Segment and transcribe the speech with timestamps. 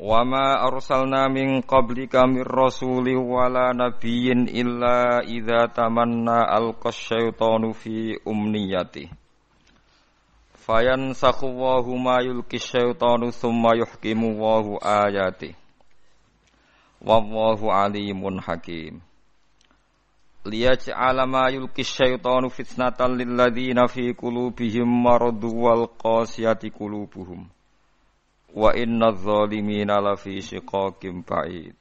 [0.00, 8.16] Wa ma arsalna min qablika min rasulin wala nabiyyin illa idza tamanna alqa syaitanu fi
[8.24, 9.12] umniyati.
[10.56, 15.52] Fayansakhu Allahu ma yulqi syaitanu thumma yuhkimu Allahu ayati.
[17.04, 19.04] Wallahu alimun hakim.
[20.48, 27.59] Liyaj'ala ma yulqi syaitanu fitnatan lil ladzina fi qulubihim maradu wal qasiyati qulubuhum
[28.54, 31.76] wa inna adh-dhalimina lafi shiqaqin ba'id.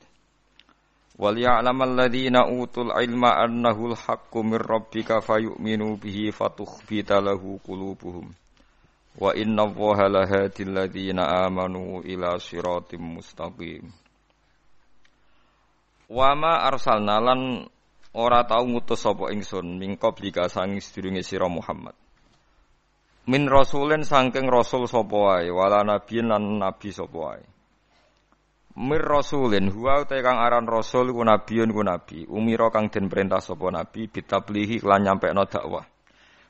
[1.20, 8.32] Wal ya'lam alladhina utul ilma annahu al-haqqu min rabbika fayu'minu bihi fatukhbita lahu qulubuhum.
[9.20, 13.84] Wa inna allaha lahadi alladhina amanu ila siratim mustaqim.
[16.08, 17.68] Wa ma arsalna lan
[18.16, 21.94] ora tau ngutus sapa ingsun mingkop lika sang sedurunge sira Muhammad
[23.30, 27.38] min rasulin sangking rasul sapa wala nabiyin lan nabi sapa
[28.80, 32.24] mir rasulin huwa te kang aran rasul ku nabiyun ku nabi.
[32.32, 35.84] Umira kang den perintah sapa nabi bitablihi lan nyampekno dakwah.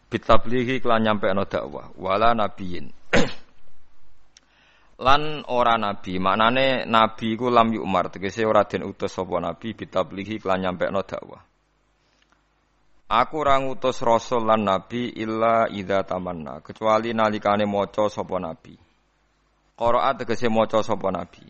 [0.09, 1.89] Bitablihi lan nyampekno dakwah.
[1.97, 2.85] Wala nabiyin
[5.05, 6.21] lan ora nabi.
[6.21, 11.48] Maknane nabi ku lam yumar tegese ora den utus sapa nabi bitablihi lan nyampekno dakwah
[13.09, 18.77] Aku ora ngutus rasul lan nabi illa idza tamanna, kecuali nalikane maca sapa nabi.
[19.73, 21.41] Qiraat tegese maca sapa nabi.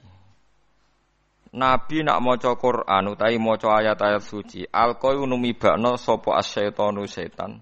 [1.52, 7.60] Nabi nak maca Quran utawi maca ayat-ayat suci, alqayu numibakno sapa asyaitonu setan.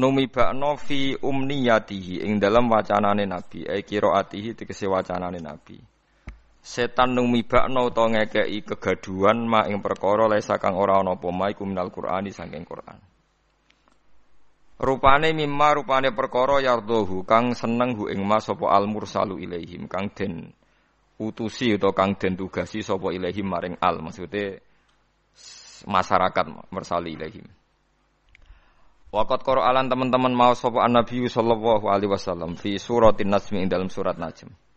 [0.00, 5.89] Numibakno fi umniyatihi ing dalam wacanane nabi, ai qiraatihi tegese wacanane nabi
[6.60, 11.64] setan numibakno utawa ngekeki kegaduhan ma ing perkara laisa kang ora ana apa ma iku
[11.64, 13.00] minal Qur'ani saking Qur'an.
[14.80, 20.12] Rupane mimma rupane perkara yardohu kang seneng hu ing mas sapa al mursalu ilaihim kang
[20.12, 20.52] den
[21.20, 24.60] utusi utawa kang den tugasi sapa ilaihim maring al maksude
[25.88, 27.48] masyarakat mursali ilaihim.
[29.10, 33.88] Waqat Qur'an teman-teman mau sapa an Nabi sallallahu alaihi wasallam fi suratin Najm ing dalam
[33.90, 34.69] surat Najm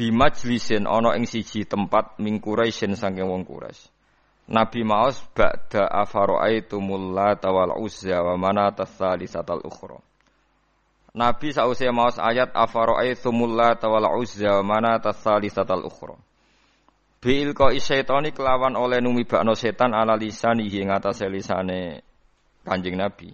[0.00, 3.92] bimajlisin ana ing siji tempat ming Quraisyin saking wong Quraisy.
[4.48, 10.00] Nabi maos ba'da afara'aitumul lata wal uzza wa manata tsalisatal ukhra.
[11.12, 16.16] Nabi sause maos ayat afara'aitumul lata wal uzza wa manata tsalisatal ukhra.
[17.20, 22.00] Bil ko isyaitani kelawan oleh numibakno setan ala lisanihi ing atase lisane
[22.64, 23.28] Kanjeng Nabi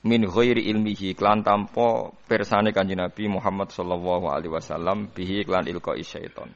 [0.00, 5.92] min ghairi ilmihi klan tanpa persane Kanjeng Nabi Muhammad sallallahu alaihi wasallam bihi klan ilqa
[6.00, 6.48] syaiton.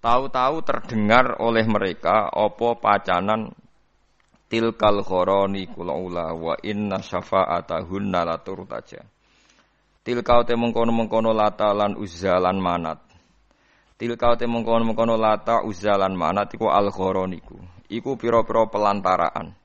[0.00, 3.52] Tahu-tahu terdengar oleh mereka apa pacanan
[4.48, 9.04] tilkal khoroni kulaula wa inna syafa'atahunna la turtaja.
[10.00, 13.04] Tilkau te mengkono-mengkono lata lan uzzalan manat.
[14.00, 17.60] Tilkau te mengkono-mengkono lata uzzalan manat iku al khoroniku.
[17.92, 19.59] Iku pira-pira pelantaraan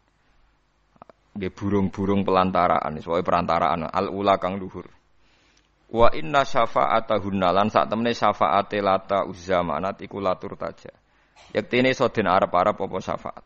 [1.36, 4.88] nggih burung-burung pelantaraan, sesuai perantaraan al ula kang luhur.
[5.92, 10.92] Wa inna syafa'atahunna lan sak temene syafaate lata uzzamanat iku latur taja.
[11.54, 13.46] Yektene iso den arep-arep apa syafaat.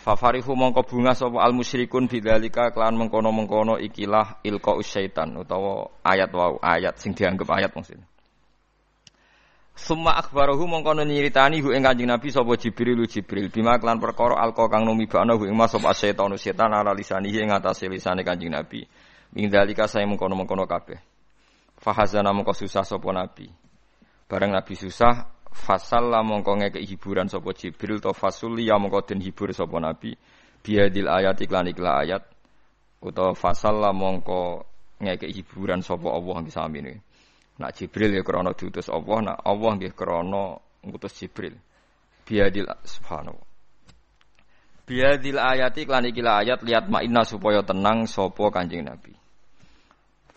[0.00, 6.56] Fafarihu mongko bunga sapa al musyrikun bidzalika kelan mengkono-mengkono ikilah ilqa syaitan utawa ayat wau
[6.64, 8.08] ayat sing dianggap ayat maksudnya.
[9.74, 14.68] Summa akhbarahu mongko nyiritani hu ing Kanjeng Nabi sapa Jibril Jibril bima kelan perkara alqa
[14.68, 18.84] kang numibakno hu ing mas sapa setan ala lisanihi ing atase lisane Kanjeng Nabi.
[19.30, 20.98] Min dalika saya mengkono-mengkono kabeh.
[21.78, 23.46] Fahazana mongko susah sapa Nabi.
[24.26, 29.54] Bareng Nabi susah, fasalla mongko ngeke hiburan sapa Jibril to fasuli ya mongko den hibur
[29.54, 30.14] sapa Nabi.
[30.60, 32.22] Biadil ayat iklan iklan ayat
[33.00, 34.66] utawa fasalla mongko
[35.00, 36.94] ngeke hiburan sapa Allah sami ini.
[37.60, 41.60] Nak Jibril ya krana diutus Allah, nak Allah nggih krana ngutus Jibril.
[42.24, 43.36] Biadil subhanahu.
[44.88, 49.12] Biadil ayati klan iki ayat lihat makna supaya tenang sapa Kanjeng Nabi.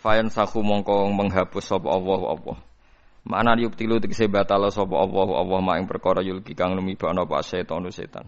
[0.03, 2.57] Fayan sahu mongko menghapus sapa Allah Allah.
[3.23, 7.87] Makna yuktilu tegese batal sapa Allah Allah mak ing perkara yulki kang lumibana apa setan
[7.87, 8.27] setan.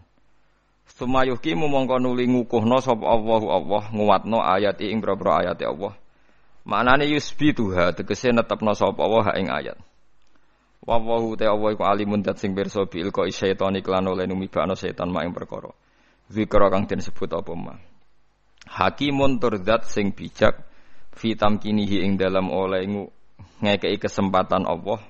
[0.87, 5.93] Sumayuhki mongko nuli ngukuhno sapa Allah Allah nguwatno ayat ing boro ayat Allah.
[6.65, 9.77] Maknane yusbi tuha tegese netepno sapa wa ing ayat.
[10.81, 14.73] Wa wahu te Allah iku alimun dat sing pirsa bil ko syaitan iklan oleh numibano
[14.73, 15.69] setan mak ing perkara.
[16.29, 17.73] Zikra kang den sebut apa ma.
[18.65, 20.65] Hakimun turdat sing bijak
[21.13, 22.81] fitam kinihi ing dalam oleh
[23.61, 25.01] ngekei kesempatan Allah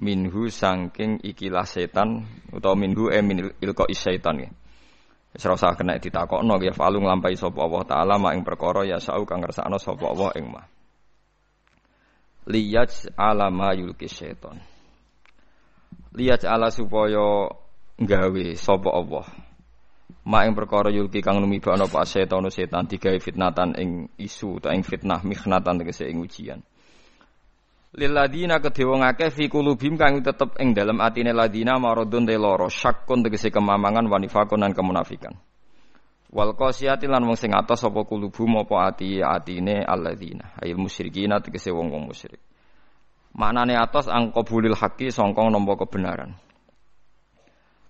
[0.00, 4.48] minhu sangking ikilah setan utawa minhu e min ilko syaitan ya.
[5.32, 9.00] Wis ora usah kena ditakokno ya falu nglampahi sapa Allah taala mak ing perkara ya
[9.00, 10.66] sau kang ngersakno sapa Allah ing mah.
[12.52, 14.60] Liyaj alama yulki syaitan.
[16.12, 17.48] Lihat ala supaya
[17.96, 19.26] gawe sapa Allah.
[20.28, 23.90] Mak ing perkara yulki kang numibakno apa setan setan digawe fitnatan ing
[24.20, 26.60] isu ta ing fitnah mikhnatan tegese ing ujian
[27.92, 32.72] Liladina kedhe wong akeh fi kulubim kang tetep ing dalem atine ladina maradun te lara
[32.72, 35.36] syakkun tegese kemamangan wanifakun lan kemunafikan
[36.32, 41.68] Wal qasiyati lan wong sing atos sapa kulubum apa ati atine alladzina ayil musyrikina tegese
[41.68, 42.40] wong-wong musyrik
[43.32, 46.36] Maknane atas angkobulil haki songkong nompo kebenaran.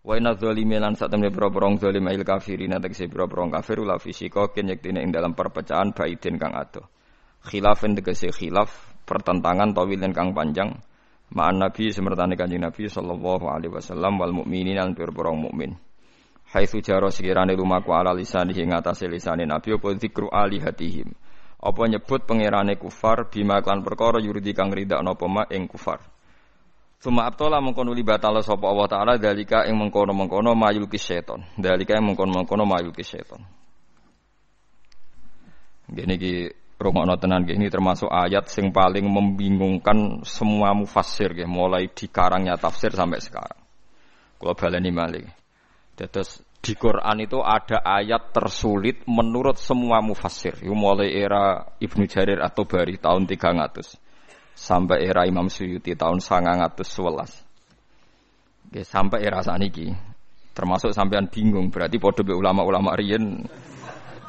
[0.06, 4.54] Wa inna dzalimi lan sak temne pira-pira zalim il kafirin tegese pira-pira kafir la fisika
[4.54, 6.86] ken yektine ing dalam perpecahan baidin kang ado.
[7.42, 10.72] Khilafin tegese khilaf pertentangan tawilin kang panjang
[11.32, 15.76] ma'an nabi semertane kanjeng nabi sallallahu alaihi wasallam wal mukminin lan pira-pira mukmin.
[16.52, 21.12] Haitsu jaro sekirane lumaku ala lisan ing atase lisane nabi apa zikru alihatihim
[21.62, 26.02] apa nyebut pangerane kufar bima klan perkara yurdi kang ridakno apa mak ing kufar
[27.02, 31.42] Suma abtola mengkono li batala sapa Allah taala dalika ing mengkono-mengkono mayul ki seton.
[31.58, 33.42] Dalika ing mengkono-mengkono mayul ki seton.
[35.90, 36.34] Gini ki
[36.82, 42.90] rungokno tenan ini termasuk ayat sing paling membingungkan semua mufassir ya, mulai di karangnya tafsir
[42.90, 43.62] sampai sekarang.
[44.36, 45.22] Kalau baleni malih.
[45.94, 50.58] Dados di Quran itu ada ayat tersulit menurut semua mufassir.
[50.66, 53.94] Mulai era Ibnu Jarir atau Bari tahun 300
[54.52, 57.46] sampai era Imam Suyuti tahun 911.
[58.72, 60.12] Oke, sampai era saniki
[60.52, 63.48] termasuk sampean bingung berarti be ulama-ulama riyen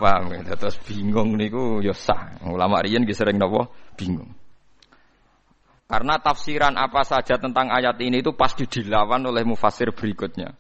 [0.04, 2.36] paham ya terus bingung niku ya sah.
[2.44, 3.72] Ulama riyen ki sering napa?
[3.96, 4.36] Bingung.
[5.88, 10.52] Karena tafsiran apa saja tentang ayat ini itu pasti dilawan oleh mufasir berikutnya.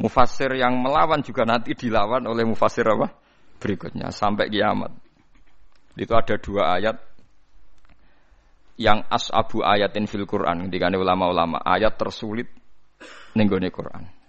[0.00, 3.12] Mufassir yang melawan juga nanti dilawan oleh mufassir apa?
[3.60, 4.94] Berikutnya sampai kiamat.
[5.98, 6.96] Itu ada dua ayat.
[8.80, 11.60] Yang as'abu ayatin fil Quran ketika ulama-ulama.
[11.60, 12.48] Ayat tersulit
[13.36, 14.21] nenggone Quran.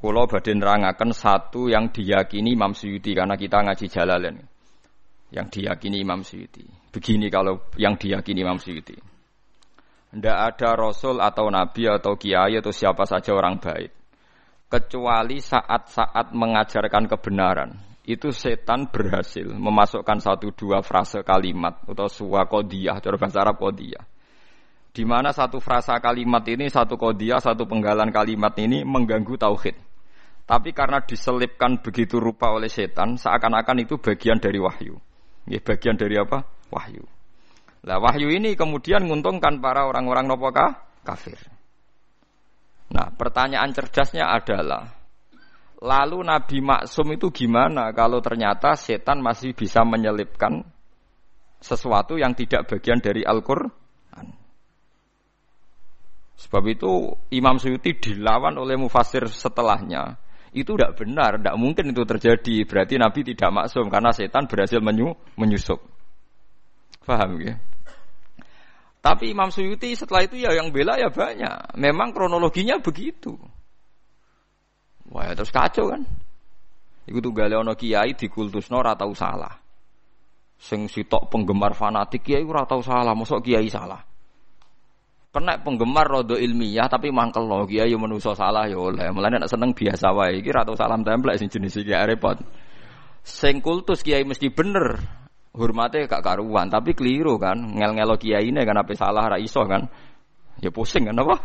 [0.00, 4.40] Kulo badhe nerangaken satu yang diyakini Imam Suyuti karena kita ngaji Jalalain.
[5.28, 6.64] Yang diyakini Imam Suyuti.
[6.88, 8.96] Begini kalau yang diyakini Imam Suyuti.
[8.96, 13.92] Tidak ada rasul atau nabi atau kiai atau siapa saja orang baik.
[14.72, 17.70] Kecuali saat-saat mengajarkan kebenaran.
[18.00, 24.02] Itu setan berhasil memasukkan satu dua frase kalimat atau suwa kodiyah, cara bahasa Arab kodiyah.
[24.90, 29.89] Di mana satu frasa kalimat ini, satu kodiyah, satu penggalan kalimat ini mengganggu tauhid.
[30.44, 34.98] Tapi karena diselipkan begitu rupa oleh setan, seakan-akan itu bagian dari wahyu.
[35.46, 36.42] Ya, bagian dari apa?
[36.70, 37.06] Wahyu.
[37.86, 41.40] Lah wahyu ini kemudian menguntungkan para orang-orang nopokah kafir.
[42.90, 44.90] Nah, pertanyaan cerdasnya adalah
[45.80, 50.60] lalu Nabi Maksum itu gimana kalau ternyata setan masih bisa menyelipkan
[51.62, 54.28] sesuatu yang tidak bagian dari Al-Qur'an?
[56.40, 60.16] Sebab itu Imam Suyuti dilawan oleh mufasir setelahnya.
[60.50, 62.56] Itu tidak benar, tidak mungkin itu terjadi.
[62.66, 65.78] Berarti Nabi tidak maksum karena setan berhasil menyu, menyusup.
[67.06, 67.54] Paham ya?
[69.00, 71.78] Tapi Imam Suyuti setelah itu ya yang bela ya banyak.
[71.78, 73.38] Memang kronologinya begitu.
[75.08, 76.02] Wah ya terus kacau kan.
[77.08, 79.50] Iku tuh ono kiai dikultusno ora tau salah.
[80.60, 84.09] Sing sitok penggemar fanatik kiai ora tau salah, mosok kiai salah.
[85.30, 89.14] Kena penggemar rodo ilmiah tapi mangkel lo kiai menuso salah ya oleh.
[89.14, 92.34] Mulane nek seneng biasa wae iki ora tau salam templek sing jenis iki repot.
[93.22, 94.98] Sing kultus kiai mesti bener,
[95.54, 99.86] hormatnya gak karuan, tapi keliru kan, ngel-ngelo kiai ini kan apa salah ra iso kan,
[100.58, 101.36] ya pusing kan apa?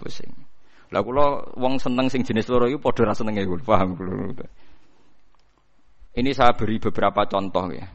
[0.00, 0.32] Pusing.
[0.90, 4.42] Lah kula wong seneng sing jenis loro iku padha ra senenge kula, paham kula.
[6.18, 7.86] Ini saya beri beberapa contoh ya.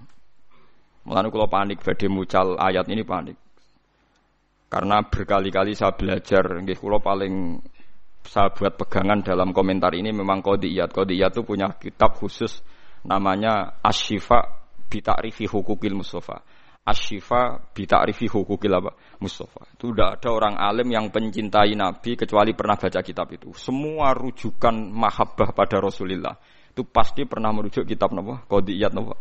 [1.03, 3.44] Mulane kula panik badhe mucal ayat ini panik.
[4.65, 7.61] Karena berkali-kali saya belajar, nggih kula paling
[8.25, 10.89] saya buat pegangan dalam komentar ini memang kodiyat.
[10.89, 12.59] Kodiyat itu punya kitab khusus
[13.05, 14.41] namanya Ashifa
[14.89, 16.41] bita'rifi hukukil Mustafa.
[16.85, 18.93] Asyifa bita'rifi hukukil apa?
[19.21, 19.65] Mustafa.
[19.73, 23.53] Itu tidak ada orang alim yang pencintai Nabi kecuali pernah baca kitab itu.
[23.57, 26.37] Semua rujukan mahabbah pada Rasulullah
[26.69, 28.45] itu pasti pernah merujuk kitab napa?
[28.45, 29.17] Qadiyat napa?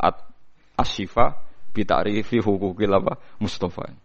[0.77, 1.41] Asyifa
[1.73, 3.17] bita'rifi hukukil apa?
[3.41, 4.04] Mustafa.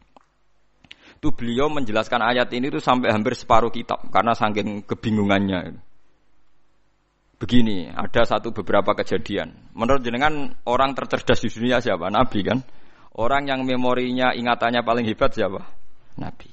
[1.19, 5.75] Itu beliau menjelaskan ayat ini itu sampai hampir separuh kitab karena saking kebingungannya.
[7.39, 9.75] Begini, ada satu beberapa kejadian.
[9.75, 12.07] Menurut jenengan orang tercerdas di dunia siapa?
[12.07, 12.63] Nabi kan?
[13.19, 15.59] Orang yang memorinya, ingatannya paling hebat siapa?
[16.15, 16.51] Nabi.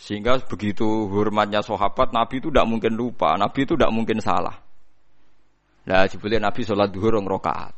[0.00, 4.64] Sehingga begitu hormatnya sahabat, Nabi itu tidak mungkin lupa, Nabi itu tidak mungkin salah.
[5.84, 7.76] Nah, jebule Nabi sholat duhur rong rokaat.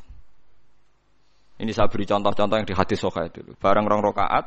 [1.58, 3.42] Ini saya beri contoh-contoh yang di hadis soha itu.
[3.58, 4.44] Barang rong rokaat,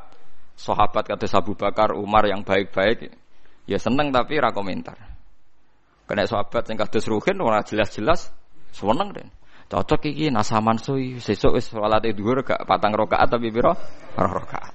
[0.60, 3.08] sahabat kata Abu Bakar, Umar yang baik-baik,
[3.64, 5.00] ya seneng tapi ra komentar.
[6.04, 8.36] Kena sahabat yang kados Ruhin ora jelas-jelas
[8.76, 9.28] seneng deh.
[9.70, 13.78] Cocok iki nasaman sui sesuk wis salat dhuwur gak patang rakaat tapi piro?
[14.18, 14.74] Rong rakaat.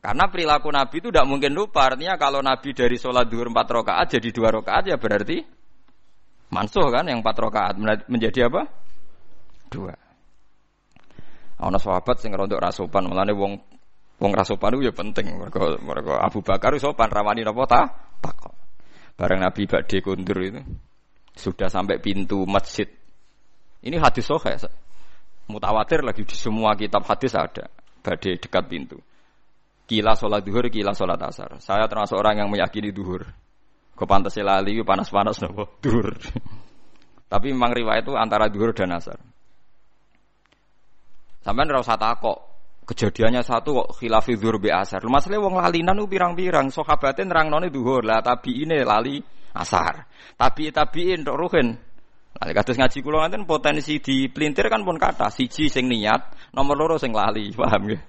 [0.00, 1.88] Karena perilaku Nabi itu tidak mungkin lupa.
[1.88, 5.44] Artinya kalau Nabi dari sholat duhur empat rakaat jadi dua rakaat ya berarti
[6.52, 7.74] mansuh kan yang empat rakaat
[8.08, 8.68] menjadi apa?
[9.72, 9.92] Dua.
[11.60, 13.60] Ana sahabat sing rontok rasopan, mulane wong
[14.20, 15.26] wong rasopan itu ya penting.
[15.40, 17.82] Mereka, mereka Abu Bakar sopan ramani napa ta?
[18.20, 18.54] Takok.
[19.16, 20.60] Bareng Nabi badhe kundur itu
[21.36, 22.88] sudah sampai pintu masjid.
[23.80, 24.60] Ini hadis sahih.
[25.48, 27.66] Mutawatir lagi di semua kitab hadis ada.
[28.04, 29.00] Badhe dekat pintu.
[29.90, 31.58] Kila sholat duhur, kila sholat asar.
[31.58, 33.26] Saya termasuk orang yang meyakini duhur.
[33.98, 36.14] Kau pantas lali, panas-panas nopo duhur.
[37.32, 39.18] Tapi memang riwayat itu antara duhur dan asar.
[41.42, 42.49] Sampai ora usah takok.
[42.90, 44.98] Kejadiannya satu kok khilafi dhuhr bi asar.
[45.06, 49.22] Masalah wong lalinan u pirang-pirang sahabate nerangnone dhuhur lah tapi ini lali
[49.54, 50.10] asar.
[50.34, 51.70] Tapi tabiin tok ruhin.
[52.34, 56.74] Lali kados ngaji kula ngaten potensi di pelintir kan pun kata siji sing niat, nomor
[56.74, 58.00] loro sing lali, paham nggih.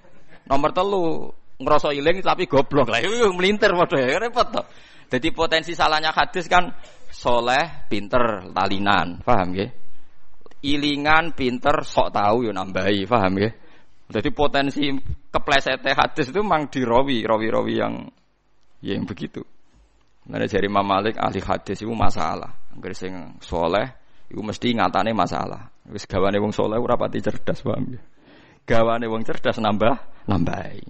[0.50, 1.30] Nomor telu
[1.62, 4.66] ngerasa iling tapi goblok lah itu melintir padha ya repot toh.
[5.06, 6.74] Jadi potensi salahnya hadis kan
[7.06, 9.82] soleh, pinter, lalinan, paham nggih?
[10.62, 13.50] ilingan pinter sok tahu yo nambahi paham ya
[14.12, 14.92] jadi potensi
[15.32, 17.94] kepleset hadis itu memang dirawi rawi-rawi yang
[18.84, 19.40] yang begitu
[20.22, 22.70] Nah, dari Imam Malik ahli hadis itu masalah.
[22.70, 23.90] Angger sing soleh
[24.30, 25.66] itu mesti ngatane masalah.
[25.90, 28.02] Wis gawane wong soleh ora pati cerdas paham ya.
[28.62, 30.82] Gawane wong cerdas nambah nambahi.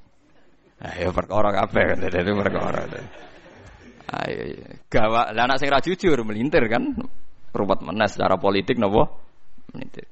[0.85, 2.85] Ayo perkara kabeh dadi perkara.
[4.21, 4.43] Ayo
[4.93, 6.93] gawa lah anak sing ra jujur melintir kan
[7.57, 9.09] ruwet menes secara politik napa?
[9.73, 10.05] Menit.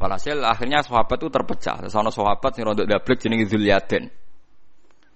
[0.00, 1.84] Walhasil akhirnya sahabat itu terpecah.
[1.92, 4.08] Sana sahabat yang rontok dablek jenenge Zulyaden.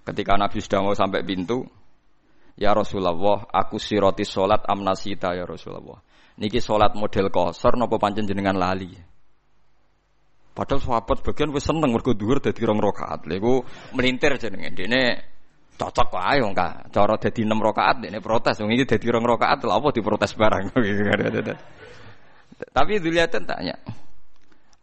[0.05, 1.65] Ketika Nabi sudah mau sampai pintu,
[2.61, 5.97] ya Rasulullah, aku siroti solat amnasita ya Rasulullah.
[6.37, 8.93] Niki solat model kosor nopo pancen jenengan lali.
[10.53, 13.25] Padahal sahabat bagian wis seneng mergo dhuwur dadi rong rakaat.
[13.25, 13.41] Lha
[13.97, 14.69] melintir jenenge.
[14.77, 15.03] Dene
[15.81, 16.93] cocok wae wong ka.
[16.93, 18.61] Cara dadi 6 rakaat dene protes.
[18.61, 20.77] Wong iki dadi rong rakaat lha apa diprotes barang.
[22.55, 23.75] Tapi Duliatan tanya,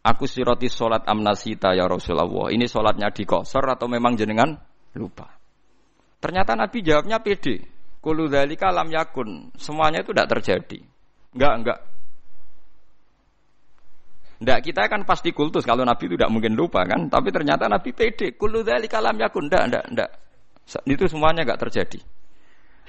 [0.02, 2.50] aku siroti sholat amnasita ya Rasulullah.
[2.50, 4.50] Ini sholatnya di kosor atau memang jenengan
[4.98, 5.30] lupa?
[6.22, 7.66] Ternyata Nabi jawabnya pede.
[8.02, 9.54] Kulu dalika yakun.
[9.54, 10.78] Semuanya itu tidak terjadi.
[11.38, 11.78] Enggak, enggak.
[14.42, 17.06] Enggak, kita kan pasti kultus kalau Nabi itu tidak mungkin lupa kan.
[17.06, 18.34] Tapi ternyata Nabi pede.
[18.34, 19.46] Kulu dalika lam yakun.
[19.46, 20.10] Enggak, enggak, enggak.
[20.86, 22.02] Itu semuanya enggak terjadi.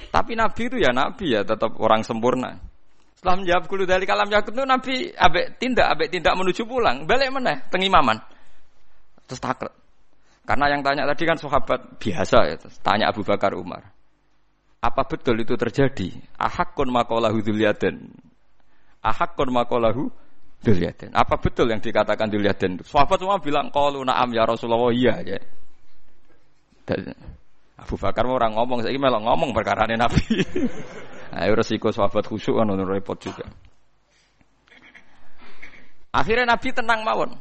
[0.10, 2.73] Tapi Nabi itu ya Nabi ya, tetap orang sempurna.
[3.24, 7.32] Setelah menjawab kulu dari kalam yakut itu Nabi abek tindak, abek tindak menuju pulang, balik
[7.32, 7.56] mana?
[7.72, 8.20] Tengimaman.
[9.32, 9.72] Terus takut.
[10.44, 13.96] Karena yang tanya tadi kan sahabat biasa ya, tanya Abu Bakar Umar.
[14.84, 16.12] Apa betul itu terjadi?
[16.36, 18.12] Ahakun makolahu duliaden.
[19.00, 20.12] Ahakun makolahu
[20.60, 21.16] duliaden.
[21.16, 22.84] Apa betul yang dikatakan duliaden?
[22.84, 25.40] Sahabat semua bilang, kalau na'am ya Rasulullah, iya ya.
[27.80, 30.44] Abu Bakar orang ngomong, saya malah ngomong perkara Nabi.
[31.34, 33.50] Ayo resiko sahabat khusyuk kan repot juga.
[36.14, 37.34] Akhirnya Nabi tenang mawon.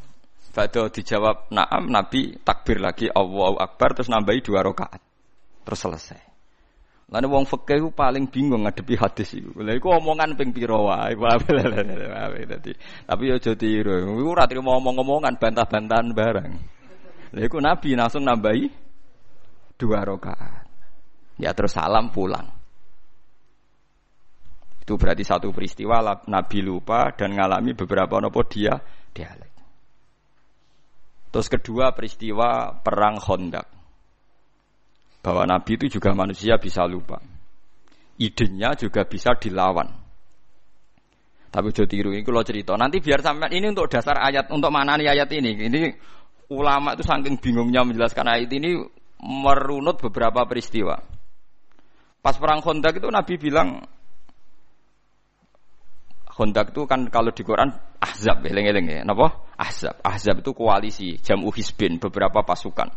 [0.52, 5.00] Bado dijawab naam, Nabi takbir lagi Allahu Akbar terus nambahi dua rakaat.
[5.64, 6.20] Terus selesai.
[7.12, 9.52] Lalu wong fikih paling bingung ngadepi hadis itu.
[9.60, 11.12] Lha iku omongan ping pira wae.
[13.04, 13.92] Tapi yo aja tiru.
[14.16, 16.52] Iku ora trimo omong-omongan bantah-bantahan barang.
[17.36, 18.64] Lha iku Nabi langsung nambahi
[19.76, 20.64] dua rakaat.
[21.36, 22.61] Ya terus salam pulang.
[24.82, 28.74] Itu berarti satu peristiwa Nabi lupa dan ngalami beberapa nopo dia
[29.14, 29.52] dialek.
[31.32, 33.66] Terus kedua peristiwa perang Khandaq.
[35.22, 37.22] Bahwa Nabi itu juga manusia bisa lupa.
[38.18, 39.86] Idenya juga bisa dilawan.
[41.52, 42.74] Tapi udah tiru ini kalau cerita.
[42.74, 45.52] Nanti biar sampai ini untuk dasar ayat, untuk mana nih ayat ini.
[45.68, 45.80] Ini
[46.52, 48.82] ulama itu saking bingungnya menjelaskan ayat ini
[49.22, 50.98] merunut beberapa peristiwa.
[52.18, 53.68] Pas perang Khandaq itu Nabi bilang
[56.32, 57.68] Hondak itu kan kalau di Quran
[58.00, 59.00] Ahzab, eleng-eleng ya.
[59.04, 59.52] Napa?
[59.60, 60.00] Ahzab.
[60.00, 62.88] Ahzab itu koalisi, jamu hisbin, beberapa pasukan.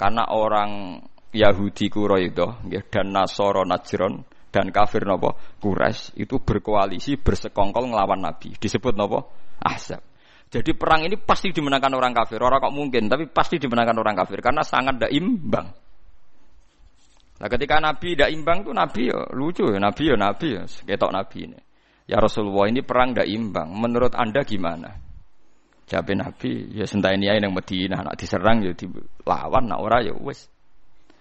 [0.00, 0.96] Karena orang
[1.30, 8.56] Yahudi Quraidah dan Nasoro Najron dan kafir nopo Quraisy itu berkoalisi bersekongkol ngelawan Nabi.
[8.58, 9.30] Disebut nopo
[9.62, 10.02] Ahzab.
[10.50, 12.42] Jadi perang ini pasti dimenangkan orang kafir.
[12.42, 15.70] Orang kok mungkin, tapi pasti dimenangkan orang kafir karena sangat tidak imbang.
[17.40, 21.14] Nah ketika Nabi tidak imbang tuh Nabi ya lucu ya Nabi ya Nabi ya ketok
[21.14, 21.58] Nabi ini.
[22.10, 23.70] Ya Rasulullah ini perang tidak imbang.
[23.70, 24.98] Menurut anda gimana?
[25.86, 30.50] Jawab Nabi ya sentai ini yang Medina nak diserang ya dilawan nak ora ya wes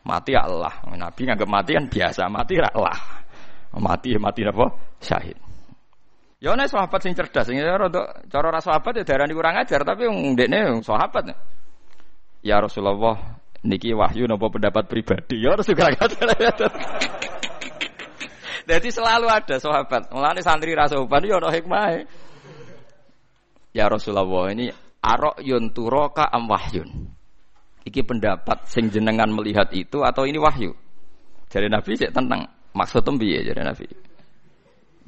[0.01, 0.73] mati ya Allah.
[0.89, 2.97] Nabi nganggap mati kan biasa mati ya Allah.
[3.77, 4.65] Mati ya mati apa?
[4.97, 5.37] Syahid.
[6.41, 10.07] Ya ana sahabat sing cerdas, sing rada cara ra sahabat ya darani kurang ajar, tapi
[10.07, 11.35] wong ndekne sahabat.
[12.41, 15.43] Ya Rasulullah, niki wahyu napa pendapat pribadi?
[15.43, 15.75] Ya Rasul
[18.69, 20.13] Jadi selalu ada sahabat.
[20.13, 22.05] Mulane santri ra sopan ya ana hikmah.
[23.73, 24.69] Ya Rasulullah, ini
[25.01, 27.09] arok yun turoka am wahyun.
[27.81, 30.69] Iki pendapat sing jenengan melihat itu atau ini wahyu?
[31.49, 32.45] Jadi Nabi cek tentang
[32.77, 33.89] maksud piye jadi Nabi.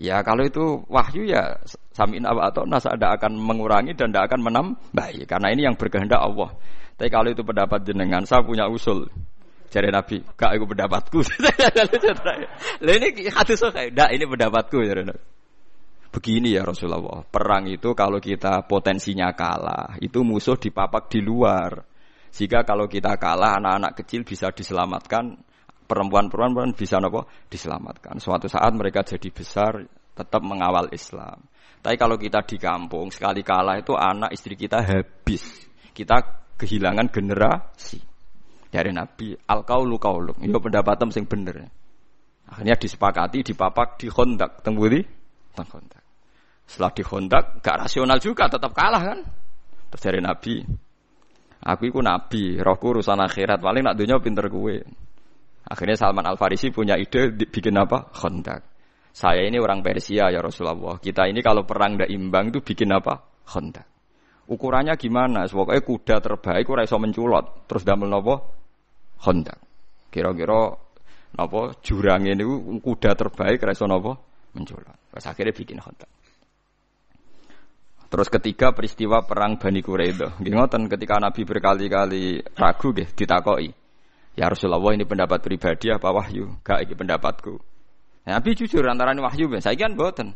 [0.01, 1.53] Ya kalau itu wahyu ya
[1.93, 6.17] samin apa atau nas ada akan mengurangi dan tidak akan menambah karena ini yang berkehendak
[6.17, 6.49] Allah.
[6.97, 9.05] Tapi kalau itu pendapat jenengan, saya punya usul.
[9.71, 11.19] Jadi Nabi, gak itu pendapatku.
[12.83, 15.23] Lah ini hadis tidak ini pendapatku jadi Nabi.
[16.11, 21.87] Begini ya Rasulullah, perang itu kalau kita potensinya kalah, itu musuh dipapak di luar.
[22.27, 25.39] Sehingga kalau kita kalah, anak-anak kecil bisa diselamatkan,
[25.87, 28.19] perempuan-perempuan bisa nopo diselamatkan.
[28.19, 31.47] Suatu saat mereka jadi besar tetap mengawal Islam.
[31.79, 35.47] Tapi kalau kita di kampung sekali kalah itu anak istri kita habis.
[35.95, 38.10] Kita kehilangan generasi.
[38.71, 40.39] Dari Nabi al kaulu kauluk.
[40.39, 41.67] Pendapat sing bener.
[42.47, 44.63] Akhirnya disepakati, dipapak, dihondak.
[44.63, 45.03] Tengguli,
[45.55, 46.03] tengkondak.
[46.67, 49.19] Setelah dihondak, gak rasional juga, tetap kalah kan.
[49.91, 50.63] Terus dari Nabi,
[51.67, 54.79] aku itu Nabi, rohku urusan akhirat, paling nak dunia pinter gue.
[55.67, 58.11] Akhirnya Salman Al Farisi punya ide bikin apa?
[58.11, 58.61] Khandaq.
[59.11, 60.95] Saya ini orang Persia ya Rasulullah.
[60.99, 63.19] Kita ini kalau perang tidak imbang itu bikin apa?
[63.47, 63.87] Khandaq.
[64.47, 65.47] Ukurannya gimana?
[65.47, 67.67] Pokoknya kuda terbaik ora iso menculot.
[67.67, 68.35] Terus damel napa?
[69.21, 69.59] Khandaq.
[70.09, 70.73] Kira-kira
[71.37, 72.43] napa jurang ini
[72.81, 74.17] kuda terbaik ora iso napa?
[74.57, 74.97] Menculot.
[75.13, 76.09] Terus akhirnya bikin Khandaq.
[78.11, 80.43] Terus ketiga peristiwa perang Bani Quraidah.
[80.43, 83.71] Nggih ketika Nabi berkali-kali ragu nggih ditakoki.
[84.35, 86.59] Ya Rasulullah ini pendapat pribadi apa wahyu?
[86.63, 87.55] Gak ini pendapatku.
[88.27, 90.35] Nah, Nabi jujur antara wahyu saya kan boten.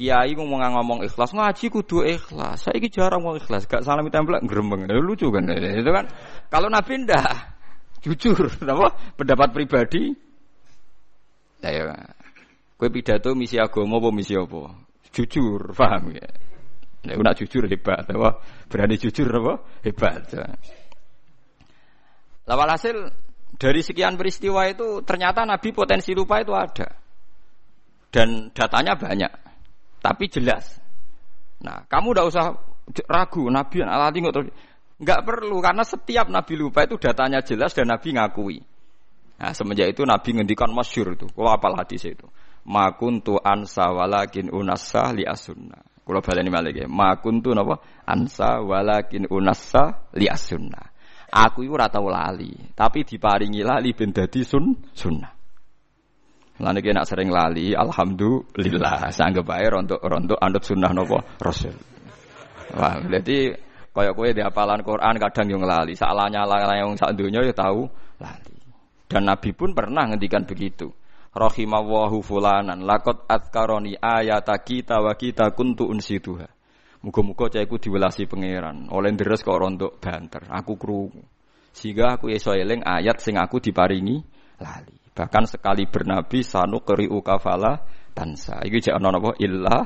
[0.00, 2.64] Kiai ngomong ngomong ikhlas ngaji kudu ikhlas.
[2.64, 3.68] Saya ini jarang ngomong ikhlas.
[3.68, 4.88] Gak salam tempel gerembeng.
[4.88, 5.44] Lucu kan?
[5.52, 6.08] Itu kan.
[6.48, 7.28] Kalau Nabi ndak
[8.08, 10.16] jujur, apa pendapat pribadi.
[11.60, 11.92] Nah, ya.
[12.80, 14.72] Kue pidato misi agama apa misi apa?
[15.12, 16.24] Jujur, paham ya?
[17.04, 18.40] Nek nak jujur hebat, apa?
[18.72, 19.84] Berani jujur apa?
[19.84, 20.32] Hebat.
[22.48, 22.96] Lawal hasil
[23.60, 26.88] dari sekian peristiwa itu ternyata Nabi potensi lupa itu ada.
[28.08, 29.49] Dan datanya banyak.
[30.00, 30.80] Tapi jelas.
[31.60, 32.44] Nah, kamu tidak usah
[33.06, 34.48] ragu Nabi alati terus
[35.00, 38.58] nggak perlu karena setiap Nabi lupa itu datanya jelas dan Nabi ngakui.
[39.40, 41.24] Nah, semenjak itu Nabi ngendikan masyur itu.
[41.32, 42.28] Kalau apal hadis itu.
[42.68, 45.80] Makuntu ansa walakin unassa li asunna.
[46.04, 46.86] Kalau baleni malih ya.
[46.88, 47.80] Makuntu napa?
[48.04, 50.92] Ansa walakin unassa li asunna.
[51.30, 55.39] Aku itu rata lali, tapi diparingi lali ben dadi sun sunnah.
[56.60, 61.72] Lan iki nak sering lali, alhamdulillah sanggep bae rontok rontok anut sunnah nopo Rasul.
[62.76, 63.50] Wah, berarti
[63.90, 67.88] kaya kowe di hafalan Quran kadang yang lali, salahnya lali yang sak dunia ya tahu
[68.20, 68.56] lali.
[69.10, 70.92] Dan Nabi pun pernah ngendikan begitu.
[71.34, 76.46] Rahimawahu fulanan lakot atkaroni ayata kita wa kita kuntu unsituha.
[77.00, 78.92] Muga-muga cahku diwelasi pangeran.
[78.92, 80.44] Oleh deres kok rontok banter.
[80.52, 81.24] Aku krungu.
[81.72, 84.20] Sehingga aku iso eling ayat sing aku diparingi
[84.60, 84.99] lali.
[85.14, 87.82] Bahkan sekali bernabi sanu keri ukafala
[88.14, 88.62] tansa.
[88.62, 89.82] Iki jek ana napa illah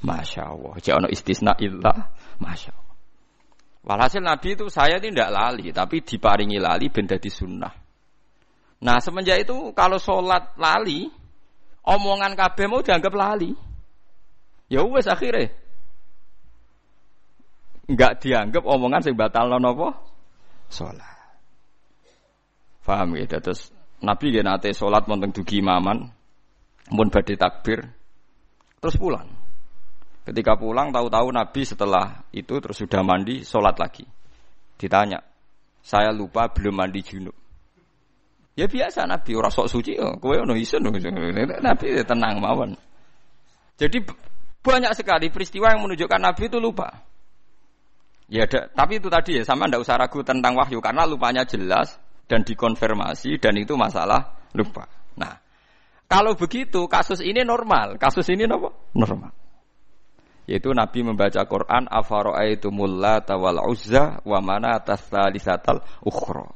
[0.00, 0.80] masyaallah.
[0.80, 2.82] Jek ana istisna illah masyaallah.
[3.84, 7.74] Walhasil Nabi itu saya tidak lali, tapi diparingi lali ben dadi sunnah.
[8.80, 11.12] Nah semenjak itu kalau sholat lali,
[11.84, 13.52] omongan kabeh mau dianggap lali.
[14.72, 15.52] Ya wes akhirnya
[17.84, 19.92] Enggak dianggap omongan sing batal nopo
[20.72, 21.12] sholat.
[22.84, 23.28] Paham ya?
[23.28, 23.68] Terus
[24.04, 26.04] Nabi ya nate sholat monteng dugi imaman,
[26.84, 27.80] pun badai takbir,
[28.78, 29.28] terus pulang.
[30.24, 34.04] Ketika pulang tahu-tahu Nabi setelah itu terus sudah mandi sholat lagi.
[34.80, 35.20] Ditanya,
[35.84, 37.36] saya lupa belum mandi junub.
[38.54, 42.78] Ya biasa Nabi ora sok suci oh, kowe ono isun Nabi ya tenang mawon.
[43.74, 43.98] Jadi
[44.62, 46.88] banyak sekali peristiwa yang menunjukkan Nabi itu lupa.
[48.30, 52.00] Ya ada, tapi itu tadi ya sama ndak usah ragu tentang wahyu karena lupanya jelas
[52.24, 54.88] dan dikonfirmasi dan itu masalah lupa.
[55.16, 55.34] Nah,
[56.08, 58.70] kalau begitu kasus ini normal, kasus ini apa?
[58.96, 59.32] Normal.
[60.44, 66.52] Yaitu Nabi membaca Quran afara'aitumul lata wal uzza wa mana tasalisatal ukhra.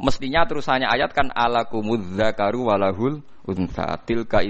[0.00, 4.40] Mestinya terusannya ayat kan alakumudz zakaru walahul untha tilka.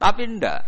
[0.00, 0.62] Tapi ndak.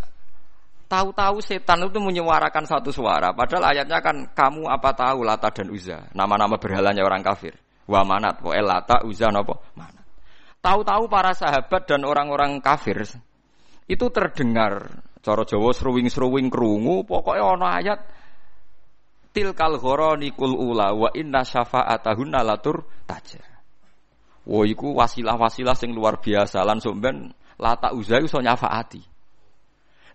[0.87, 3.35] Tahu-tahu setan itu menyuarakan satu suara.
[3.35, 6.07] Padahal ayatnya kan kamu apa tahu Lata dan Uzza.
[6.15, 7.59] Nama-nama berhalanya orang kafir.
[7.83, 8.39] Wa manat.
[8.39, 9.59] Wa Lata, Uzza, nopo?
[9.75, 10.07] Manat.
[10.63, 13.03] Tahu-tahu para sahabat dan orang-orang kafir
[13.87, 17.99] itu terdengar cara Jawa seruwing-seruwing krungu pokoknya ana ayat
[19.31, 19.79] tilkal
[20.19, 23.43] nikul ula wa inna syafa'atahunna latur taja.
[24.47, 29.16] Wo iku wasilah-wasilah sing luar biasa lan somben lata uzai iso nyafaati.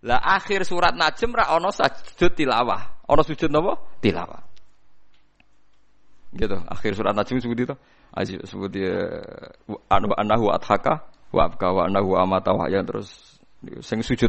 [0.02, 3.06] Lah akhir surat Najm ra ana sujud tilawah.
[3.06, 3.78] Ana sujud napa?
[4.02, 4.42] Tilawah.
[6.34, 7.74] Gitu, akhir surat Najm sebut itu.
[8.12, 9.08] Aji sebut dia
[9.88, 13.40] anu anahu adhaka wa abka wa anahu amata wa ya terus
[13.80, 14.28] sing sujud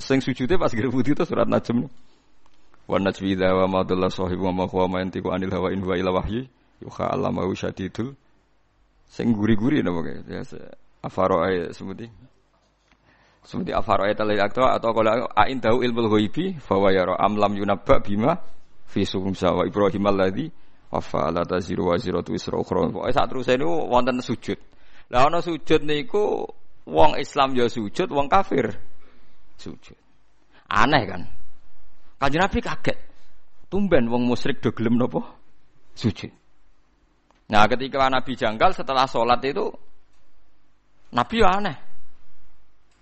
[0.00, 1.90] sing sujude pas putih itu surat Najm.
[2.88, 5.84] Wa najmi idza wa ma dalla sahibu wa ma huwa ma yantiqu anil hawa in
[5.84, 6.48] huwa illa wahyi
[6.80, 8.16] yuha allamahu syadidul
[9.04, 10.40] sing guri-guri napa ya
[11.04, 12.08] afaro ay sebuti
[13.48, 14.36] seperti afaro ayat al
[14.76, 18.36] atau kalau ain tahu ilmu ghaibi fa wa yara am lam yunabba bima
[18.84, 20.52] fi sumsa wa ibrahim alladzi
[20.92, 22.92] wafa la taziru wa ziratu isra ukhra.
[22.92, 24.60] Pokoke sak terus niku wonten sujud.
[25.08, 26.44] Lah ana sujud niku
[26.84, 28.76] wong Islam ya sujud wong kafir
[29.56, 29.96] sujud.
[30.68, 31.22] Aneh kan?
[32.20, 32.98] Kanjeng Nabi kaget.
[33.72, 35.24] Tumben wong musyrik do gelem napa
[35.96, 36.28] sujud.
[37.48, 39.72] Nah ketika Nabi janggal setelah sholat itu
[41.16, 41.87] Nabi ya aneh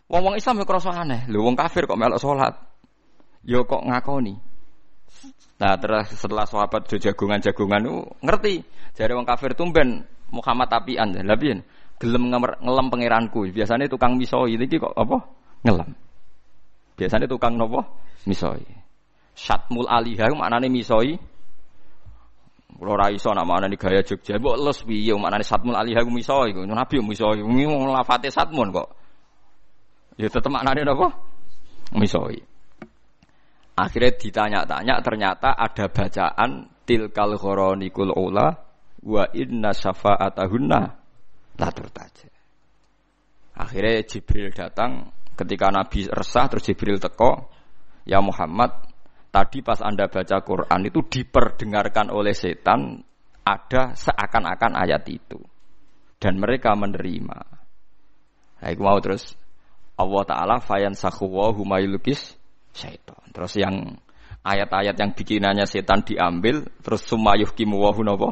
[0.07, 1.27] Wong-wong Islam ya krasa aneh.
[1.27, 2.55] Lho wong kafir kok melok salat.
[3.42, 4.38] Ya kok ngakoni.
[5.57, 8.55] Nah, terus setelah sahabat do jagungan-jagungan itu ngerti.
[8.95, 11.11] Jare wong kafir tumben Muhammad tapian.
[11.11, 11.59] Lah piye?
[11.99, 13.51] Gelem ngelem pangeranku.
[13.51, 15.16] Biasanya tukang misoi iki kok apa?
[15.66, 15.90] Ngelem.
[16.95, 17.83] Biasanya tukang nopo?
[18.31, 18.62] Misoi.
[19.35, 21.19] Syatmul alihah maknane misoi.
[22.77, 24.38] Kulo ra iso nak maknane gaya Jogja.
[24.38, 26.53] Mbok les piye maknane satmul alihah misoi.
[26.53, 27.42] Nabi misoi.
[27.42, 29.06] Ngomong lafate satmun kok.
[30.16, 31.12] Ya tetap maknanya apa?
[31.92, 32.40] Misoi.
[33.76, 38.48] Akhirnya ditanya-tanya ternyata ada bacaan tilkal khoronikul ula
[39.05, 40.81] wa inna syafa'atahunna
[41.61, 42.33] la turtaja.
[43.57, 47.52] Akhirnya Jibril datang ketika Nabi resah terus Jibril teko,
[48.09, 48.72] "Ya Muhammad,
[49.29, 53.05] tadi pas Anda baca Quran itu diperdengarkan oleh setan
[53.44, 55.40] ada seakan-akan ayat itu."
[56.16, 57.38] Dan mereka menerima.
[58.57, 59.37] Nah, mau terus
[59.96, 62.37] Allah Ta'ala fayan sahuwa humayulukis
[62.76, 63.20] syaitan.
[63.32, 63.96] Terus yang
[64.44, 68.28] ayat-ayat yang bikinannya setan diambil, terus sumayuh kimuwahu nopo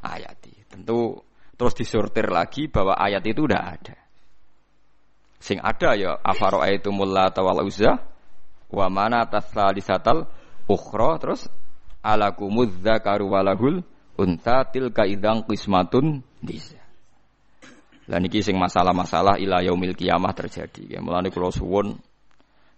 [0.00, 0.54] ayati.
[0.70, 1.18] Tentu
[1.58, 3.98] terus disortir lagi bahwa ayat itu udah ada.
[5.38, 7.98] Sing ada ya afaro ayatumul lata wal uzza
[8.70, 10.26] wa mana tasalisatal
[10.66, 11.46] ukhra terus
[12.02, 13.86] alakumudz zakaru walahul
[14.18, 16.78] unta tilka idang qismatun bisa.
[18.08, 20.96] Lah niki sing masalah-masalah ila yaumil kiamah terjadi.
[20.96, 21.92] Ya mulane kula suwun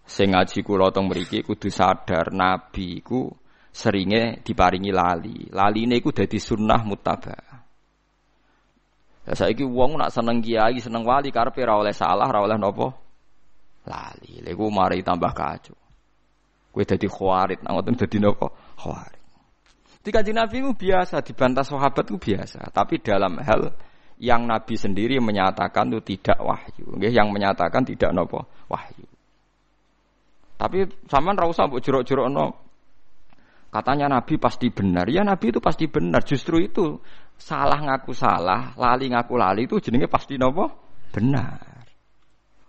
[0.02, 3.30] sing ngaji kula teng mriki kudu sadar nabi iku
[3.70, 5.46] seringe diparingi lali.
[5.54, 7.38] Laline iku dadi sunnah muttaba.
[9.30, 12.58] Lah saiki wong nak seneng kiai, seneng wali karepe ora oleh salah, ora oleh?
[13.86, 14.42] Lali.
[14.42, 15.78] Lha iku mari tambah kacau.
[16.70, 18.46] Kowe dadi khawarit, nang ngoten dadi napa?
[18.78, 19.22] Khawarit.
[20.00, 22.72] Di kanjeng Nabi biasa, dibantah sahabat biasa.
[22.72, 23.74] Tapi dalam hal
[24.20, 27.00] yang Nabi sendiri menyatakan itu tidak wahyu.
[27.00, 29.08] yang menyatakan tidak nopo wahyu.
[30.60, 32.52] Tapi sama ra usah mbok jerok no.
[33.72, 35.08] Katanya Nabi pasti benar.
[35.08, 36.20] Ya Nabi itu pasti benar.
[36.20, 37.00] Justru itu
[37.40, 40.68] salah ngaku salah, lali ngaku lali itu jenenge pasti nopo
[41.16, 41.80] benar.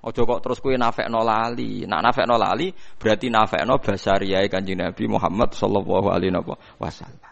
[0.02, 1.84] Ojo kok terus kue nafek no lali.
[1.84, 6.32] Nak nafek no lali berarti nafek no basariyai kanjeng Nabi Muhammad sallallahu alaihi
[6.80, 7.31] wasallam.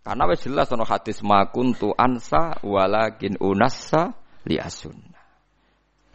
[0.00, 4.16] Karena wis jelas ono hadis makuntu ansa walakin unassa
[4.48, 5.20] li asunna.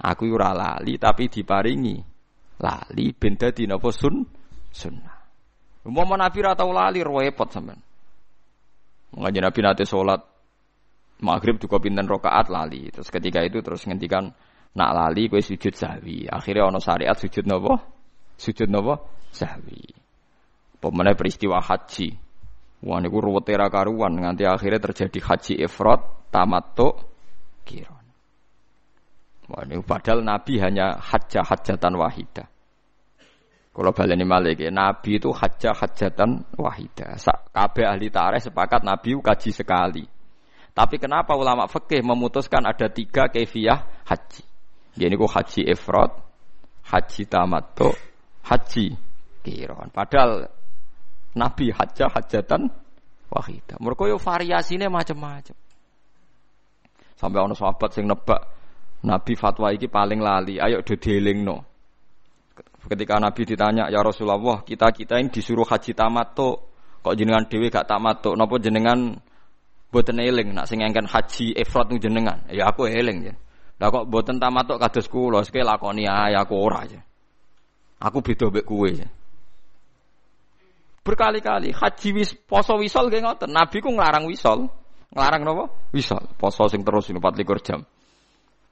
[0.01, 1.95] Aku ora lali tapi diparingi
[2.59, 4.25] lali ben dadi napa sun
[4.73, 5.17] sunnah.
[5.85, 7.79] Umpama Nabi ora lali repot sampean.
[9.15, 10.19] Mengaji Nabi nate salat
[11.23, 12.89] maghrib juga pinten rakaat lali.
[12.91, 14.33] Terus ketika itu terus ngendikan
[14.75, 16.27] nak lali kowe sujud sahwi.
[16.27, 17.79] Akhirnya ono syariat sujud napa?
[18.35, 18.99] Sujud napa?
[19.31, 19.87] Sahwi.
[20.81, 22.24] Pemene peristiwa haji.
[22.85, 26.93] Wah niku karuan nganti akhirnya terjadi haji ifrat tamattu
[27.65, 28.05] kiron.
[29.49, 32.45] Wah niku padahal Nabi hanya hajjah hajatan wahida.
[33.75, 37.17] Kalau baleni malik ya, Nabi itu hajjah hajatan wahida.
[37.51, 40.05] Kabeh ahli tarikh sepakat Nabi kaji sekali.
[40.71, 44.43] Tapi kenapa ulama fikih memutuskan ada tiga kefiah haji?
[44.95, 46.11] Jadi kok haji ifrat,
[46.87, 47.91] haji tamattu,
[48.47, 48.95] haji
[49.43, 49.91] kiron.
[49.91, 50.47] Padahal
[51.35, 52.71] Nabi hajjah hajatan
[53.27, 53.77] wahidah.
[53.79, 55.55] Mereka yo variasinya macam-macam.
[57.15, 58.41] Sampai ono sahabat sing nebak
[59.05, 60.95] Nabi fatwa iki paling lali, ayo do
[61.37, 61.57] no.
[62.85, 66.53] Ketika Nabi ditanya, "Ya Rasulullah, kita-kita ini disuruh haji tamattu,
[67.01, 68.37] kok jenengan dhewe gak tamattu?
[68.37, 69.17] Napa jenengan
[69.89, 73.33] boten eling nak sing engken haji ifrat nu jenengan?" Ya aku eling ya.
[73.81, 77.01] Lah kok boten tamattu kados kula, sik lakoni ae aku ora ya.
[78.05, 79.09] Aku beda mbek kowe ya.
[81.05, 83.53] Berkali-kali haji wis poso wisol nggih ngoten.
[83.53, 84.65] Nabi ku nglarang wisol.
[85.13, 85.65] Nglarang napa?
[85.93, 86.25] Wisol.
[86.33, 87.85] Poso sing terus 24 jam.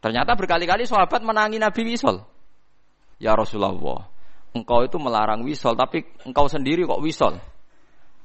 [0.01, 2.25] Ternyata berkali-kali sahabat menangi Nabi wisol.
[3.21, 4.09] Ya Rasulullah,
[4.51, 7.37] engkau itu melarang wisol, tapi engkau sendiri kok wisol.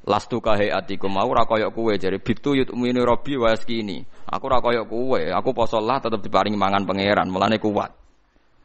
[0.08, 4.02] Lastu kahe atiku mau rakoyok kue jadi bitu yut umini robi waskini.
[4.24, 7.92] Aku rakoyok kue, aku posolah tetap diparingi mangan pangeran, melane kuat.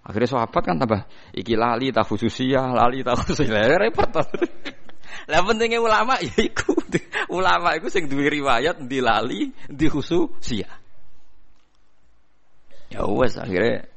[0.07, 1.03] Akhirnya sahabat kan tambah
[1.35, 4.09] iki lali tak khususia, lali tak khususia, repot.
[5.27, 6.75] Lah pentingnya ulama ya iku.
[7.39, 10.69] Ulama iku sing duwe riwayat di lali, di khususia.
[12.93, 13.89] Ya wes akhirnya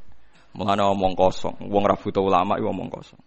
[0.56, 3.20] Mengenai omong kosong, wong ra butuh ulama iku omong kosong.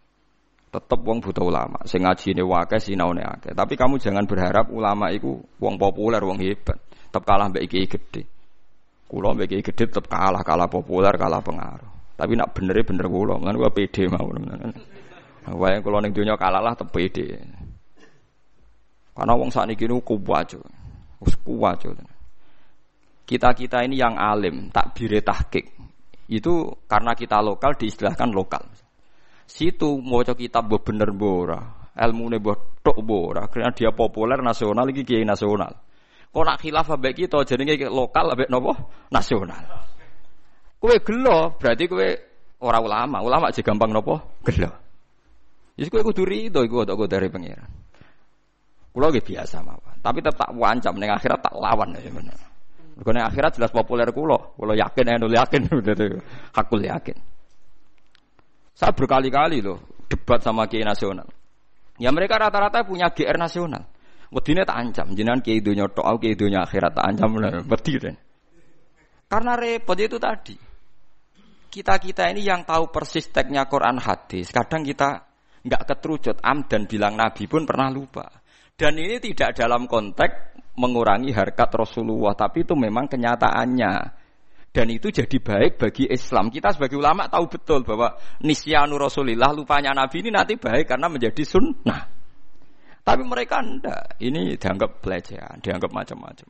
[0.74, 3.54] Tetep wong butuh ulama, sing ngajine wake sinaune akeh.
[3.54, 6.82] Tapi kamu jangan berharap ulama iku wong populer, wong hebat.
[6.82, 8.26] Tetep kalah mbek iki gede.
[9.06, 12.18] Kulo mbek iki gede tetep kalah, kalah populer, kalah pengaruh.
[12.18, 14.26] Tapi nak bener bener kulo, kan gua pede mau.
[15.54, 17.46] Wae kulo ning donya kalah lah tetep pede.
[19.20, 20.56] Karena wong sakniki niku kuwat.
[21.20, 21.84] Wis kuwat.
[23.28, 25.68] Kita-kita ini yang alim, tak bire tahqiq.
[26.32, 28.64] Itu karena kita lokal diistilahkan lokal.
[29.44, 31.58] Situ mau kitab mbok bener bora,
[32.00, 35.74] ilmu ne mbok tok bora, karena dia populer nasional lagi kiai nasional.
[36.30, 38.72] Kok nak khilaf ambek kita jenenge lokal ambek nopo
[39.10, 39.62] nasional.
[40.80, 42.10] Kue gelo berarti kue
[42.62, 44.72] orang ulama, ulama aja gampang nopo gelo.
[45.76, 47.79] Jadi kue kudu rido kok dari pangeran.
[48.90, 52.38] Kulo biasa mawon, tapi tetap wancam ning akhirat tak lawan ya bener.
[53.00, 55.62] Karena akhirat jelas populer kulo, kulo yakin, endo yakin,
[56.58, 57.16] hakul yakin.
[58.76, 61.28] Saya berkali-kali loh debat sama kiai nasional.
[62.02, 63.86] Ya mereka rata-rata punya GR nasional.
[64.30, 67.98] Wedine tak ancam, jenengan kiai dunia tok, kiai dunia akhirat tak ancam lah, wedi
[69.30, 70.58] Karena repot itu tadi.
[71.70, 75.30] Kita-kita ini yang tahu persis teksnya Quran hadis, kadang kita
[75.62, 78.39] nggak keterucut am dan bilang Nabi pun pernah lupa.
[78.80, 83.94] Dan ini tidak dalam konteks mengurangi harkat Rasulullah, tapi itu memang kenyataannya.
[84.72, 86.48] Dan itu jadi baik bagi Islam.
[86.48, 91.44] Kita sebagai ulama tahu betul bahwa nisyanu Rasulillah, lupanya Nabi ini nanti baik karena menjadi
[91.44, 92.08] sunnah.
[93.04, 94.16] Tapi mereka enggak.
[94.24, 96.48] Ini dianggap pelecehan, dianggap macam-macam.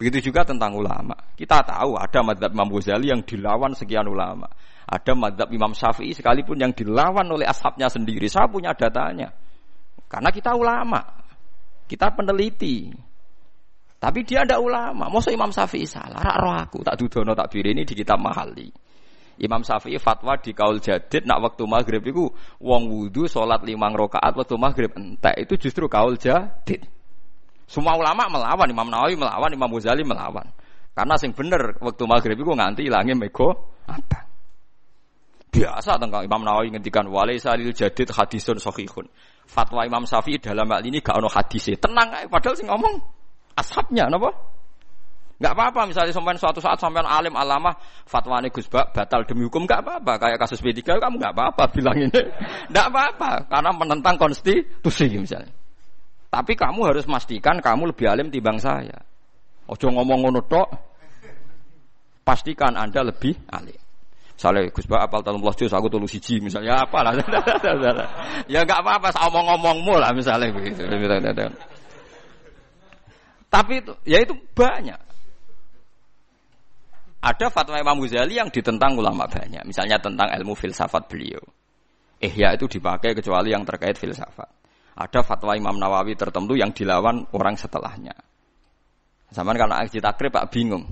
[0.00, 1.14] Begitu juga tentang ulama.
[1.38, 4.50] Kita tahu ada madhab Imam Ghazali yang dilawan sekian ulama.
[4.88, 8.26] Ada madhab Imam Syafi'i sekalipun yang dilawan oleh ashabnya sendiri.
[8.26, 9.30] Saya punya datanya.
[10.08, 11.25] Karena kita ulama.
[11.86, 12.90] Kita peneliti.
[13.96, 15.08] Tapi dia ada ulama.
[15.08, 16.20] Masa Imam Syafi'i salah?
[16.20, 18.68] Rak roh aku tak dudono tak ini di kitab Mahali.
[19.36, 22.24] Imam Syafi'i fatwa di kaul jadid nak waktu maghrib itu
[22.60, 26.88] wong wudhu sholat limang rokaat waktu maghrib entek itu justru kaul jadid.
[27.68, 30.46] Semua ulama melawan Imam Nawawi melawan Imam Ghazali melawan.
[30.96, 34.24] Karena sing bener waktu maghrib itu nganti hilangnya mego apa?
[35.52, 39.04] Biasa tentang Imam Nawawi ngendikan walaisa lil jadid hadisun sahihun.
[39.46, 41.78] Fatwa Imam Syafi'i dalam hal ini gak ono hadisnya.
[41.78, 42.98] Tenang padahal sing ngomong
[43.54, 44.34] ashabnya napa?
[45.36, 47.76] Enggak apa-apa misalnya sampai suatu saat sampai alim alama
[48.08, 52.20] fatwa Gus batal demi hukum enggak apa-apa kayak kasus B3 kamu enggak apa-apa bilang ini
[52.72, 55.52] enggak apa-apa karena menentang konstitusi misalnya.
[56.32, 58.96] Tapi kamu harus pastikan kamu lebih alim timbang saya.
[59.68, 60.68] Ojo ngomong ngono tok.
[62.26, 63.85] Pastikan Anda lebih alim.
[64.36, 67.16] Misalnya Gus Bak apal talung juz aku tulu siji misalnya apa lah.
[68.52, 70.52] ya enggak apa-apa omong-omongmu lah misalnya.
[73.48, 75.00] Tapi itu, ya itu banyak.
[77.24, 79.64] Ada fatwa Imam Ghazali yang ditentang ulama banyak.
[79.64, 81.40] Misalnya tentang ilmu filsafat beliau.
[82.20, 84.52] ya itu dipakai kecuali yang terkait filsafat.
[85.00, 88.12] Ada fatwa Imam Nawawi tertentu yang dilawan orang setelahnya.
[89.32, 90.84] Zaman kalau aji takrib Pak bingung.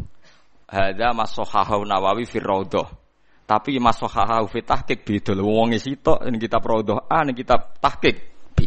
[0.65, 3.04] Hada masohahu Nawawi firrodoh.
[3.45, 5.37] Tapi masohahu fi tahkik beda.
[5.37, 8.17] Wong sitok ini kitab rodoh A, ini kitab tahkik
[8.57, 8.65] B.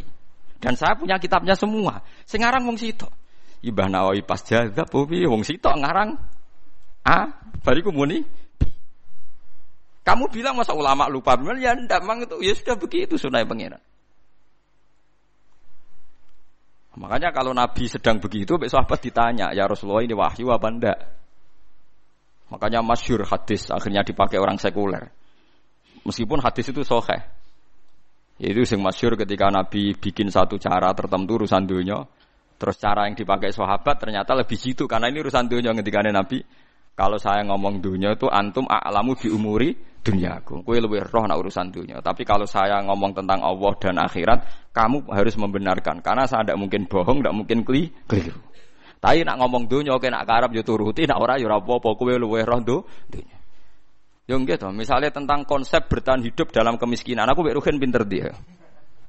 [0.61, 1.97] Dan saya punya kitabnya semua.
[2.29, 3.09] Sekarang wong sitok.
[3.65, 6.13] Ibah Nawawi pas jaga bobi wong sitok ngarang
[7.09, 7.19] A,
[7.65, 8.21] bariku muni
[10.05, 13.81] Kamu bilang masa ulama lupa benar ya ndak mang itu ya sudah begitu sunai pangeran.
[16.97, 20.97] Makanya kalau Nabi sedang begitu, besok sahabat ditanya, ya Rasulullah ini wahyu apa enggak?
[22.47, 25.11] Makanya masyur hadis akhirnya dipakai orang sekuler.
[26.07, 27.19] Meskipun hadis itu soheh.
[28.39, 32.05] Itu sing masyur ketika Nabi bikin satu cara tertentu urusan dunia,
[32.55, 36.45] terus cara yang dipakai sahabat ternyata lebih jitu karena ini urusan dunia ketika Nabi
[36.97, 39.69] kalau saya ngomong dunia itu antum a'lamu bi umuri
[40.01, 40.65] dunyaku.
[40.65, 42.01] Kue lebih roh nak urusan dunia.
[42.01, 46.01] Tapi kalau saya ngomong tentang Allah dan akhirat, kamu harus membenarkan.
[46.01, 48.46] Karena saya tidak mungkin bohong, tidak mungkin keli, keliru.
[49.07, 51.95] Tapi nak ngomong dunia, oke nak karab yo turuti, nak ora yo apa-apa.
[51.95, 53.39] Kue lebih roh dunia.
[54.27, 58.35] Yang gitu, misalnya tentang konsep bertahan hidup dalam kemiskinan, aku beruhin pinter dia.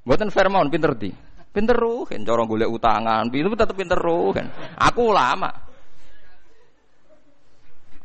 [0.07, 1.11] Buatan Fairmount pinter dia.
[1.51, 4.47] Pinter ruhin, corong golek utangan, itu tetap pinter ruhin.
[4.79, 5.51] Aku lama.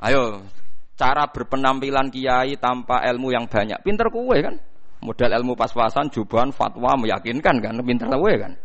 [0.01, 0.41] Ayo,
[0.97, 3.77] cara berpenampilan kiai tanpa ilmu yang banyak.
[3.85, 4.57] Pinter kue kan?
[5.05, 7.77] Modal ilmu pas-pasan, jubahan, fatwa meyakinkan kan?
[7.85, 8.57] Pinter kue kan?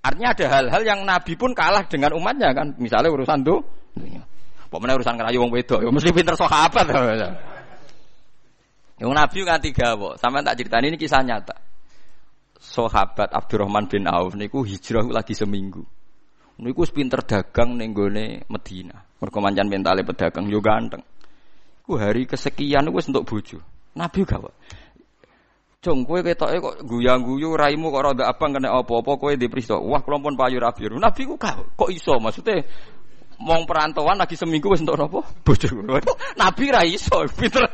[0.00, 2.72] Artinya ada hal-hal yang Nabi pun kalah dengan umatnya kan?
[2.80, 3.60] Misalnya urusan tuh,
[4.72, 6.86] pokoknya urusan kerayu wong wedo, ya mesti pinter sahabat.
[9.00, 10.20] Yang Nabi kan tiga, kok.
[10.20, 11.56] Sampai tak cerita ini kisah nyata.
[12.60, 15.80] Sahabat Abdurrahman bin Auf niku hijrah lagi seminggu.
[16.60, 17.96] Niku pinter dagang ning
[18.44, 19.00] Medina.
[19.16, 21.00] Mergo mancan mentale pedagang yo ganteng.
[21.80, 23.64] Ku hari kesekian wis untuk bojo.
[23.96, 24.44] Nabi gak
[25.80, 25.86] kok.
[25.88, 29.80] Jong kowe ketoke kok guyang-guyu raimu kok rada abang kena apa-apa kowe dipristo.
[29.80, 30.92] Wah kula pun payu rabi.
[30.92, 32.60] Nabi ku gak kok iso maksudnya
[33.40, 35.24] mong perantauan lagi seminggu wis entuk napa?
[35.44, 35.68] Bojo.
[36.36, 37.64] Nabi ra iso, pinter.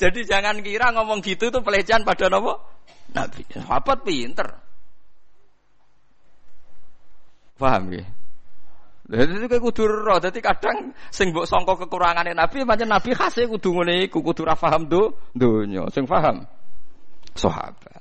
[0.00, 2.58] Jadi jangan kira ngomong gitu itu pelecehan pada napa?
[3.14, 3.46] Nabi.
[3.54, 4.48] Sahabat pinter.
[7.60, 8.19] Paham ya?
[9.10, 10.22] Jadi itu kudu roh.
[10.22, 14.54] Jadi kadang sing mbok sangka kekurangane Nabi, pancen Nabi khase kudu ngene iku, kudu ra
[14.54, 15.90] paham do donya.
[15.90, 16.46] Sing paham
[17.34, 17.98] sahabat.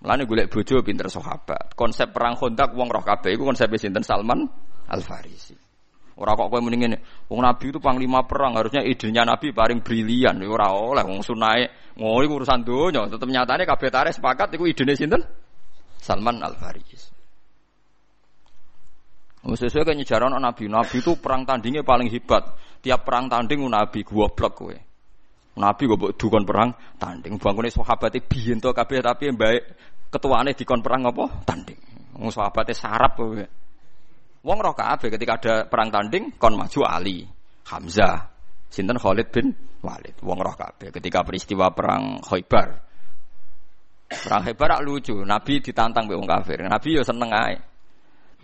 [0.00, 1.76] Mulane golek bojo pinter sahabat.
[1.76, 4.48] Konsep perang Khandaq wong roh kabeh iku konsep sinten Salman
[4.88, 5.52] Al Farisi.
[6.18, 6.96] Ora kok kowe mendingin
[7.28, 10.40] wong Nabi itu panglima perang, harusnya idenya Nabi paling brilian.
[10.48, 13.04] Ora oleh wong sunae ngono iku urusan donya.
[13.04, 15.20] Tetep nyatane kabeh tarik sepakat iku idene sinten?
[16.00, 17.17] Salman Al Farisi.
[19.48, 20.68] Sesuai kan nyejaran Nabi.
[20.68, 22.52] Nabi itu perang tandingnya paling hebat.
[22.84, 24.76] Tiap perang tanding Nabi goblok kowe.
[25.58, 27.40] Nabi gue buat dukun perang tanding.
[27.40, 29.62] Bangunnya sahabatnya biyen to kabeh tapi yang baik
[30.12, 31.24] ketuaane dikon perang apa?
[31.42, 31.80] Tanding.
[32.18, 33.42] Wong sahabatnya sarap kowe.
[34.46, 37.26] Wong roh kabeh ketika ada perang tanding kon maju Ali,
[37.66, 38.30] Hamzah,
[38.70, 39.50] sinten Khalid bin
[39.82, 40.14] Walid.
[40.22, 42.86] Wong roh kabeh ketika peristiwa perang Khaibar.
[44.08, 46.62] Perang Khaibar lucu, Nabi ditantang mbek wong kafir.
[46.62, 47.58] Nabi yo seneng ae.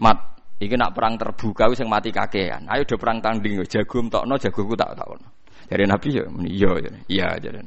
[0.02, 0.33] Mat
[0.64, 2.64] Iki nak perang terbuka wis mati kakean.
[2.72, 5.28] Ayo do perang tanding jago tokno jagoku tak takno.
[5.68, 6.90] Dari Nabi ya iya ya.
[7.04, 7.60] Iya jadi.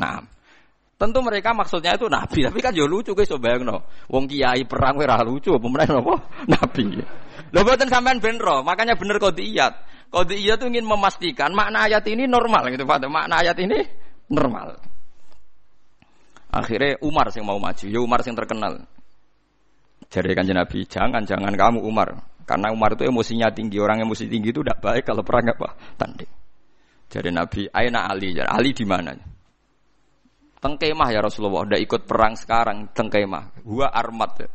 [0.00, 0.24] Nah,
[0.96, 3.84] tentu mereka maksudnya itu Nabi, tapi kan yo lucu guys coba no.
[4.08, 6.14] Wong kiai perang ora lucu, pemenang apa?
[6.56, 7.04] Nabi.
[7.52, 9.72] Lho mboten sampean ben makanya bener kodiyat.
[10.08, 13.04] Kodiyat itu ingin memastikan makna ayat ini normal gitu, Pak.
[13.12, 13.76] Makna ayat ini
[14.32, 14.80] normal.
[16.48, 18.88] Akhirnya Umar yang mau maju, ya Umar yang terkenal.
[20.08, 22.16] Jadi kanjeng Nabi, jangan jangan kamu Umar,
[22.48, 26.32] karena Umar itu emosinya tinggi, orang emosi tinggi itu tidak baik kalau perang apa tanding.
[27.12, 29.12] Jadi Nabi, Aina Ali, jadi Ali di mana?
[30.58, 33.60] Tengkemah ya Rasulullah, udah ikut perang sekarang tengkemah.
[33.62, 34.48] Gua armat ya.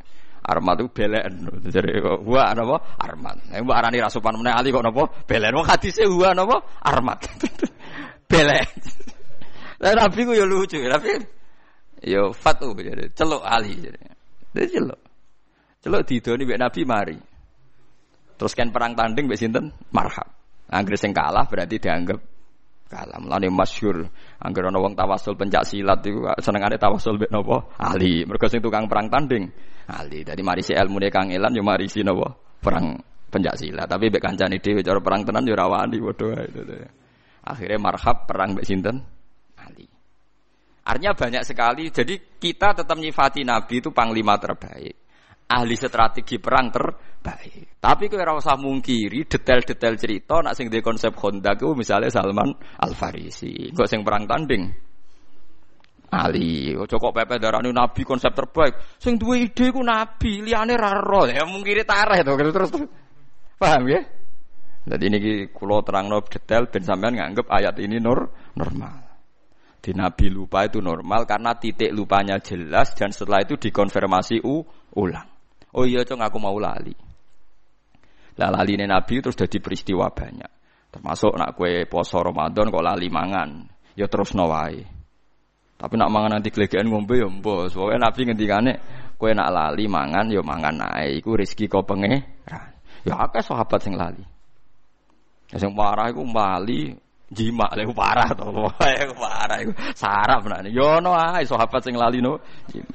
[0.44, 1.34] Armat itu belen.
[1.72, 2.78] Jadi gua apa?
[3.00, 3.36] Armat.
[3.48, 5.08] Nah, mbak arani rasupan mana Ali kok napa?
[5.24, 5.56] Belen.
[5.56, 6.60] Wong hadise gua napa?
[6.84, 7.24] Armat.
[8.32, 8.68] belen.
[9.80, 11.16] Lah Nabi ku ya lucu, tapi
[12.04, 14.00] yo fatu jadi celuk Ali jadi.
[14.52, 15.02] Jadi celuk.
[15.80, 17.18] Celuk didoni mbek Nabi mari.
[18.38, 19.70] Terus kan perang tanding mbek sinten?
[19.94, 20.28] Marhab.
[20.74, 22.18] Angger sing kalah berarti dianggap
[22.90, 23.18] kalah.
[23.22, 24.10] Mulane masyhur
[24.42, 27.78] angger ana wong tawasul pencak silat iku senengane tawasul mbek napa?
[27.78, 28.26] Ali.
[28.26, 29.46] Mergo sing tukang perang tanding
[29.94, 30.26] Ali.
[30.26, 32.34] Dadi mari si ilmune Kang Elan yo mari si napa?
[32.62, 32.98] Perang
[33.30, 33.86] pencak silat.
[33.86, 36.80] Tapi mbek kancane dhewe cara perang tenan yo rawani padha wae.
[37.44, 38.98] Akhirnya marhab perang mbek sinten?
[39.62, 39.86] Ali.
[40.84, 41.88] Artinya banyak sekali.
[41.94, 45.03] Jadi kita tetap nyifati Nabi itu panglima terbaik
[45.48, 47.80] ahli strategi perang terbaik.
[47.80, 52.52] Tapi kowe ora usah mungkiri detail-detail cerita nak sing di konsep Honda ku misalnya Salman
[52.80, 53.72] Al Farisi.
[53.76, 54.94] Kok sing perang tanding
[56.14, 59.02] Ali, ojo kok pepe darani nabi konsep terbaik.
[59.02, 60.94] Sing duwe ide ku nabi, liyane ra.
[61.26, 62.70] Ya mungkiri tareh to terus.
[63.58, 64.06] Paham ya?
[64.84, 65.18] Jadi ini
[65.50, 69.00] kulo terang detail ben sampean nganggep ayat ini nur normal.
[69.84, 74.64] Di Nabi lupa itu normal karena titik lupanya jelas dan setelah itu dikonfirmasi u,
[74.96, 75.33] ulang.
[75.74, 76.94] Oh iya cong aku mau lali.
[78.38, 80.52] Lah lali Nabi terus jadi peristiwa banyak.
[80.94, 83.66] Termasuk nak kue poso Ramadan kok lali mangan,
[83.98, 84.86] ya terus nawai.
[85.74, 87.74] Tapi nak mangan nanti kelegean ngombe ya mbos.
[87.74, 88.74] Pokoknya Nabi ngendikane
[89.24, 91.24] Kowe nak lali mangan yo mangan ae.
[91.24, 92.76] Iku rezeki kok pengeran.
[93.08, 94.20] Ya akeh sahabat sing lali.
[95.56, 96.28] Sing parah iku
[97.34, 98.46] jima lek parah to.
[98.78, 100.70] Iku parah iku sarap nek.
[100.70, 102.38] Yo ono ae sahabat sing lali no.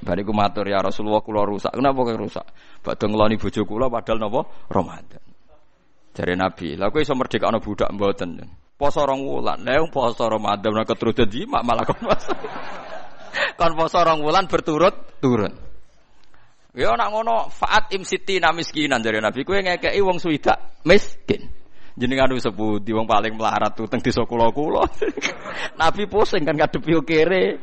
[0.01, 1.75] Bariku matur ya Rasulullah kula rusak.
[1.75, 2.47] Kenapa kok rusak?
[2.81, 5.23] Badhe ngloni bojo kula padahal napa Ramadan.
[6.15, 8.43] Jare Nabi, lha kowe iso merdekakno budak mboten.
[8.79, 12.31] Poso rong wulan, lha poso Ramadan nek keturutan jima malah kon poso.
[13.59, 15.55] kon poso rong wulan berturut turun.
[16.79, 21.58] Ya nak ngono faat imsiti na miskinan jare Nabi kowe ngekeki wong suwidak miskin.
[21.99, 24.87] Jenengan wis seputi wong paling melarat tuh teng desa kula-kula.
[25.83, 27.59] Nabi pusing kan ngadepi kere.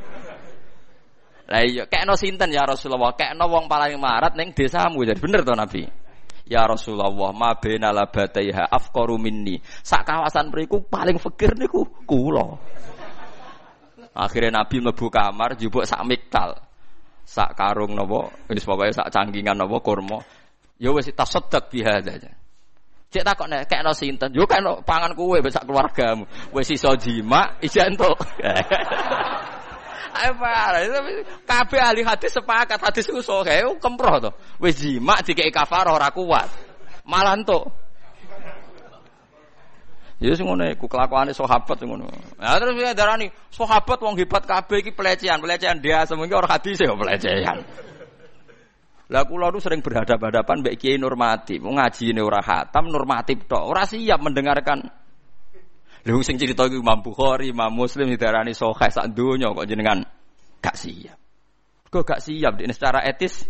[1.47, 3.15] Lah iya kekno sinten ya Rasulullah?
[3.15, 5.07] Kekno wong paling melarat ning desamu.
[5.07, 5.87] Jadi bener to Nabi?
[6.45, 9.57] Ya Rasulullah, ma baina labataiha afqaru minni.
[9.81, 12.59] Sak kawasan mriku paling fakir niku kula.
[14.13, 16.59] Akhirnya Nabi mlebu kamar jupuk sak miktal.
[17.25, 20.21] Sak karung napa, wis pokoke sak cangkingan napa kurma.
[20.77, 22.44] Ya wis tasaddaq biha aja.
[23.15, 24.27] Cek takok nek kekno sinten?
[24.35, 26.27] Yo kekno pangan kowe besak keluargamu.
[26.51, 28.19] Wis iso jima, ijen entuk.
[30.15, 30.83] Ayo parah,
[31.47, 34.31] kabeh ahli hadis sepakat hadis iku sahih, kemproh to.
[34.59, 36.51] Wis jima dikeki kafarah ora kuat.
[37.07, 37.71] Malah entuk.
[40.19, 42.11] Ya sing ngono iku kelakuane sahabat sing ngono.
[42.35, 46.83] Nah terus ya darani sahabat wong hebat kabeh iki pelecehan, pelecehan dia semuanya orang hadis
[46.83, 47.63] ya pelecehan.
[49.05, 53.85] Lah kula sering berhadapan-hadapan mbek Kiai Nurmati, mau ngaji ini ora hatam normatif tok, ora
[53.85, 54.81] siap mendengarkan.
[56.05, 60.05] Lha sing cerita iku Imam Bukhari, Imam Muslim didarani sahih sak donya kok jenengan
[60.61, 61.17] gak siap.
[61.89, 63.45] Kok gak siap ini secara etis?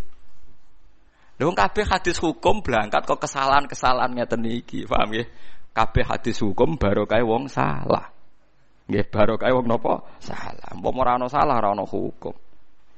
[1.39, 5.27] Lha kabeh hadis hukum berangkat kok kesalahan-kesalahan ngeten iki, paham nggih?
[5.75, 8.11] Kabeh hadis hukum barokah wong salah.
[8.87, 10.03] Nggih barokah wong napa?
[10.23, 10.71] Salah.
[10.75, 12.35] Umpama ora ana salah ora ana hukum.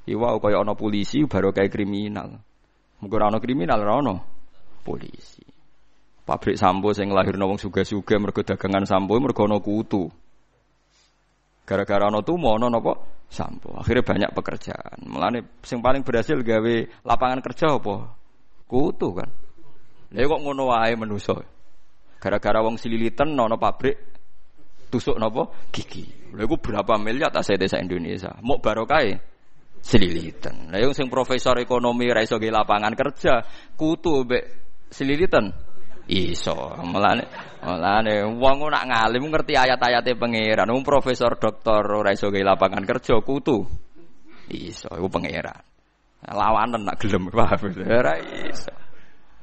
[0.05, 2.46] Iwa kaya ana polisi barokah kriminal.
[2.97, 4.15] Muga kriminal ora ono
[4.81, 5.45] polisi.
[6.27, 10.11] Pabrik sampo sing lahirno wong suga-suga mergo dagangan sampo mergo ana kutu.
[11.63, 12.95] Gara-gara ana tumo ana napa?
[13.27, 13.75] Sampo.
[13.75, 15.07] Akhirnya banyak pekerjaan.
[15.07, 16.75] Mulane sing paling berhasil gawe
[17.07, 18.11] lapangan kerja apa?
[18.67, 19.29] Kutu kan.
[20.11, 21.35] Lha kok ngono wae manusa.
[22.19, 23.95] Gara-gara wong sililitan ana pabrik
[24.91, 25.47] tusuk napa?
[25.71, 26.33] Gigi.
[26.35, 28.35] Lha iku berapa miliar tas desa Indonesia.
[28.43, 29.03] Mok barokah
[29.87, 30.67] selilitan.
[30.67, 33.39] Nah, yang sing profesor ekonomi ra iso lapangan kerja,
[33.79, 34.43] kutu mbek
[34.91, 35.47] selilitan
[36.11, 36.75] iso.
[36.83, 37.23] Mulane
[37.63, 40.67] mulane wong nak ngalim ngerti ayat-ayate pangeran.
[40.67, 43.63] Wong profesor doktor ora iso lapangan kerja, kutu
[44.51, 45.63] iso iku pangeran.
[46.27, 48.19] Lawanan nak gelem ora
[48.51, 48.75] iso.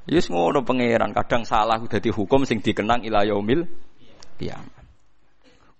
[0.04, 3.64] Yus ngono pangeran, kadang salah dadi hukum sing dikenang ila yaumil
[4.36, 4.73] kiamat.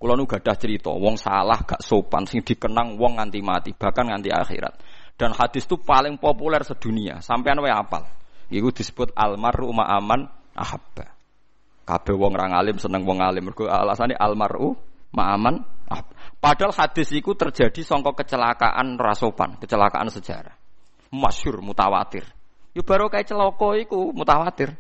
[0.05, 4.29] Kulo nu gadah cerita, wong salah gak sopan sing dikenang wong nganti mati, bahkan nganti
[4.29, 4.77] akhirat.
[5.17, 8.05] Dan hadis itu paling populer sedunia, sampean wae apal.
[8.53, 11.09] Iku disebut almaru ma'aman ahabba.
[11.89, 13.49] Kabeh wong ra alim seneng wong alim.
[13.49, 14.77] Mergo alasane almaru
[15.17, 16.13] ma'aman ahab.
[16.37, 20.53] Padahal hadis itu terjadi songko kecelakaan rasopan, kecelakaan sejarah.
[21.17, 22.29] Masyur mutawatir.
[22.77, 24.77] Yo baru kayak celoko iku mutawatir.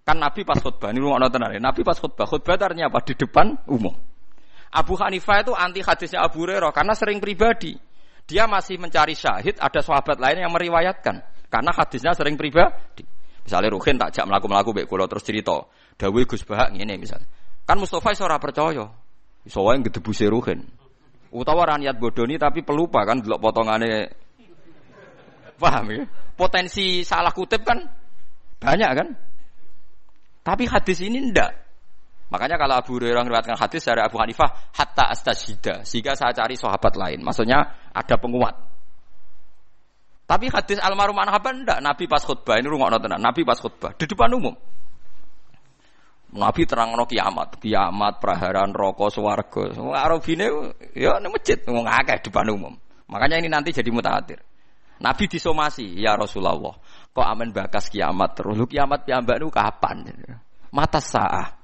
[0.00, 1.52] Kan Nabi pas khutbah, ini rumah tenan.
[1.60, 3.04] Nabi pas khutbah, khutbah artinya apa?
[3.04, 4.09] Di depan umum.
[4.70, 7.74] Abu Hanifah itu anti hadisnya Abu Hurairah karena sering pribadi.
[8.30, 11.18] Dia masih mencari syahid, ada sahabat lain yang meriwayatkan
[11.50, 13.02] karena hadisnya sering pribadi.
[13.42, 15.66] Misalnya Ruhin tak jak melaku-melaku baik kalau terus cerita,
[15.98, 17.26] Dawi Gus Bahak ini misalnya.
[17.66, 18.86] Kan Mustafa ora percaya.
[19.42, 20.62] Iso wae gedebuse Ruhin.
[21.34, 24.10] Utawa rakyat bodoni tapi pelupa kan delok potongane
[25.60, 26.02] Paham ya?
[26.34, 27.84] Potensi salah kutip kan
[28.56, 29.08] banyak kan?
[30.40, 31.52] Tapi hadis ini ndak.
[32.30, 36.94] Makanya kalau Abu Hurairah meriwayatkan hadis dari Abu Hanifah hatta astashida sehingga saya cari sahabat
[36.94, 37.26] lain.
[37.26, 38.54] Maksudnya ada penguat.
[40.30, 43.18] Tapi hadis almarhum Anhaban ndak Nabi pas khutbah ini rumah tenan.
[43.18, 44.54] Nabi pas khutbah di depan umum.
[46.30, 49.74] Nabi terang no kiamat, kiamat, praharan, rokok, swarga.
[49.98, 50.46] Arabine
[50.94, 52.78] ya ini masjid ngomong akeh depan umum.
[53.10, 54.38] Makanya ini nanti jadi mutawatir.
[55.02, 56.78] Nabi disomasi, ya Rasulullah.
[57.10, 58.54] Kok aman bakas kiamat terus?
[58.54, 60.06] Lu kiamat piambak nu kapan?
[60.70, 61.59] Mata sah.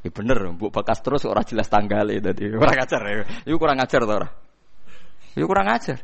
[0.00, 2.48] Ya bener, bu bekas terus orang jelas tanggalnya tadi.
[2.56, 3.24] Kurang ajar ya.
[3.44, 4.32] Itu kurang ajar tuh orang.
[5.36, 5.98] Itu kurang ajar.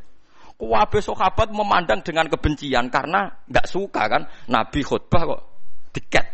[0.57, 5.40] Kuwabe sahabat memandang dengan kebencian karena nggak suka kan Nabi khutbah kok
[5.92, 6.26] tiket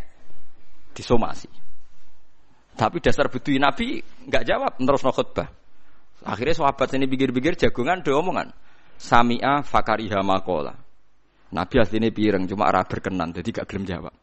[0.95, 1.51] disomasi.
[2.79, 5.51] Tapi dasar butuh Nabi nggak jawab terus no khutbah.
[6.23, 8.55] Akhirnya sahabat ini pikir-pikir jagungan do omongan.
[8.95, 10.71] Samia fakariha makola.
[11.51, 14.15] Nabi aslinya pireng cuma arah berkenan jadi gak gelem jawab.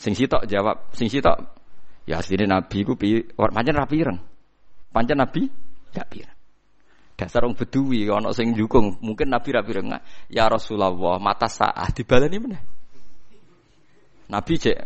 [0.00, 1.61] Sing sitok jawab, sing sitok
[2.02, 4.18] Ya aslinya Nabi ku pi, pancen rapi ireng.
[4.90, 5.46] Pancen Nabi
[5.94, 6.36] gak pireng.
[7.14, 10.02] Dasar orang bedui ana sing jukung, mungkin Nabi rapi rengah.
[10.26, 10.90] Ya Rasulullah,
[11.22, 12.58] mata saah dibaleni mana?
[14.32, 14.78] Nabi cek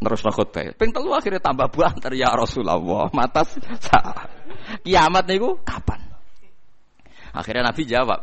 [0.00, 0.76] terus khutbah.
[0.76, 3.44] Ping telu akhirnya tambah banter ya Rasulullah, mata
[3.80, 4.28] saah.
[4.84, 6.00] Kiamat niku kapan?
[7.30, 8.20] Akhirnya Nabi jawab,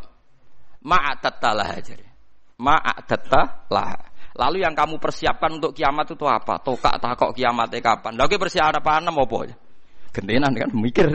[0.88, 2.00] Ma'atattalah aja.
[2.56, 4.07] Ma'atattalah.
[4.38, 6.62] Lalu yang kamu persiapkan untuk kiamat itu apa?
[6.62, 8.14] Tokak takok kiamatnya kapan?
[8.14, 9.56] Lagi persiapan apa ya?
[10.14, 11.10] Gentenan kan mikir.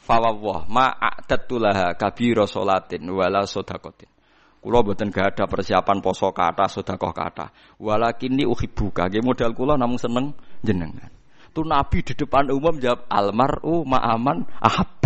[0.00, 4.08] Fawwah ma'adatulaha kabiro solatin wala sodakotin.
[4.64, 7.52] Kulo buatan gak ada persiapan poso kata sodakoh kata.
[7.76, 9.12] Walakin ini uhibuka.
[9.12, 10.32] Gak modal kulo namun seneng
[10.64, 11.12] jenengan.
[11.52, 15.03] Tuh Nabi di depan umum jawab almaru ma'aman ahabba.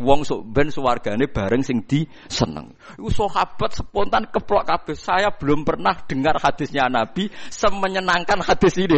[0.00, 2.72] Wong sok ben suwargane bareng sing di seneng.
[2.96, 4.96] Iku sahabat spontan keplok kabeh.
[4.96, 8.96] Saya belum pernah dengar hadisnya Nabi semenyenangkan hadis ini.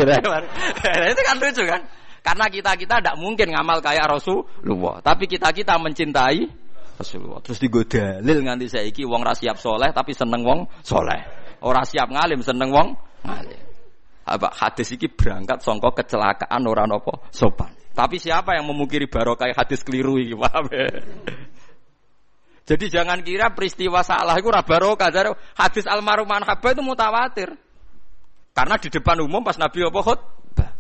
[1.13, 1.83] Itu kan lucu kan?
[2.25, 5.03] Karena kita-kita tidak mungkin ngamal kayak Rasulullah.
[5.05, 6.65] Tapi kita-kita mencintai
[6.97, 7.43] Rasulullah.
[7.43, 11.21] Terus digoda lil nganti saiki wong ra siap soleh tapi seneng wong soleh.
[11.67, 12.89] Ora siap ngalim seneng wong
[13.27, 13.61] ngalim.
[14.25, 17.84] Apa hadis iki berangkat songko kecelakaan orang nopo sopan.
[17.95, 20.91] Tapi siapa yang memungkiri barokah hadis keliru iki, paham ya?
[22.65, 25.09] Jadi jangan kira peristiwa salah itu barokah.
[25.55, 27.55] Hadis almarhum manhabah itu mutawatir.
[28.55, 30.71] Karena di depan umum pas Nabi apa khutbah.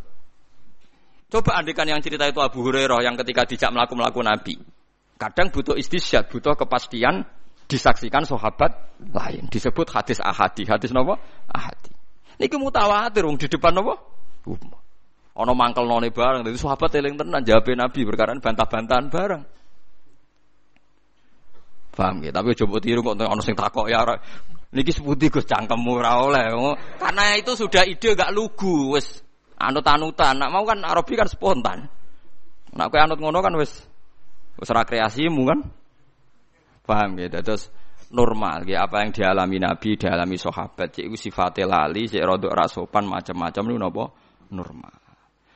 [1.30, 4.54] Coba andikan yang cerita itu Abu Hurairah yang ketika dijak melaku-melaku Nabi.
[5.18, 7.26] Kadang butuh istisyad, butuh kepastian
[7.66, 9.50] disaksikan sahabat lain.
[9.50, 10.64] Disebut hadis ahadi.
[10.66, 11.18] Hadis apa?
[11.50, 11.92] Ahadi.
[12.38, 13.94] Ini mutawatir di depan apa?
[14.46, 14.83] Umum.
[15.34, 16.46] Ono mangkel none bareng.
[16.46, 19.42] Jadi sahabat eling tenan jawab Nabi perkara bantah-bantahan bareng.
[21.94, 22.30] Paham ya?
[22.34, 24.02] Tapi coba tiru kok ono sing takok ya.
[24.74, 26.50] Niki seputi Gus cangkemmu ora oleh.
[26.98, 29.22] Karena itu sudah ide gak lugu wis
[29.58, 30.38] anut-anutan.
[30.38, 31.86] Nak mau kan Arabi kan spontan.
[32.74, 33.70] Nak kowe anut ngono kan wis
[34.58, 35.58] wis ra kreasimu kan.
[36.82, 37.30] Paham ya?
[37.38, 37.70] Terus
[38.10, 43.62] normal ya apa yang dialami Nabi, dialami sahabat, cek sifatnya lali, cek rodok rasopan macam-macam
[43.70, 44.04] lu nopo
[44.50, 45.03] normal.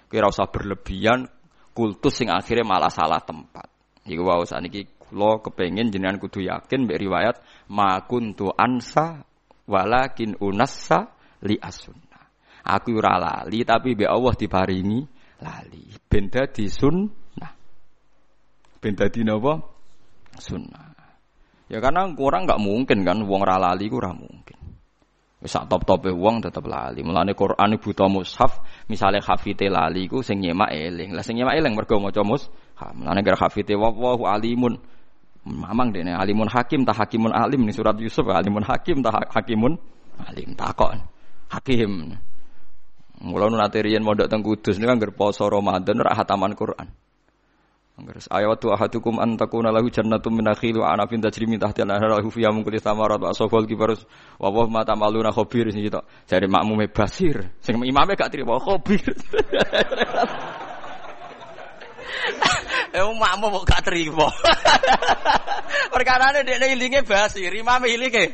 [0.08, 1.28] Kira usah berlebihan
[1.76, 3.68] kultus sing akhirnya malah salah tempat.
[4.08, 7.36] Iku wae saniki kula kepengin jenengan kudu yakin mbek riwayat
[7.68, 9.22] ma kuntu ansa
[9.68, 11.12] walakin unassa
[11.44, 12.18] li asunna.
[12.64, 15.00] Aku ora lali tapi mbek Allah diparingi
[15.44, 15.84] lali.
[16.08, 17.52] Ben dadi sunnah.
[18.80, 19.54] Ben dadi napa?
[20.40, 20.88] Sunnah.
[21.68, 24.57] Ya karena kurang nggak mungkin kan wong ra lali ora mungkin.
[25.38, 27.06] Wis top-tope wong tetep lali.
[27.06, 28.58] Mulane Quran buta mushaf,
[28.90, 31.14] misale hafite lali ku sing nyemak eling.
[31.14, 32.50] Lah sing nyemak eling mergo maca mushaf.
[32.98, 34.74] Mulane gara hafite wallahu alimun.
[35.48, 39.78] Mamang dene alimun hakim ta hakimun alim nih surat Yusuf alimun hakim ta hakimun
[40.26, 41.06] alim takon.
[41.48, 42.18] Hakim.
[43.18, 46.90] Mula nu nate riyen mondok teng Kudus niku kan poso Ramadan ra hataman Quran.
[47.98, 52.22] Anggeres ayatu ahadukum an takuna lahu jannatun min nakhil wa anabin tajri min tahtiha al-anhar
[52.22, 54.06] lahu fiha min kulli thamarat wa asfal kibarus
[54.38, 55.66] wa wa ma tamaluna khabir.
[55.74, 57.50] Sing kita jare makmume basir.
[57.58, 59.02] Sing imame gak trimo khabir.
[62.88, 64.32] Eh makmum kok gak trimo?
[65.92, 68.32] Perkarane dekne ilinge basir imame ilinge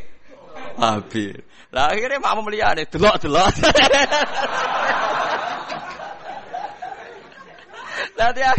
[0.79, 1.43] khabir
[1.75, 3.51] Lah akhirnya makmum liyane delok-delok.
[8.15, 8.51] Dia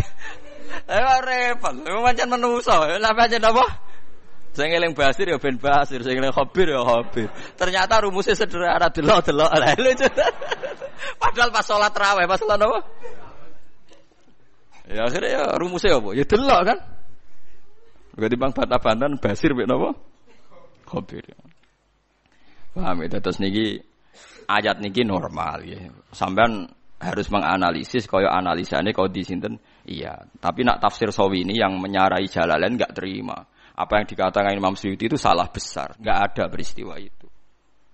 [0.84, 1.73] Eh repot.
[1.84, 2.76] Pancen menungso.
[2.76, 3.65] Lah pancen apa?
[4.55, 7.28] Sing eling basir ya ben basir, sing eling khabir ya khabir.
[7.59, 9.51] Ternyata rumusnya sederhana delok-delok.
[9.84, 10.07] Lucu.
[11.19, 12.80] Padahal pas sholat raweh, pas sholat apa?
[14.88, 16.09] Ya akhirnya ya rumusnya apa?
[16.15, 16.78] Ya delok kan?
[18.15, 19.91] Berarti bang bantah-bantahan basir mek napa?
[20.88, 21.36] Khabir.
[22.71, 23.19] Paham ya?
[23.19, 23.84] Terus niki
[24.47, 25.84] ayat niki normal ya.
[26.15, 31.77] Sampean harus menganalisis kaya analisane kau di sinten iya tapi nak tafsir sawi ini yang
[31.77, 33.38] menyarai jalalain nggak terima.
[33.75, 35.99] Apa yang dikatakan Imam Suyuti itu salah besar.
[35.99, 37.27] Nggak ada peristiwa itu.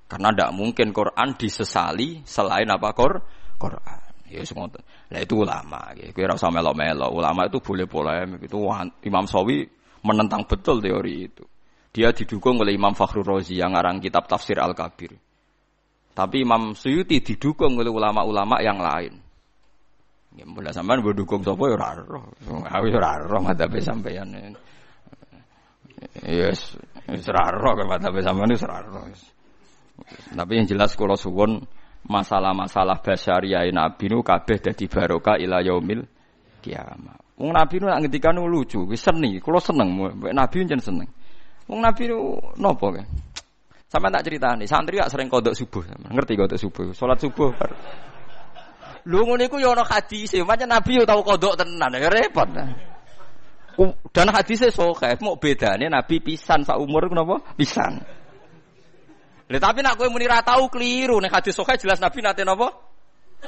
[0.05, 2.93] Karena tidak mungkin Quran disesali selain apa?
[2.93, 3.23] Qur
[3.57, 4.01] Quran.
[4.31, 4.71] Ya semua
[5.11, 5.91] lah itu ulama.
[5.95, 7.11] Ya kira rasa melo-melo.
[7.11, 8.57] Ulama itu boleh polemik itu
[9.03, 9.67] Imam Sawi
[10.07, 11.43] menentang betul teori itu.
[11.91, 15.11] Dia didukung oleh Imam Fakhrul Razi yang ngarang kitab tafsir Al-Kabir.
[16.15, 19.19] Tapi Imam Suyuti didukung oleh ulama-ulama yang lain.
[20.31, 22.31] Ya mulai sampean berdukung sapa ya ora roh.
[22.47, 24.31] Aku ya ora roh madhabe sampean.
[26.23, 26.79] Yes,
[27.11, 29.03] wis ora roh kan madhabe sampean wis ora roh.
[30.31, 31.59] Tapi yang jelas kula suwun
[32.07, 36.01] masalah-masalah basyariah Nabi nu kabeh dadi barokah ila yaumil
[36.63, 37.19] kiamat.
[37.37, 39.93] Wong Nabi nu nak ngendikan lucu, wis seni, kula seneng,
[40.31, 41.09] Nabi jen seneng.
[41.67, 43.05] Wong Nabi nu nopo kan?
[43.91, 45.83] Sama tak cerita nih, santri gak sering kodok subuh,
[46.15, 47.51] ngerti kodok subuh, sholat subuh.
[49.09, 52.49] Lu ngono iku ya ana hadis, macam Nabi yo tau kodok tenan, ya repot.
[54.11, 57.41] Dan hadisnya sahih, mau bedanya Nabi pisan sak umur kenapa?
[57.57, 58.03] Pisan.
[59.51, 62.71] Lha tapi nak kowe muni ra tau keliru nek hadis sahih jelas Nabi nate napa?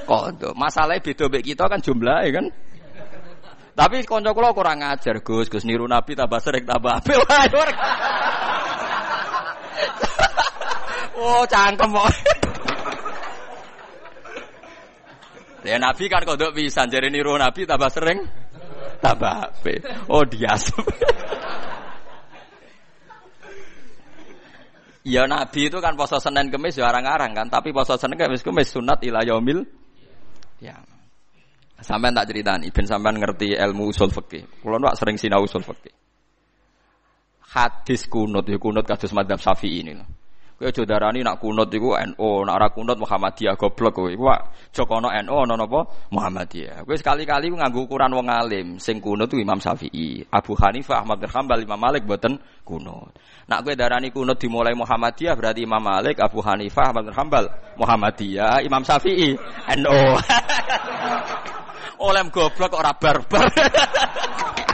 [0.10, 0.58] Kondo.
[0.58, 2.46] Masalahnya beda mbek kita kan jumlahnya kan.
[3.74, 5.50] Tapi kanca kula kurang ngajar, Gus.
[5.50, 7.58] Gus niru Nabi tambah sering tambah wae.
[11.18, 12.42] oh, cangkem kok.
[15.64, 18.20] Ya Nabi kan kodok bisa jadi niru Nabi tambah sering
[19.00, 19.80] tambah HP.
[20.12, 20.56] Oh dia
[25.04, 28.72] Ya Nabi itu kan poso Senin Kemis ya arang-arang kan, tapi poso Senin Kemis Kemis
[28.72, 29.68] sunat ila yaumil
[30.64, 30.80] ya.
[31.84, 34.64] Sampean tak ceritani ben sampean ngerti ilmu usul fikih.
[34.64, 35.92] Kula nu sering sinau usul fikih.
[37.52, 40.08] Hadis kunut ya kunut kados madzhab Syafi'i ini loh.
[40.64, 44.08] Kowe aja darani nak kunut iku NU, nak ora kunut Muhammadiyah goblok kowe.
[44.08, 44.32] Iku
[44.72, 46.88] Joko ana NU ana napa Muhammadiyah.
[46.88, 51.28] Kowe sekali-kali nganggo ukuran wong alim, sing kunut itu Imam Syafi'i, Abu Hanifah, Ahmad bin
[51.28, 53.12] Hanbal, Imam Malik boten kunut.
[53.52, 58.64] Nak kowe darani kunut dimulai Muhammadiyah berarti Imam Malik, Abu Hanifah, Ahmad bin Hanbal, Muhammadiyah,
[58.64, 59.36] Imam Syafi'i,
[59.84, 60.00] NU.
[62.08, 63.52] Oleh goblok ora barbar.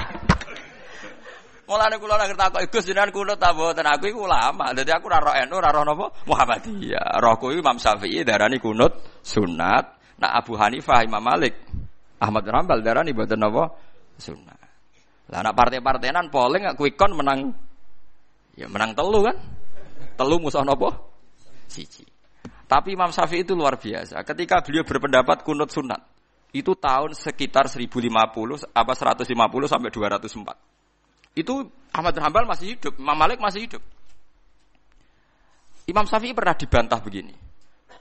[1.70, 4.74] Mulane kula nek takok Gus jenengan kunut ta mboten aku iku ulama.
[4.74, 7.22] Dadi aku ora roh NU, ora roh napa Muhammadiyah.
[7.22, 10.02] Rohku Imam Syafi'i darani kunut sunat.
[10.18, 11.56] Nak Abu Hanifah, Imam Malik,
[12.20, 13.70] Ahmad bin Hanbal darani mboten napa
[14.18, 14.58] sunat.
[15.30, 17.54] Lah nak partai-partainan polling quick count menang
[18.58, 19.38] ya menang telu kan?
[20.18, 20.90] Telu musuh napa?
[21.70, 22.02] Siji.
[22.66, 24.26] Tapi Imam Syafi'i itu luar biasa.
[24.26, 26.02] Ketika beliau berpendapat kunut sunat,
[26.50, 29.30] itu tahun sekitar 1050 apa 150
[29.70, 30.79] sampai 204.
[31.40, 33.82] Itu Ahmad bin Hambal masih hidup, Imam Malik masih hidup.
[35.88, 37.34] Imam Syafi'i pernah dibantah begini.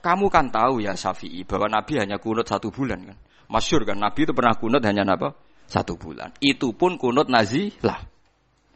[0.03, 3.17] Kamu kan tahu ya Syafi'i bahwa Nabi hanya kunut satu bulan kan.
[3.49, 5.33] Masyur kan Nabi itu pernah kunut hanya apa?
[5.65, 6.35] Satu bulan.
[6.37, 8.05] Itu pun kunut nazilah.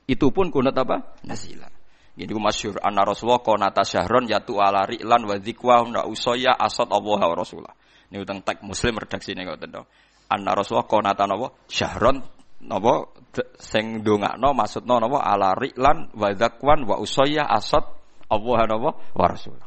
[0.10, 1.20] Itu pun kunut apa?
[1.22, 1.70] Nazilah.
[2.14, 2.78] Ku masyur.
[2.82, 7.74] Anna Rasulullah konata syahron yatu ala ri'lan wa dzikwa na usoya asad Allah wa Rasulullah.
[8.10, 9.86] Ini utang tag muslim redaksi ini kau tahu.
[10.30, 12.22] Anna Rasulullah konata nawa syahron
[12.66, 13.10] napa
[13.58, 17.84] sing ndongakno maksudno napa ala rilan wa zakwan wa usayya asad
[18.30, 19.58] Allah napa wa rasul.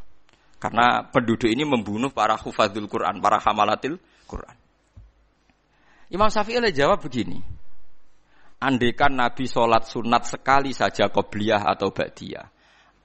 [0.57, 4.57] Karena penduduk ini membunuh para hufadzul Quran, para hamalatil Quran.
[6.09, 7.43] Imam Syafi'i jawab begini.
[8.57, 12.49] Andaikan Nabi sholat sunat sekali saja qobliyah atau ba'diyah.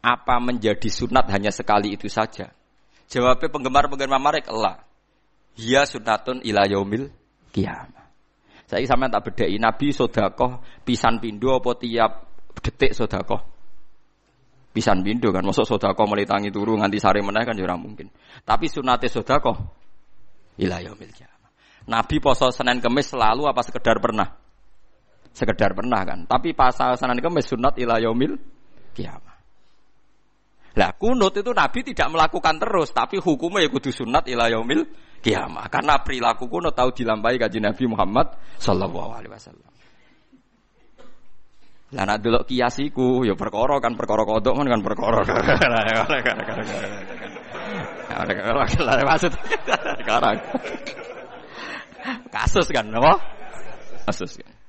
[0.00, 2.48] Apa menjadi sunat hanya sekali itu saja?
[3.12, 4.80] Jawabnya penggemar-penggemar Marek, Allah.
[5.52, 7.12] Ya sunatun ila yaumil
[7.52, 8.01] kiamat.
[8.72, 12.24] Saya sampai tak bedai Nabi sodakoh pisan pindo apa tiap
[12.56, 13.52] detik sodakoh.
[14.72, 18.08] Pisan pindo kan, masuk sodakoh mulai tangi turu nganti sare meneh kan jarang ya mungkin.
[18.40, 19.52] Tapi sunate sodakoh
[20.56, 21.28] ilayah miliknya.
[21.84, 24.40] Nabi poso Senin Kemis selalu apa sekedar pernah?
[25.36, 26.24] Sekedar pernah kan.
[26.24, 28.40] Tapi pasal Senin Kemis sunat ilayah mil
[28.96, 29.31] kiamat.
[30.72, 34.88] Lah kunut itu Nabi tidak melakukan terus, tapi hukumnya ya kudu sunat ilayah mil
[35.20, 35.68] kiamat.
[35.68, 39.70] Karena perilaku kuno tahu dilampai kaji Nabi Muhammad Sallallahu Alaihi Wasallam.
[41.92, 45.20] Lah nak delok kiasiku ya perkara kan perkara kodok kan kan perkara.
[49.12, 49.32] Maksud
[50.00, 50.36] sekarang
[52.32, 53.14] kasus kan apa?
[54.08, 54.61] Kasus kan.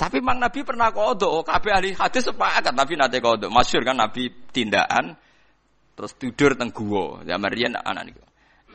[0.00, 3.52] Tapi mang Nabi pernah kodok, kabeh ahli hadis sepakat Nabi nate kodok.
[3.52, 5.12] Masyur kan Nabi tindakan
[6.00, 7.20] Terus tidur teng gua.
[7.28, 8.24] Ya Maryam anak niku.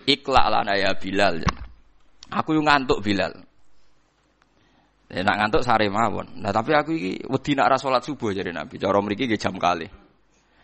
[0.05, 1.41] Ikhla lana ya Bilal.
[2.29, 3.33] Aku yang ngantuk Bilal.
[5.09, 6.37] Ya, nak ngantuk sare mawon.
[6.37, 8.77] Nah tapi aku iki wedi nak ra salat subuh jadi Nabi.
[8.77, 9.89] Cara mriki nggih jam kali.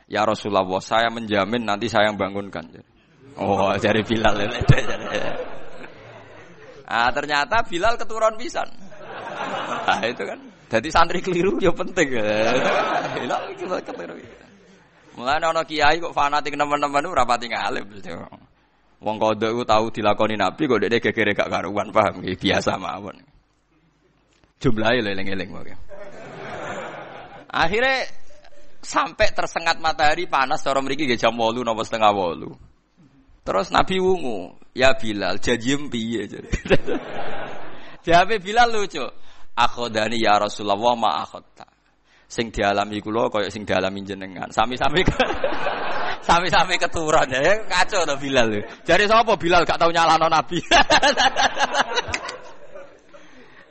[0.06, 2.70] Ya Rasulullah, saya menjamin nanti saya yang bangunkan.
[3.42, 4.38] Oh, dari Bilal.
[6.92, 8.68] Ah ternyata Bilal keturun pisan.
[9.88, 10.40] Nah itu kan.
[10.72, 12.16] Jadi santri keliru ya penting.
[13.20, 13.44] Bilal
[13.84, 14.20] keturun.
[15.20, 17.84] Mulane ana kiai kok fanatik teman-teman ora pati ngalim.
[19.02, 22.22] Wong kodho iku tau dilakoni Nabi kok dekne gegere gak karuan, paham?
[22.22, 23.18] Biasa mawon.
[24.62, 25.74] Jumlahe eling-eling wae.
[27.50, 28.08] Akhirnya
[28.80, 33.42] sampai tersengat matahari panas cara mriki nggih jam 8 napa setengah 8.
[33.42, 36.30] Terus Nabi wungu, "Ya Bilal, janjim piye?"
[38.06, 39.02] Jawabe Bilal lucu.
[39.56, 41.68] Akhodani ya Rasulullah ma akhadta
[42.32, 44.48] sing dialami kula kaya sing dialami jenengan.
[44.48, 45.04] Sami-sami
[46.28, 48.48] sami-sami keturunan ya kacau to Bilal.
[48.88, 50.64] Jare sapa Bilal gak tau nyalano Nabi.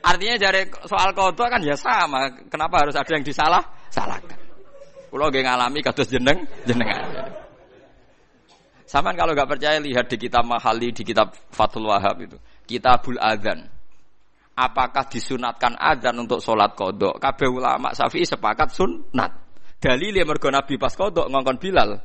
[0.01, 2.29] Artinya jare soal kodok kan ya sama.
[2.49, 3.61] Kenapa harus ada yang disalah?
[3.89, 4.37] Salahkan.
[5.09, 7.01] Kulo nggih ngalami kados jeneng jenengan.
[8.85, 12.37] Sama kalau nggak percaya lihat di kitab Mahali di kitab Fathul Wahab itu.
[12.65, 13.80] Kitabul Adzan.
[14.61, 17.17] Apakah disunatkan adzan untuk sholat kodok?
[17.17, 19.31] Kabeh ulama Syafi'i sepakat sunat.
[19.81, 21.97] Dalile mergo Nabi pas kodok ngongkon Bilal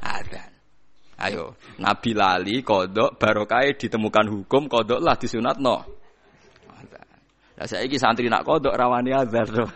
[0.00, 0.50] adzan.
[1.18, 5.98] Ayo, Nabi lali kodok barokah ditemukan hukum kodok lah disunat no.
[7.58, 9.50] Nah, saya ini santri nak kodok rawani azar.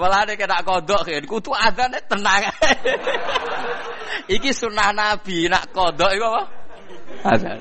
[0.00, 2.48] Malah ada kena kodok kan, kutu azan tenang.
[4.34, 6.42] iki sunnah Nabi nak kodok itu apa?
[7.36, 7.60] Azan.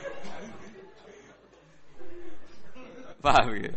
[3.22, 3.74] Paham ya?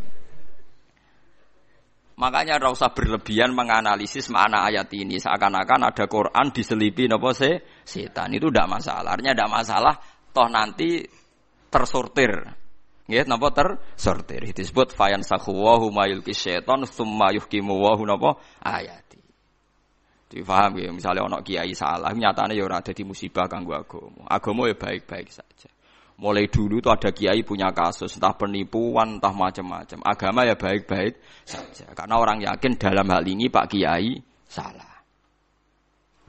[2.14, 5.18] Makanya tidak usah berlebihan menganalisis mana ayat ini.
[5.18, 8.30] Seakan-akan ada Quran diselipi nopo se setan.
[8.30, 9.18] Itu tidak masalah.
[9.18, 9.94] Artinya tidak masalah.
[10.30, 11.02] Toh nanti
[11.68, 12.32] tersortir.
[13.10, 14.46] Ya, napa tersortir.
[14.46, 19.18] Itu disebut fayan sakhuwahu mayul kiseton summa yuhkimu wahu napa ayati.
[20.30, 24.26] Difaham ya, misalnya ono kiai salah, nyatanya ya ora di musibah kanggo agama.
[24.26, 25.73] Agama ya baik-baik saja.
[26.14, 29.98] Mulai dulu itu ada kiai punya kasus, entah penipuan, entah macam-macam.
[30.06, 31.90] Agama ya baik-baik saja.
[31.90, 34.14] Karena orang yakin dalam hal ini Pak Kiai
[34.46, 34.94] salah.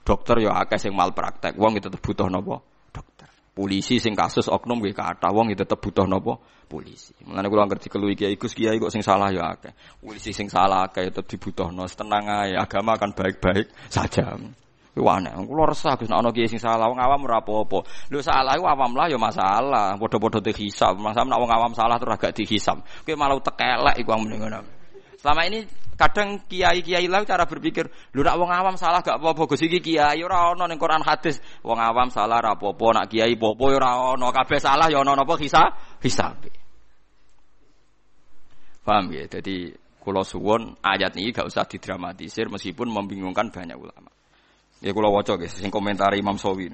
[0.01, 2.65] Dokter ya akeh sing malpraktek, wong itu butuh nopo?
[2.89, 3.29] Dokter.
[3.55, 6.41] Polisi sing kasus oknum nggih kata wong itu tetep butuh nopo?
[6.65, 7.13] Polisi.
[7.21, 9.69] Mulane kula ngerti keluwi kiai Gus kiai kok sing salah ya akeh.
[10.01, 11.85] Polisi sing salah akeh tetep dibutuhno.
[11.85, 14.33] Tenang ae, agama akan baik-baik saja.
[14.95, 15.35] Iku aneh.
[15.43, 17.83] Kulo resah Gus nek ana kiai sing salah wong awam ora apa-apa.
[18.07, 19.99] Lho salah iku awam lah ya masalah.
[19.99, 20.95] Padha-padha dihisab.
[21.03, 22.79] Masa nek wong awam salah terus agak dihisab.
[23.03, 24.47] Kowe malah tekelek iku mending.
[25.19, 25.67] Selama ini
[25.99, 30.23] kadang kiai-kiai lah cara berpikir, lu nak wong awam salah gak apa-apa, Gus iki kiai
[30.23, 31.43] ora ono ning Quran hadis.
[31.59, 35.35] Wong awam salah ora apa-apa, nak kiai apa-apa ora ono, kabeh salah ya ono napa
[35.35, 35.99] hisab?
[35.99, 36.39] Hisab.
[38.85, 39.27] Paham ya?
[39.27, 44.14] Jadi kula suwun ayat ini gak usah didramatisir meskipun membingungkan banyak ulama.
[44.83, 46.71] Ya kula waca guys, sing komentari Imam Sawi.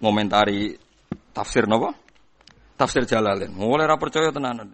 [0.00, 0.72] Komentari
[1.36, 1.92] tafsir napa?
[2.80, 3.52] Tafsir Jalalain.
[3.52, 4.72] Mulai ra percaya tenanan.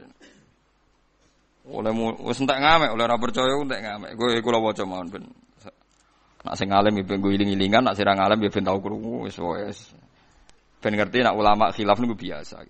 [1.66, 1.90] Oleh
[2.22, 4.10] wis entek ngamek, oleh ra percaya entek ngamek.
[4.14, 5.24] Gue kula waca mawon ben.
[6.46, 9.90] Nak sing alim ya ben iling-ilingan, nak sira alim ya ben tau krungu wis wis.
[10.78, 12.62] Ben ngerti nak ulama khilaf niku biasa.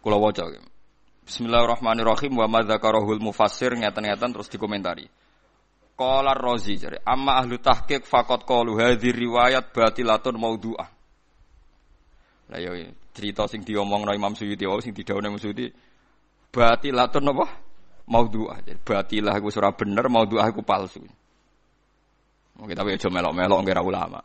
[0.00, 0.48] Kula waca.
[1.28, 5.04] Bismillahirrahmanirrahim wa madzakarahul mufassir ngeten-ngeten terus dikomentari.
[5.96, 10.88] Qala Razi jare amma ahlu tahqiq faqat qalu hadhi riwayat batilatun maudhu'ah.
[12.52, 12.76] Lah yo
[13.16, 15.72] cerita sing diomongno Imam Suyuti wae sing didhawuhne Imam Suyuti
[16.52, 17.46] batilatun apa?
[18.06, 18.62] Maudhu'ah.
[18.62, 21.02] Jadi batilah iku ora bener, maudhu'ah iku palsu.
[22.56, 24.20] Mungkin tapi aja melok-melok ngira ulama.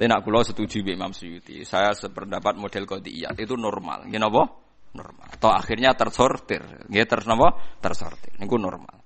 [0.00, 1.60] Tapi nak kula setuju dengan Imam Suyuti.
[1.68, 4.08] Saya sependapat model qadiyat itu normal.
[4.08, 4.48] Nggih napa?
[4.96, 5.26] Normal.
[5.36, 6.88] Atau akhirnya tersortir.
[6.88, 7.52] Nggih terus napa?
[7.84, 8.32] Tersortir.
[8.40, 8.99] Niku normal.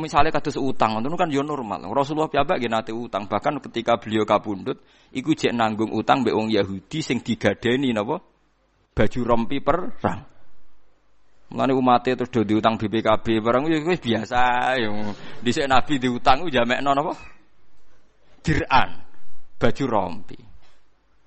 [0.00, 1.84] Misalnya kados utang, itu kan yo normal.
[1.92, 4.80] Rasulullah piyambak nggih nate utang, bahkan ketika beliau kabundut,
[5.12, 8.22] iku jek nanggung utang mbek wong Yahudi sing digadeni napa?
[8.94, 10.34] Baju rompi perang.
[11.54, 15.14] Mulane umate terus do diutang BPKB barang wis biasa yo.
[15.44, 17.12] Dhisik Nabi diutang ku jamekno napa?
[18.42, 18.90] Diran.
[19.60, 20.38] Baju rompi.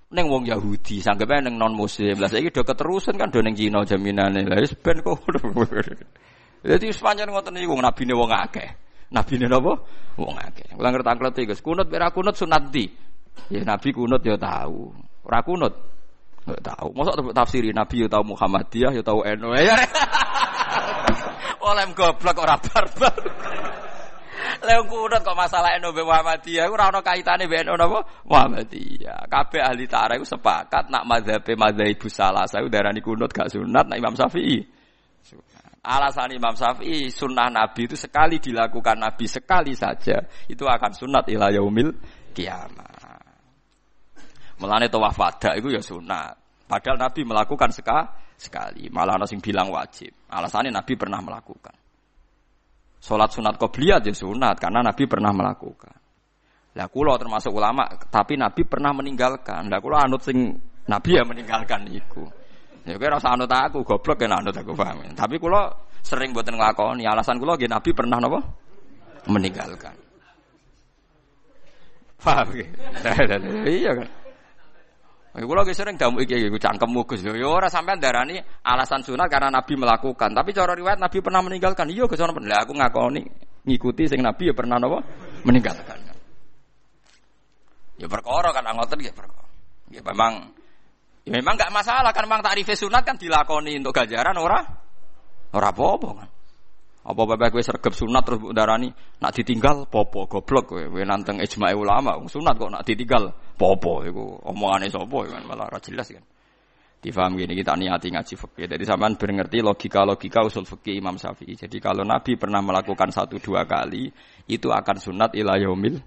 [0.08, 2.20] Neng wong Yahudi, sanggepe neng non muslim.
[2.20, 4.48] Lah saiki do keterusan kan do ning Cina jaminane.
[4.48, 5.20] Lah wis kok.
[6.68, 8.70] Jadi sepanjang ngoten niku nabine wong akeh.
[9.16, 9.80] Nabine napa?
[10.20, 10.76] Wong akeh.
[10.76, 11.64] Kula ngerti Gus.
[11.64, 12.92] Kunut ora kunut sunat di.
[13.48, 14.92] Ya nabi kunut ya tahu.
[15.24, 15.72] Ora kunut.
[16.44, 16.92] Enggak tahu.
[16.92, 19.50] Mosok tafsiri nabi ya tahu Muhammadiyah ya tahu NU.
[19.56, 19.80] Ya.
[21.72, 23.16] Oleh goblok ora barbar.
[24.68, 28.04] Lha kunut kok masalah NU Muhammadiyah ora ono kaitane mbek NU napa?
[28.28, 29.32] Muhammadiyah.
[29.32, 34.20] Kabeh ahli tarikh sepakat nak mazhabe mazhab salah saya darani kunut gak sunat nak Imam
[34.20, 34.76] Syafi'i.
[35.88, 40.20] Alasan Imam Syafi'i sunnah Nabi itu sekali dilakukan Nabi sekali saja
[40.52, 41.96] itu akan sunat ila yaumil
[42.36, 42.92] kiamat.
[44.60, 46.36] Melane tawaf wada itu ya sunat.
[46.68, 48.92] Padahal Nabi melakukan seka, sekali.
[48.92, 50.14] Malah ada yang bilang wajib.
[50.30, 51.76] Alasannya Nabi pernah melakukan.
[53.02, 55.96] Sholat sunat qobliyat ya sunat karena Nabi pernah melakukan.
[56.78, 59.66] Lah kula termasuk ulama, tapi Nabi pernah meninggalkan.
[59.72, 60.54] Lah kula anut sing
[60.86, 62.28] Nabi ya meninggalkan itu.
[62.88, 65.04] Ya kowe rasa anut aku, goblok kan anut aku paham.
[65.12, 65.68] Tapi kula
[66.00, 68.40] sering buatan nglakoni, alasan kula nggih Nabi pernah napa?
[69.28, 69.96] Meninggalkan.
[72.24, 72.68] Paham nggih?
[73.84, 74.08] Iya kan.
[75.38, 77.22] Kula ge sering damu iki iki cangkemmu Gus.
[77.22, 81.92] Ya ora sampean darani alasan sunat karena Nabi melakukan, tapi cara riwayat Nabi pernah meninggalkan.
[81.92, 83.22] Iya Gus Lah aku ngakoni
[83.68, 85.04] ngikuti sing Nabi ya pernah napa?
[85.44, 86.00] Meninggalkan.
[88.00, 89.46] Ya perkara kan ngoten nggih perkara.
[89.92, 90.57] Ya memang
[91.28, 94.64] Ya memang nggak masalah kan memang takrif sunat kan dilakoni untuk ganjaran ora
[95.52, 96.30] ora apa-apa kan.
[97.08, 98.88] Apa bapak gue sergap sunat terus darani
[99.20, 104.24] nak ditinggal popo goblok gue gue nanteng ijma ulama sunat kok nak ditinggal popo itu
[104.24, 106.24] omongannya sopo kan malah ora jelas kan.
[107.04, 108.66] Difaham gini kita niati ngaji fikih.
[108.72, 111.60] Jadi sampean berngerti logika-logika usul fikih Imam Syafi'i.
[111.60, 114.08] Jadi kalau Nabi pernah melakukan satu dua kali
[114.48, 116.00] itu akan sunat ila yaumil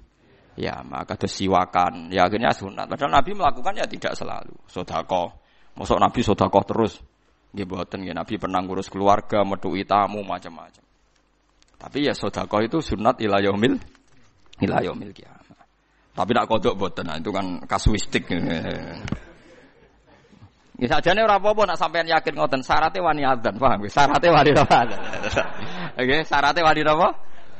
[0.59, 2.11] ya maka siwakan.
[2.11, 2.91] Ya akhirnya sunat.
[2.91, 4.55] Padahal Nabi melakukan ya tidak selalu.
[4.67, 5.31] Sodako.
[5.79, 6.99] Masuk Nabi sodako terus.
[7.51, 7.67] Nggih
[8.07, 10.85] ya Nabi pernah ngurus keluarga, metuhi tamu macam-macam.
[11.81, 13.75] Tapi ya sodako itu sunat ila yaumil
[14.63, 15.67] ila yaumil kiamat.
[16.11, 18.29] Tapi nak kodok boten, nah, itu kan kasuistik.
[20.81, 23.85] Ya sajane ora apa-apa nak sampean yakin ngoten, syaratnya wani adzan, paham?
[23.85, 24.79] Syaratnya wani apa?
[26.01, 27.09] Oke, syaratnya wani apa?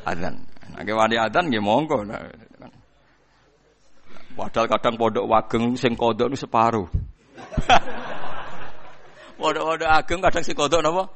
[0.09, 0.35] Adzan.
[0.73, 2.01] Nek wani adzan nggih monggo.
[4.41, 6.89] Padahal kadang pondok wageng sing kodok itu separuh.
[9.37, 11.13] Pondok-pondok ageng kadang sing kodok napa?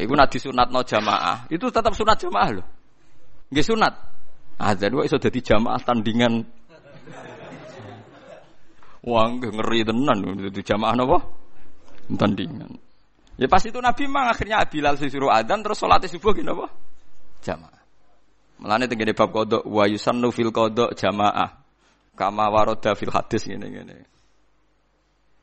[0.00, 1.44] Iku nak disunatno jamaah.
[1.52, 2.64] Itu tetap sunat jamaah loh.
[3.52, 3.92] Nggih sunat.
[4.56, 6.40] Adzan kok iso dadi jamaah tandingan
[9.08, 11.20] Wah, ngeri tenan itu jamaah napa?
[12.08, 12.72] tandingan.
[13.36, 16.72] Ya pas itu Nabi mang akhirnya Bilal disuruh adzan terus salat subuh gini apa?
[17.44, 17.80] Jamaah.
[18.64, 21.61] Melane tengene bab kodok wa yusannu fil kodok jamaah.
[22.12, 23.96] Kama waroda fil hadis ngene ngene.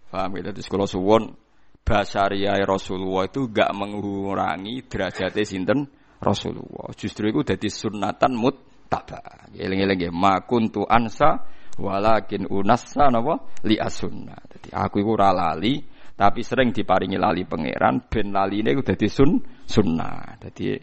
[0.10, 0.50] Paham ya?
[0.50, 1.34] Jadi sekolah suwon
[1.82, 5.90] basaria Rasulullah itu gak mengurangi derajatnya sinten
[6.22, 6.94] Rasulullah.
[6.94, 9.50] Justru itu jadi sunatan muttaba.
[9.54, 11.42] Eling-eling ya, ma kuntu ansa
[11.80, 14.36] walakin unassa napa li asunna.
[14.50, 15.80] Jadi aku iku ora lali
[16.20, 20.36] tapi sering diparingi lali pangeran ben laline udah dadi sun sunnah.
[20.36, 20.76] Dadi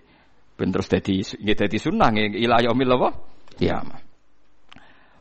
[0.56, 3.08] ben terus dadi nggih dadi sunnah nggih ila yaumil apa?
[3.56, 4.05] Kiamat.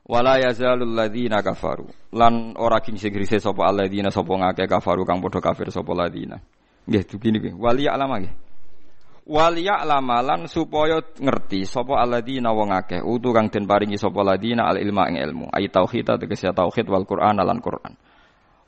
[0.05, 1.89] Wala yazalul ladzina kafaru.
[2.13, 6.37] Lan ora king sing grise sapa alladzina sapa ngake kafaru kang padha kafir sapa ladzina.
[6.85, 7.53] Nggih begini nggih.
[7.57, 8.33] Wali alama nggih.
[9.25, 14.77] Wali lan supaya ngerti sapa alladzina wong akeh utu kang den paringi sapa ladina al
[14.77, 15.49] ilma ing ilmu.
[15.49, 17.97] Ayat tauhid tegese tauhid wal Qur'an lan Qur'an.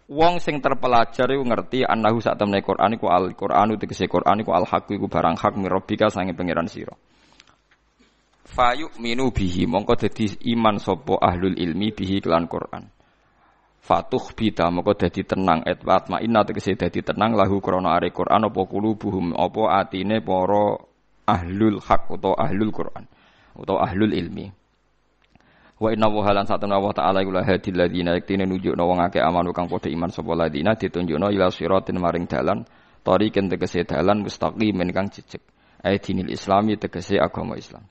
[0.09, 4.57] Wong sing terpelajar iku ngerti annahu sak temne Quran iku al Quranu tegese Quran iku
[4.57, 6.97] al haq iku barang hak mirobika sange pangeran sira.
[8.48, 12.88] Fayu minu bihi mongko dadi iman sapa ahlul ilmi bihi kelan Quran.
[13.84, 18.48] Fatuh bita mongko dadi tenang et watma inna tegese dadi tenang lahu krana are Quran
[18.48, 20.80] apa kulubuhum apa atine para
[21.28, 23.04] ahlul hak utawa ahlul Quran
[23.60, 24.48] utawa ahlul ilmi.
[25.78, 29.52] Wa inna wa halan satun Allah taala iku hadil ladina yaktine nunjukno wong akeh amanu
[29.52, 32.64] kang padha iman sapa ladina ditunjukno ila siratin maring dalan
[33.04, 35.43] tariqen tegese dalan mustaqimin kang jejeg
[35.84, 37.86] ai dinil islami tegese agama Islam.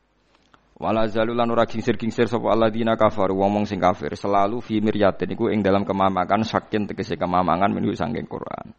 [0.77, 5.65] Wala zalulan ora kingsir-kingsir sapa alladzina kafir wong sing kafir selalu fi miryatin iku ing
[5.65, 8.77] dalam kemamakan sakin tegese kemamangan menuju sangking Quran.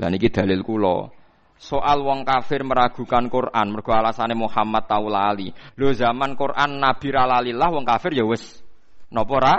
[0.00, 1.12] Lah niki dalil kula
[1.60, 5.52] soal wong kafir meragukan Quran mergo alasane Muhammad tau lali.
[5.76, 8.64] Lho zaman Quran Nabi ra lalilah wong kafir ya wis
[9.12, 9.54] napa ra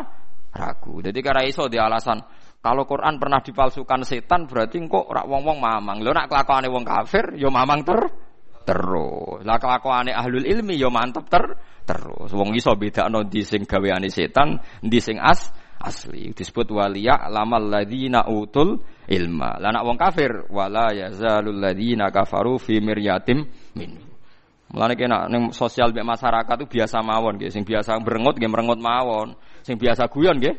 [0.58, 1.06] ragu.
[1.06, 2.18] Jadi kira iso di alasan
[2.66, 6.02] kalau Quran pernah dipalsukan setan berarti kok rak wong-wong mamang.
[6.02, 8.25] Lho nak kelakuane wong kafir ya mamang ter
[8.66, 9.46] terus.
[9.46, 11.56] Lah kelakuane ahlul ilmi ya mantep ter
[11.86, 12.34] terus.
[12.34, 16.34] Wong iso bedakno ndi sing gaweane setan, ndi sing as asli.
[16.34, 19.62] Disebut waliya lamal ladina utul ilma.
[19.62, 23.46] Lah nak wong kafir wala yazalul ladina kafaru fi miryatim
[23.78, 23.92] min.
[24.66, 28.82] Mulane kena ning sosial mek masyarakat itu biasa mawon nggih, sing biasa merengut nggih merengut
[28.82, 30.58] mawon, sing biasa guyon nggih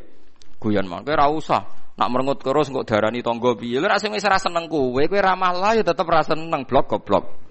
[0.63, 1.03] guyon mawon.
[1.03, 1.63] Kowe ora usah
[1.99, 3.83] nak merengut terus kok darani tangga piye.
[3.83, 7.46] Lha sing wis ora seneng kowe, kowe ramah lah ya tetep ora seneng blok goblok.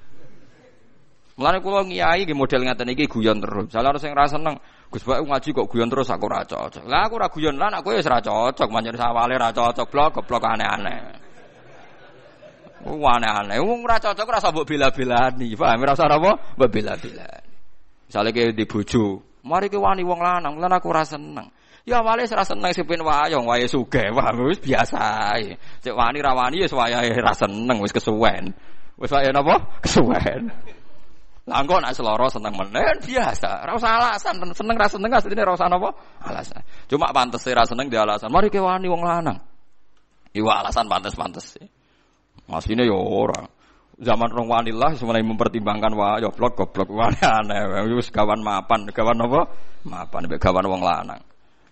[1.36, 3.68] Mulane kula ngiyai nggih model ngaten iki guyon terus.
[3.68, 4.56] Salah sing ora seneng,
[4.88, 6.88] Gus Bak ngaji kok guyon terus aku ora cocok.
[6.88, 10.48] Lah aku ora guyon lah aku wis ora cocok, manjen sawale ora cocok blok goblok
[10.48, 11.00] aneh-aneh.
[12.88, 13.60] Wah aneh-aneh.
[13.60, 15.48] Wong ora cocok usah mbok bela-belani.
[15.60, 16.32] Paham ora usah apa?
[16.56, 17.52] Mbok bela-belani.
[18.08, 21.52] Misale ke di bojo, mari ke wani wong lanang, lan aku ora seneng.
[21.84, 25.60] Ya wale ora seneng sipin wayang, wae sugih, wah wis biasa ae.
[25.84, 28.56] Sik wani ra wani ya wayahe ra seneng wis kesuwen.
[28.96, 29.84] Wis wae napa?
[29.84, 30.48] Kesuwen.
[31.46, 33.70] Lah engko nek seloro seneng menen biasa.
[33.70, 35.94] Ora usah alasan, seneng ra seneng asline ora usah napa?
[36.26, 36.62] Alasan.
[36.90, 38.34] Cuma pantes ra seneng di alasan.
[38.34, 39.38] Mari ke wani wong lanang.
[40.34, 41.62] Iwa alasan pantes-pantes.
[42.50, 43.46] Asline yo ora.
[43.96, 47.94] Zaman rong wanilah semuanya mempertimbangkan wah yo blok goblok wani aneh.
[47.94, 49.42] Wis kawan mapan, kawan apa?
[49.86, 51.22] Mapan mbek kawan wong lanang.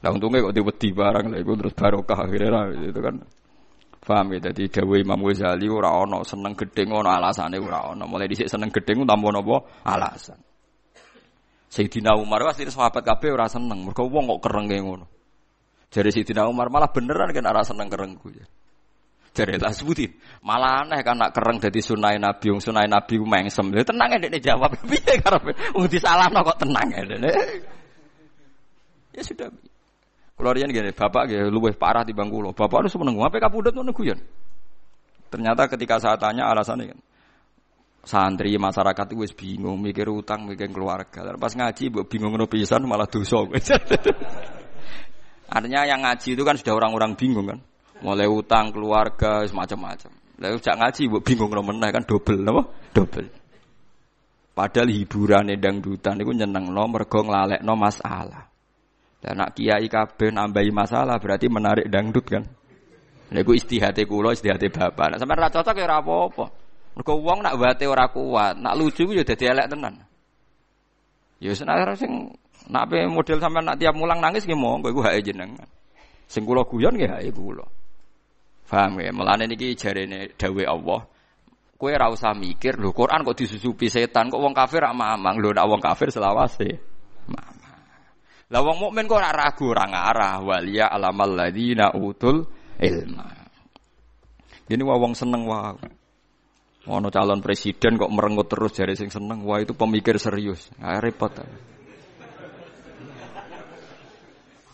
[0.06, 3.26] Lah untungnya kok diwedi barang lah iku terus barokah akhirnya itu kan.
[4.04, 4.52] Paham ya?
[4.52, 5.96] Jadi Dawe Imam Ghazali ora
[6.28, 8.04] seneng gedeng ono alasane ora ono.
[8.04, 10.40] Mulai dhisik seneng gedeng tanpa napa alasan.
[11.72, 13.88] Sayyidina Umar pasti sahabat kabeh ora seneng.
[13.88, 15.06] Mergo wong kok kerenge ngono.
[15.88, 18.46] Jare Sayyidina Umar malah beneran kan ora seneng kerengku ya.
[19.34, 20.14] Jare lah sebutin.
[20.46, 24.38] Malah aneh kan nak kereng dadi sunai Nabi, wong sunai Nabi ku tenang ya dekne
[24.38, 24.78] jawab.
[24.90, 25.58] Piye karepe?
[25.74, 27.32] Wong disalahno kok tenang dekne.
[29.16, 29.50] Ya sudah.
[30.34, 32.52] Kulo riyen gini, bapak gini luwih parah di bangku lo.
[32.58, 34.18] Bapak nu seneng ngape kapundhut ngono guyon.
[35.30, 37.00] Ternyata ketika saya tanya alasannya kan
[38.04, 41.34] santri masyarakat itu wis bingung mikir utang mikir keluarga.
[41.40, 43.42] Pas ngaji mbok bingung ngono pisan malah dosa.
[45.54, 47.60] Artinya yang ngaji itu kan sudah orang-orang bingung kan.
[48.04, 50.12] Mulai utang keluarga semacam-macam.
[50.38, 52.62] Lalu jak ngaji mbok bingung ngono meneh kan double napa?
[52.92, 53.28] Double.
[54.54, 58.53] Padahal hiburan dangdutan itu nyeneng no mergo no masalah.
[59.24, 62.44] Dan nak kiai kabeh nambahi masalah berarti menarik dangdut kan.
[63.32, 65.16] Lha iku istihate kula, istihate bapak.
[65.16, 66.46] Nek sampean ra cocok ya ora apa-apa.
[67.00, 69.96] Mergo wong nak wate ora kuat, nak lucu ya dadi elek tenan.
[71.40, 72.36] Ya senar sing
[72.68, 75.66] nak pe model sampean nak tiap mulang nangis nggih monggo iku hake jenengan.
[76.28, 77.64] Sing kula guyon nggih hake kula.
[78.68, 79.14] Paham ya?
[79.14, 81.02] Mulane niki jarene dawuh Allah.
[81.78, 85.38] Kowe ora usah mikir, lho Quran kok disusupi setan, kok wong kafir rak mamang.
[85.38, 86.82] Lho nak wong kafir selawase.
[87.30, 87.53] Mamang.
[88.54, 92.46] Lah wong mukmin kok ora ragu ora ngarah waliya alamal ladina utul
[92.78, 93.26] ilma.
[94.70, 95.74] Ini wong seneng wah.
[96.84, 100.68] Ono calon presiden kok merengut terus jari sing seneng, wah itu pemikir serius.
[100.84, 101.32] Ah, repot.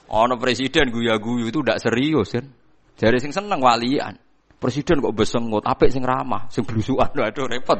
[0.10, 2.46] Ono presiden guya-guyu itu tidak serius kan.
[2.98, 4.18] Jari sing seneng walian.
[4.60, 7.14] Presiden kok besengut, apik sing ramah, sing blusukan.
[7.14, 7.78] Waduh repot.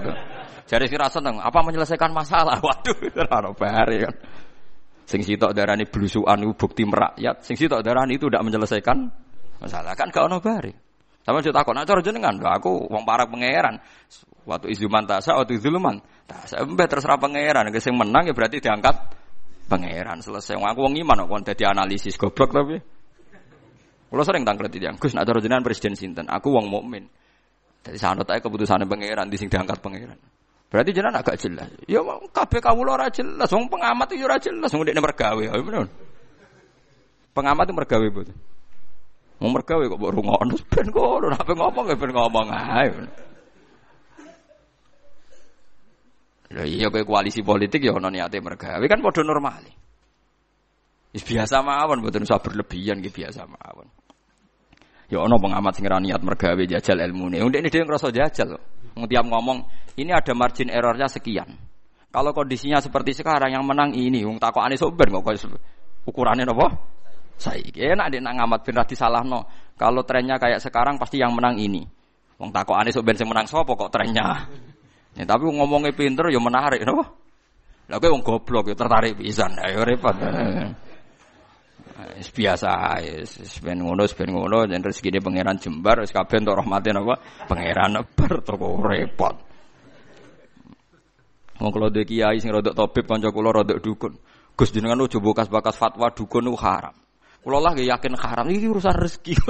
[0.70, 2.62] Jari sing rasa seneng, apa menyelesaikan masalah?
[2.66, 4.14] Waduh, ora bare kan.
[5.10, 9.10] Sing sitok darani blusukan bukti merakyat, sing sitok darani itu tidak menyelesaikan
[9.58, 10.90] masalah kan gak ono bare.
[11.26, 13.82] Sama cerita takut, nah cara jenengan, aku wong para pangeran.
[14.46, 16.00] Waktu izuman tasa, waktu izuluman.
[16.26, 17.70] Tasa, mbak terserah pangeran.
[17.70, 18.96] Yang menang ya berarti diangkat
[19.70, 20.26] pangeran.
[20.26, 20.58] Selesai.
[20.58, 22.82] Aku wong iman, jadi analisis goblok tapi.
[24.10, 26.26] Kalau sering tangklet itu, Gus, nak cara jenengan presiden sinten.
[26.26, 27.06] Aku wong mukmin.
[27.86, 30.18] Jadi sanut aja keputusannya pangeran, di sing diangkat pangeran.
[30.70, 31.70] Berarti jenengan agak jelas.
[31.90, 35.42] Ya kabeh kawula ora jelas, wong pengamat itu ora jelas, wong dekne mergawe.
[35.42, 35.54] Ya
[37.34, 38.38] pengamat itu mergawe betul.
[39.40, 42.88] Mau mergawe kok mbok rungokno ben kono, nek ngomong ya ben ngomong ae.
[46.50, 49.64] Lha iya kowe koalisi politik ya ono niate mergawe kan padha normal.
[51.14, 53.90] Wis biasa mawon mboten usah berlebihan nggih biasa mawon.
[55.10, 57.42] Ya ono pengamat sing niat mergawe jajal ilmune.
[57.42, 58.62] Wong ini dhewe ngrasa jajal.
[58.94, 59.58] Tiap ngomong,
[59.98, 61.50] ini ada margin errornya sekian.
[62.10, 65.30] Kalau kondisinya seperti sekarang yang menang ini, wong takokane sok ben kok
[66.10, 66.74] ukurannya napa?
[67.40, 69.48] Saiki enak dek nak ngamat ben salah no.
[69.80, 71.86] Kalau trennya kayak sekarang pasti yang menang ini.
[72.38, 74.46] Wong takokane sok ben sing menang sapa kok trennya.
[75.18, 77.02] Ya, tapi ngomongnya pinter ya menarik no.
[77.90, 79.58] Lah kowe wong goblok ya tertarik pisan.
[79.58, 80.14] Ayo repot.
[82.00, 82.96] Wis biasa
[83.60, 87.20] ben ngono ben ngono yen rezekine pangeran jembar wis kabeh entuk rahmate napa
[87.52, 89.36] pangeran ber toko repot.
[91.60, 94.16] Wong kula duwe kiai sing rodok tabib kanca kula rodok dukun.
[94.56, 96.96] Gus jenengan ojo bekas-bekas fatwa dukun itu haram.
[97.40, 99.40] Kalau lah yakin haram, ini urusan rezeki.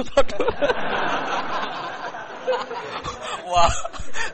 [3.50, 3.74] Wah,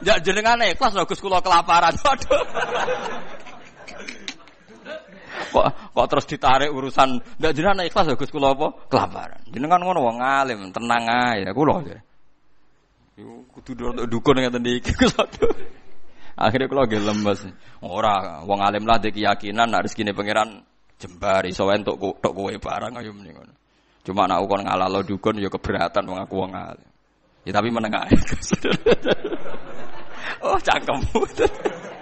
[0.05, 1.97] jak jenengan ikhlas lho Gus kula kelaparan.
[1.97, 2.45] Waduh.
[5.53, 8.69] Kok kok terus ditarik urusan ndak jenengan ikhlas lho Gus kula apa?
[8.91, 9.43] Kelaparan.
[9.51, 11.83] Jenengan ngono wong alim, tenang ae kula.
[13.17, 14.93] Yo kudu dukun ngeten iki.
[16.37, 17.41] Akhirnya kalau gak lemes,
[17.81, 20.61] ora wong alim lah de keyakinan nek rezekine pangeran
[21.01, 23.55] jembar iso entuk tok kowe barang ayo mending ngono.
[24.05, 26.89] Cuma nak ukon ngalalo dukun ya keberatan wong aku wong alim.
[27.49, 28.05] Ya tapi menengah.
[30.45, 31.01] oh, cangkem.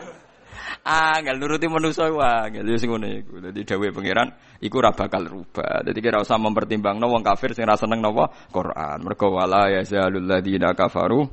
[0.85, 3.41] nggak nuruti manusia wah, nggak sing ngono iku.
[3.41, 4.29] Dadi dawuhe pangeran
[4.61, 5.81] iku ora bakal rubah.
[5.81, 9.01] Dadi kira usah mempertimbangno wong kafir sing ra seneng napa Quran.
[9.01, 11.25] Mergo wala yazalul ladina kafaru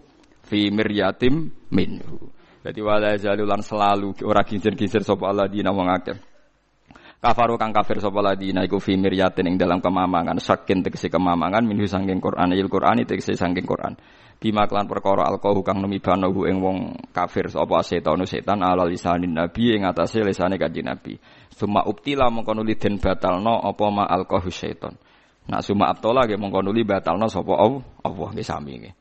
[0.47, 2.31] fi miryatim minhu.
[2.63, 6.30] Dadi wala yazalul lan selalu ora kincir-kincir sapa Allah dina wong akeh.
[7.21, 11.85] Kafaru kang kafir sapa ladina iku fi miryatin ing dalam kemamangan sakin tegese kemamangan minhu
[11.85, 13.93] sangking Quran il Quran tegese sangking Quran.
[14.41, 16.77] Bima klan perkara alqahu kang numibanohu ing wong
[17.13, 21.13] kafir sapa setan setan ala lisanin nabi ing atase lisane kanjeng nabi.
[21.53, 24.97] Suma uptila mengko nuli den batalno apa ma alqahu setan.
[25.45, 27.53] Nak suma abtola ge mengko nuli batalno sapa
[28.01, 28.93] Allah nggih sami nggih.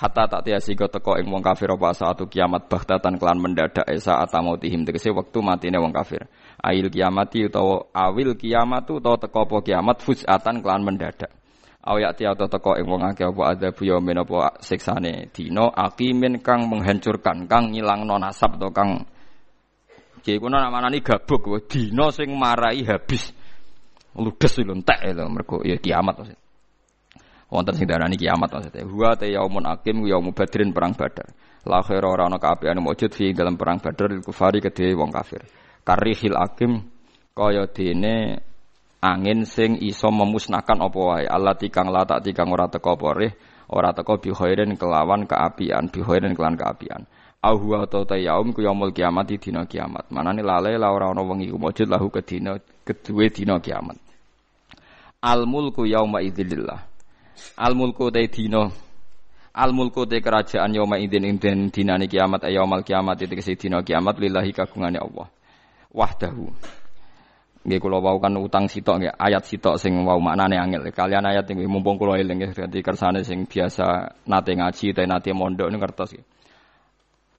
[0.00, 4.16] Hatta tak tiasi go teko ing wong kafir apa saatu kiamat bahtatan kelan mendadak esa
[4.24, 6.24] atamotihim tegese wektu matine wong kafir
[6.60, 11.32] ail kiamati utawa awil kiamatu utawa teko apa kiamat fuzatan kelan mendadak
[11.80, 17.48] Awyak atau teko ing wong akeh apa adzabu yaumin apa siksane dina akimin kang menghancurkan
[17.48, 19.08] kang ngilangno nasab atau kang
[20.20, 23.32] Ki kuna namanani gabuk dina sing marai habis
[24.12, 26.38] ludes lho entek lho ya kiamat maksud.
[27.48, 28.84] Wonten sing darani kiamat maksudnya.
[28.84, 31.32] Huwa ta yaumun akim yaumu badrin perang badar.
[31.64, 35.40] La khaira ora ana kaapiane mujud fi dalam perang badar kufari kedhe wong kafir
[35.90, 36.86] karihil akim
[37.34, 38.38] kaya dene
[39.02, 41.26] angin sing iso memusnahkan apa wae.
[41.26, 43.32] Allah tikang la tak tikang ora teko apa rih
[43.74, 47.02] ora teko bi khairin kelawan keapian bi khairin kelan keapian.
[47.42, 50.12] Au huwa ta yaum ku yaumul kiamat di dina kiamat.
[50.14, 52.54] Manane lale la ora ana wengi mujud lahu ke dina
[52.86, 53.98] kedue dina kiamat.
[55.26, 56.86] Al mulku yauma idzillah
[57.58, 58.68] al mulku te dina
[59.56, 64.20] al mulku te kerajaan yauma idzin inden dinane kiamat ayaumal kiamat itu kese dina kiamat
[64.20, 65.39] lillahi kagungane Allah
[65.90, 66.50] wahdahu
[67.60, 70.88] Nggih kula wau kan utang sitok nggih ayat sitok sing wau maknane angel.
[70.96, 75.28] Kalian ayat nggih mumpung kula eling nggih dadi kersane sing biasa nate ngaji ta nate
[75.36, 76.24] mondok niku ngertos nggih.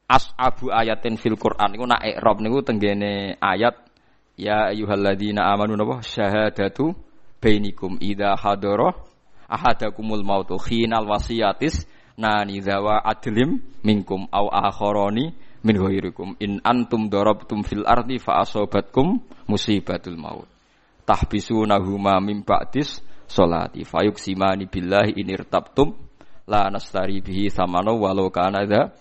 [0.05, 3.81] As'abu ayatin fil Quran niku nak i'rab niku tenggene ayat
[4.37, 6.93] ya ayyuhalladzina amanu napa syahadatu
[7.41, 8.93] bainikum idza hadara
[9.49, 16.37] ahadakumul mautu khinal wasiyatis nani zawa adlim minkum au akharani min ghairikum.
[16.41, 20.49] In antum darabtum fil ardi fa asobatkum musibatul maut.
[21.05, 23.85] Tahbisunahuma min ba'dis salati.
[23.85, 25.93] Fayuksimani billahi in irtabtum
[26.49, 28.91] la nastari bihi samana walau kana dza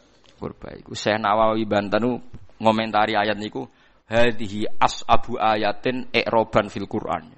[0.40, 0.76] qurba.
[0.78, 2.20] Iku Syekh Nawawi Bantanu
[2.61, 3.68] ngomentari ayat niku
[4.08, 4.68] hadhihi
[5.08, 7.32] abu ayatin i'roban fil Quran.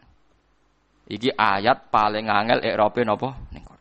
[1.10, 3.34] Iki ayat paling angel i'robe napa?
[3.50, 3.71] Ning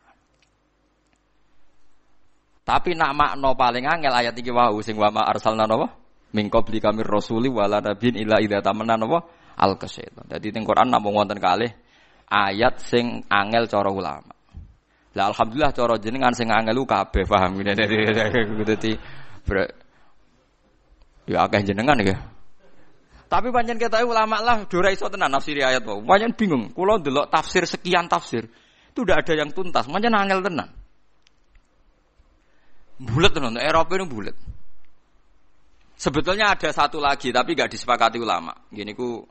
[2.62, 5.98] tapi nak makno paling angel ayat iki wau sing wa ma arsalna napa?
[6.32, 9.26] Min qabli kamir rasuli wala nabiyyin illa idza tamanna napa?
[9.58, 10.30] Al kasyaitan.
[10.30, 11.74] Dadi teng Quran namung wonten kalih
[12.30, 14.30] ayat sing angel cara ulama.
[15.12, 17.96] Lah alhamdulillah cara jenengan sing angel ku kabeh paham ngene dadi
[21.26, 22.16] ya akeh jenengan ya.
[23.26, 26.04] Tapi pancen kita ulama lah dora iso tenan nafsiri ayat wae.
[26.04, 26.70] Pancen bingung.
[26.70, 28.44] Kula ndelok tafsir sekian tafsir.
[28.92, 29.88] Itu udah ada yang tuntas.
[29.88, 30.81] Pancen angel tenan.
[33.00, 34.36] Bulat tenan, Eropa itu bulat.
[36.02, 38.50] Sebetulnya ada satu lagi tapi gak disepakati ulama.
[38.74, 39.22] Gini ku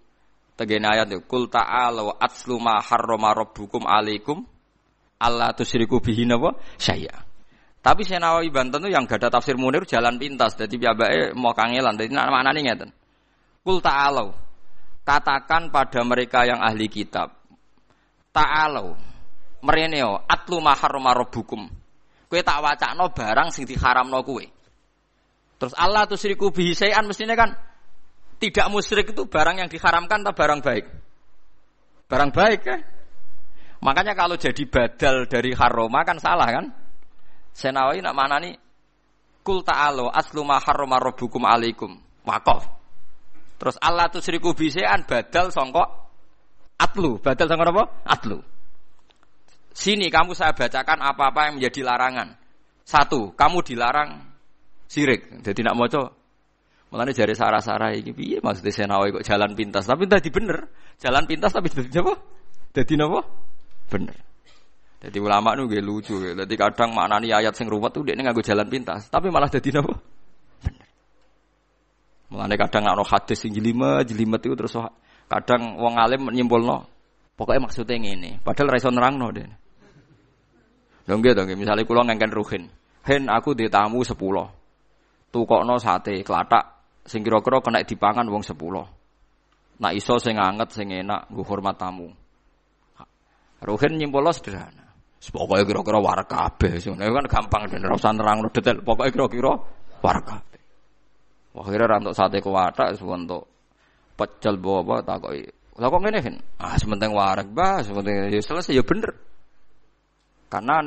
[0.55, 4.39] tegene ayat itu kul ta'alu atslu ma harrama rabbukum alaikum
[5.20, 7.28] Allah tusyriku bihi napa saya.
[7.82, 10.55] Tapi saya Nawawi Banten itu yang gak ada tafsir Munir jalan pintas.
[10.55, 11.99] Jadi piyambake mau kangelan.
[11.99, 12.89] Jadi mana nih ngeten.
[13.68, 14.32] Kul ta'alu
[15.03, 17.36] katakan pada mereka yang ahli kitab.
[18.32, 18.95] Ta'alu
[19.59, 21.81] mereneo atlu ma harrama rabbukum
[22.32, 24.48] Kue tak wacakno barang sing diharamno kue.
[25.60, 27.52] Terus Allah tuh siriku bihisayan mestinya kan
[28.40, 30.86] tidak musyrik itu barang yang diharamkan atau barang baik?
[32.08, 32.80] Barang baik kan?
[33.84, 36.72] Makanya kalau jadi badal dari haroma kan salah kan?
[37.52, 38.56] Senawi nak mana nih?
[39.44, 42.00] Kul ta'alo aslu ma haroma rabbukum alaikum.
[42.24, 42.64] Wakof.
[43.60, 46.16] Terus Allah tuh siriku bihisayan badal songkok
[46.80, 47.20] atlu.
[47.20, 47.84] Badal songkok apa?
[48.08, 48.40] Atlu.
[49.72, 52.36] Sini kamu saya bacakan apa-apa yang menjadi larangan.
[52.84, 54.20] Satu, kamu dilarang
[54.92, 55.42] sirik.
[55.42, 56.04] Jadi nak moco.
[56.92, 59.88] Mulane jari sarah-sarah iki piye maksudnya senawi kok jalan pintas.
[59.88, 60.68] Tapi tadi bener.
[61.00, 62.14] Jalan pintas tapi dadi apa?
[62.76, 63.24] Dadi napa?
[63.88, 64.18] Bener.
[65.02, 66.20] Jadi ulama nu gak lucu.
[66.20, 69.96] Jadi kadang maknani ayat sing ruwet tuh dia nganggo jalan pintas, tapi malah dadi napa?
[70.68, 70.88] Bener.
[72.28, 74.76] Mulane kadang nak hadis sing jelimet, jelimet itu terus
[75.32, 76.92] kadang wong alim nyimpulno.
[77.40, 78.36] Pokoknya maksudnya ini.
[78.44, 79.61] Padahal raison nerangno deh.
[81.06, 82.64] Dong gitu, misalnya kulo ngengken ruhin.
[83.02, 84.45] Hen aku di tamu sepuluh.
[85.34, 88.86] Tukokno sate klatak sing kira-kira kena dipangan wong sepuluh.
[89.82, 92.14] Nak iso sing anget sing enak nggo hormat tamu.
[93.62, 94.93] Ruhin nyimpolo sederhana.
[95.22, 96.82] Pokoknya kira-kira war kabeh.
[96.82, 98.82] Sebenarnya kan gampang dan ora usah nerangno detail.
[98.82, 99.51] Pokoknya kira-kira
[100.01, 100.62] war kabeh.
[101.58, 103.50] Akhirnya rantuk sate kuwatak untuk
[104.17, 105.50] pecel bawa takoki.
[105.82, 106.36] Lah kok kan?
[106.62, 109.30] Ah sementing warak bah, sementing ya selesai ya bener.
[110.52, 110.84] Karena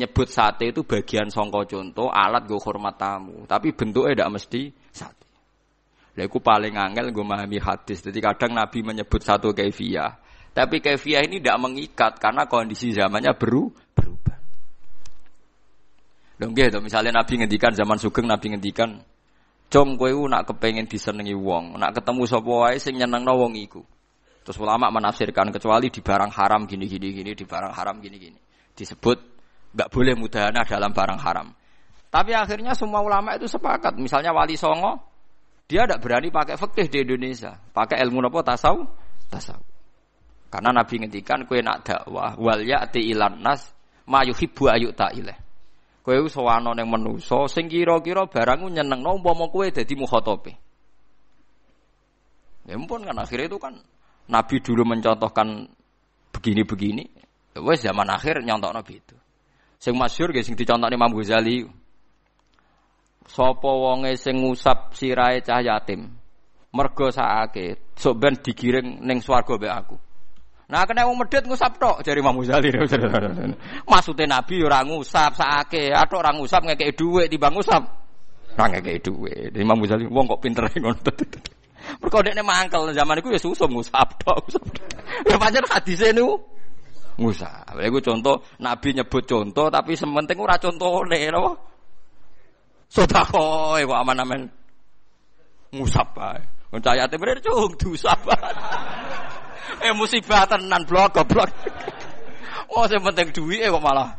[0.00, 5.28] nyebut sate itu bagian songko contoh alat gue hormat tamu, tapi bentuknya tidak mesti sate.
[6.16, 8.00] Lah paling angel gue memahami hadis.
[8.00, 10.16] Jadi kadang Nabi menyebut satu kefiah,
[10.56, 14.38] tapi kefiah ini tidak mengikat karena kondisi zamannya beru berubah.
[16.40, 19.04] Dong gitu, misalnya Nabi ngendikan zaman Sugeng Nabi ngendikan,
[19.68, 23.82] "Cung kowe nak kepengen disenengi wong, nak ketemu sapa wae sing nyenengno wong iku."
[24.44, 28.43] Terus ulama menafsirkan kecuali di barang haram gini gini gini, di barang haram gini gini
[28.74, 29.18] disebut
[29.74, 31.48] nggak boleh mudahana dalam barang haram.
[32.14, 33.98] Tapi akhirnya semua ulama itu sepakat.
[33.98, 35.02] Misalnya Wali Songo,
[35.66, 38.86] dia tidak berani pakai fikih di Indonesia, pakai ilmu nopo tasawuf,
[39.26, 39.66] tasawuf.
[40.46, 43.74] Karena Nabi ngendikan kue nak dakwah wal ya'ti ilan nas
[44.06, 45.34] ma yuhibbu ayu ta'ileh.
[46.06, 48.30] Kue sowano yang menuso sing kira-kira
[48.62, 50.54] nyeneng no umpama kue dadi mukhotobe.
[52.70, 53.74] Ya pun kan akhirnya itu kan
[54.30, 55.68] Nabi dulu mencontohkan
[56.30, 57.02] begini-begini,
[57.54, 59.14] Wes zaman akhir nyontokno itu.
[59.78, 61.62] Sing masyhur nggih sing dicontohne Imam Ghazali.
[63.30, 66.12] Sapa wonge sing ngusap sirahe cah yatim,
[66.74, 69.96] mergo sakake, sok ben digiring ning swarga mbek aku.
[70.68, 72.74] Nah kena wong medhit ngusap tok jari Imam Ghazali.
[73.90, 77.82] Maksudnya Nabi ora ngusap sakake, atok ora ngusap ngekeki dhuwit timbang ngusap.
[78.58, 79.52] Ora ngekeki dhuwit.
[79.54, 81.00] Imam Ghazali wong kok pinter ngono.
[82.02, 84.42] Mergo dekne mangkel zaman iku ya susum ngusap tok.
[85.30, 86.42] Ya pancen hadise niku
[87.18, 87.74] ngusap.
[87.78, 91.52] Lha contoh Nabi nyebut contoh tapi sementing ora contone napa?
[92.90, 93.26] Sedekah
[93.82, 94.46] kok aman-aman
[95.74, 96.42] ngusap bae.
[96.70, 98.18] Mencayate bener cung diusap.
[99.84, 101.50] eh musibah tenan blok goblok.
[102.74, 104.10] Oh sing penting duwike kok malah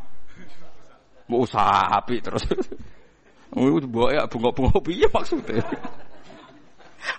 [1.27, 2.45] mau usaha api terus.
[3.55, 5.63] Iku mbok ya bunga-bunga piye maksudnya?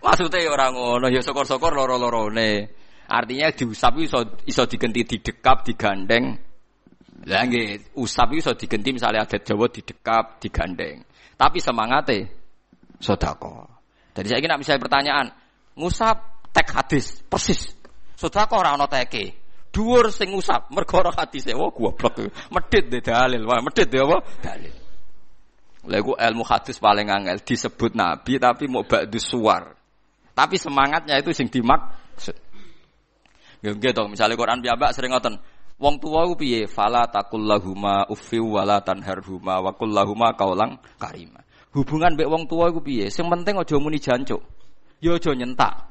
[0.03, 2.69] maksudnya ya orang ngono ya syukur-syukur loro-lorone.
[3.07, 6.37] Artinya diusap iso iso digenti didekap, digandeng.
[7.27, 11.03] Lah nggih, usap iso digenti misalnya adat Jawa didekap, digandeng.
[11.39, 12.28] Tapi semangatnya
[12.99, 13.66] sedekah.
[14.16, 15.27] Jadi saya ingin misalnya pertanyaan,
[15.77, 16.16] ngusap
[16.57, 17.77] tek hadis persis
[18.16, 19.37] Sedekah ora ana teke.
[19.69, 21.53] Dhuwur sing ngusap mergo ora hadise.
[21.53, 22.33] Wah goblok.
[22.49, 23.45] Medhit de dalil.
[23.45, 24.24] Wah medhit de apa?
[24.41, 24.73] Dalil.
[25.87, 29.77] Lha ilmu hadis paling angel disebut nabi tapi mau ba'du suar.
[30.33, 32.35] Tapi semangatnya itu sing dimaksud.
[33.75, 35.35] Nggih to, misalnya Quran piyambak sering ngoten.
[35.77, 36.65] Wong tua ku piye?
[36.65, 41.43] Fala takullahuma uffi wala tanharhuma wa kullahuma kaulang karima.
[41.77, 43.13] Hubungan mbek wong tua ku piye?
[43.13, 44.41] Sing penting aja muni jancuk.
[45.05, 45.85] Ya aja nyentak.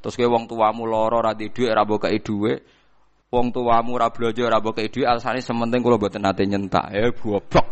[0.00, 2.58] Terus kowe wong tuamu lara ora di dhuwit ora mbokeki dhuwit.
[3.28, 6.88] Wong tuamu ora blanja ora mbokeki dhuwit alasane sementing kula mboten nate nyentak.
[6.88, 7.68] Ya goblok.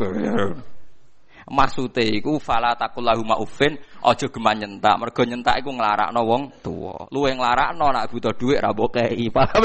[1.48, 5.00] Maksude iku fala takullahu maufin aja geman nyentak.
[5.00, 7.08] Mergo nyentak iku nglarakno wong tuwa.
[7.08, 9.26] Luwe nglarakno nek butuh dhuwit ora mbokeki.
[9.36, 9.64] Paham?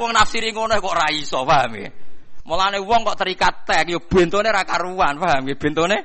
[0.00, 1.92] wong nafsiri ngono kok ora iso, paham ya?
[2.48, 5.54] Mulane wong kok terikat tek yo bentone ra karuan, paham ya?
[5.60, 5.98] Bentone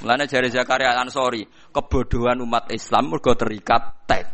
[0.00, 4.24] Mulane jari Zakaria Ansori, kebodohan umat Islam mergo terikat tek.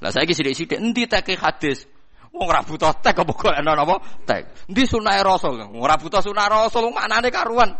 [0.00, 1.88] Lah saiki sithik-sithik endi teke hadis?
[2.30, 3.96] Wong ora butuh tek apa ana napa?
[4.28, 4.68] Tek.
[4.68, 5.56] Endi sunah Rasul?
[5.80, 7.72] Ora butuh sunah Rasul maknane karuan.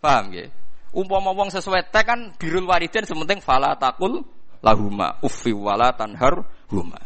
[0.00, 0.48] Paham nggih?
[0.90, 4.26] Umpama wong sesuai tek kan birul waridin sementing fala takul
[4.58, 6.98] lahuma uffi wala tanhar huma.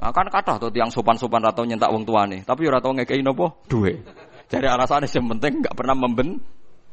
[0.00, 3.52] Nah, kan kata tuh tiang sopan-sopan atau nyentak wong tuane, tapi ora tau ngekei napa?
[3.68, 4.00] Duwe.
[4.48, 6.40] Jadi alasannya yang penting nggak pernah memben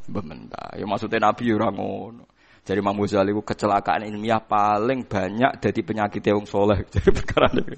[0.08, 0.72] Bementa.
[0.80, 2.24] Ya maksudnya Nabi ya ora ngono.
[2.64, 6.84] Jadi Imam Ghazali kecelakaan ilmiah paling banyak dari penyakit yang soleh.
[6.94, 7.76] Jadi perkara ini.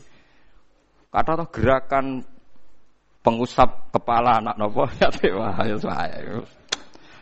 [1.10, 2.22] Kata toh gerakan
[3.20, 6.40] pengusap kepala anak nopo ya wah ya saya.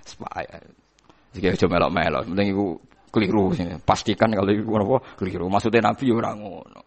[0.06, 0.58] Supaya.
[1.36, 2.66] Jika coba melok melok, penting itu
[3.12, 3.44] keliru
[3.84, 5.50] Pastikan kalau itu nopo keliru.
[5.50, 6.82] Maksudnya Nabi ya ora ngono.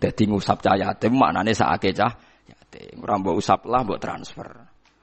[0.00, 2.12] Jadi ngusap cah yatim maknane sakake cah
[2.48, 3.04] yatim.
[3.04, 4.48] Ora mbok usap lah mbok transfer.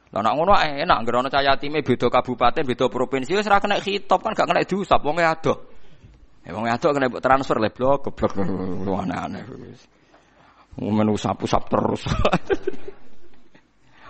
[0.08, 3.78] Lah nak ngono enak, nggak ono cahaya time beda kabupaten, beda provinsi wis ora kena
[3.78, 5.54] hitop kan gak kena diusap wong ado.
[6.48, 8.34] Ya wong ado kena transfer le blok goblok
[9.04, 9.84] aneh-aneh wis.
[10.78, 12.06] Men usap-usap terus.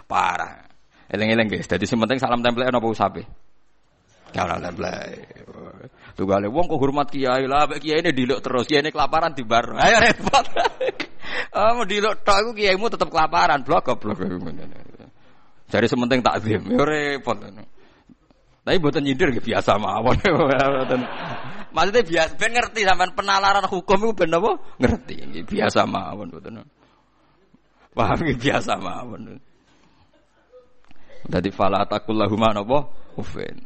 [0.08, 0.64] Parah.
[1.08, 3.24] Eling-eling guys, dadi sing penting salam tempel apa usape?
[4.32, 4.88] Salam tempel.
[6.18, 9.72] Tugale wong kok hormat kiai lah, kiai ini diluk terus, kiai ini kelaparan di bar.
[9.84, 10.46] Ayo repot.
[11.54, 14.20] Oh, mau diluk tok iku kiaimu tetep kelaparan, blok goblok.
[15.68, 17.38] Jadi sementing takzim, ya repot.
[18.68, 20.20] Tapi buatan nyindir biasa mawon.
[21.76, 24.52] Maksudnya biasa, ben ngerti sampean penalaran hukum itu ben apa?
[24.82, 25.16] Ngerti,
[25.48, 26.68] biasa mawon buatan.
[27.96, 29.40] Paham biasa mawon.
[31.28, 32.88] Dadi fala takullahuma napa?
[33.20, 33.60] Ufin.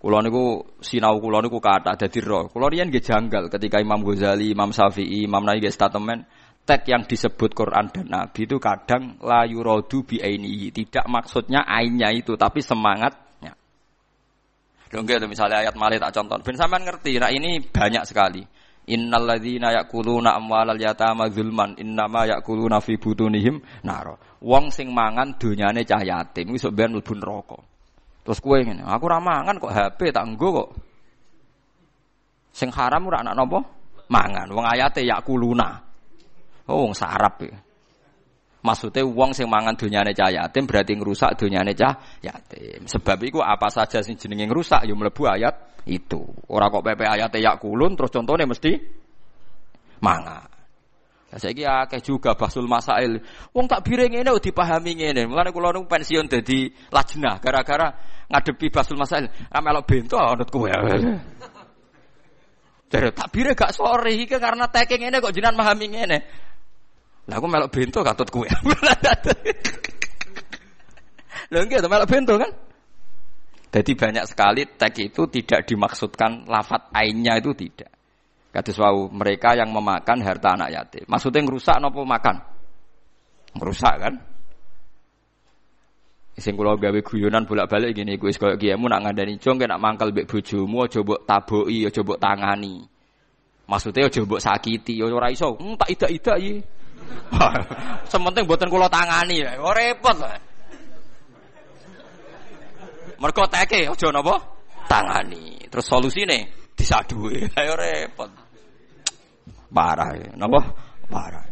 [0.00, 2.48] Kula niku sinau kula niku kata dadi roh.
[2.48, 6.24] Kula riyen nggih janggal ketika Imam Ghazali, Imam Syafi'i, Imam Nawawi statement
[6.64, 10.72] tek yang disebut Quran dan Nabi itu kadang la yuradu bi ainihi.
[10.72, 13.52] Tidak maksudnya ainnya itu, tapi semangatnya.
[14.90, 16.40] Dong gitu misalnya ayat mali tak contoh.
[16.42, 18.42] Ben sampean ngerti, nah ini banyak sekali.
[18.90, 24.18] Innal ladzina ya'kuluna amwalal yatama zulman innama ya'kuluna fi butunihim naro.
[24.42, 27.58] Wong sing mangan donyane cah yatim iku ben mlebu neraka.
[28.26, 30.68] Terus kowe ngene, aku ora mangan kok HP tak nggo kok.
[32.50, 33.60] Sing haram ora anak napa?
[34.10, 34.50] Mangan.
[34.50, 35.70] Wong ayate yakuluna.
[36.66, 37.54] Oh, wong sarap ya.
[38.60, 42.84] Maksudnya wong sing mangan dunyane cah yatim berarti ngerusak dunyane cah yatim.
[42.84, 46.20] Sebab itu apa saja sing jenenge ngerusak ya mlebu ayat itu.
[46.52, 48.76] Ora kok pepe ayat ya kulun terus contohnya mesti
[50.04, 50.60] mangan.
[51.30, 53.22] Lah saiki akeh juga basul masail.
[53.54, 55.30] Wong tak biring ngene dipahami ngene.
[55.30, 57.88] Mulane kula nu pensiun dadi lajnah gara-gara
[58.28, 59.30] ngadepi basul masail.
[59.48, 60.68] Amelok bento anut kowe.
[62.90, 66.18] Jadi takbirnya gak sore karena taking ini kok jinan memahami ini.
[67.30, 68.50] Lah aku melok bento katut kue.
[71.54, 72.50] Lho nggih melok bento kan?
[73.70, 77.94] Jadi banyak sekali tag itu tidak dimaksudkan lafat ainnya itu tidak.
[78.50, 81.06] Kados wau mereka yang memakan harta anak yatim.
[81.06, 82.42] Maksudnya ngerusak nopo makan?
[83.54, 84.14] Ngerusak kan?
[86.34, 90.26] Sing kula gawe guyonan bolak-balik gini, gue koyo kiaimu nak ngandani jong nak mangkel mbek
[90.26, 92.74] bojomu aja mbok taboki, aja mbok tangani.
[93.70, 95.54] Maksudnya aja mbok sakiti, ya ora iso.
[95.54, 96.79] Hmm, tak idak-idak iki.
[98.12, 100.36] Sementing mboten kula tangani, ora oh, repot lah.
[103.20, 104.40] Mergo teke aja napa?
[104.88, 105.60] Tangani.
[105.68, 107.44] Terus solusine disaduhi.
[107.60, 108.30] Ayo repot.
[109.70, 110.32] Parah ya.
[110.34, 110.60] Napa?
[111.06, 111.44] Parah.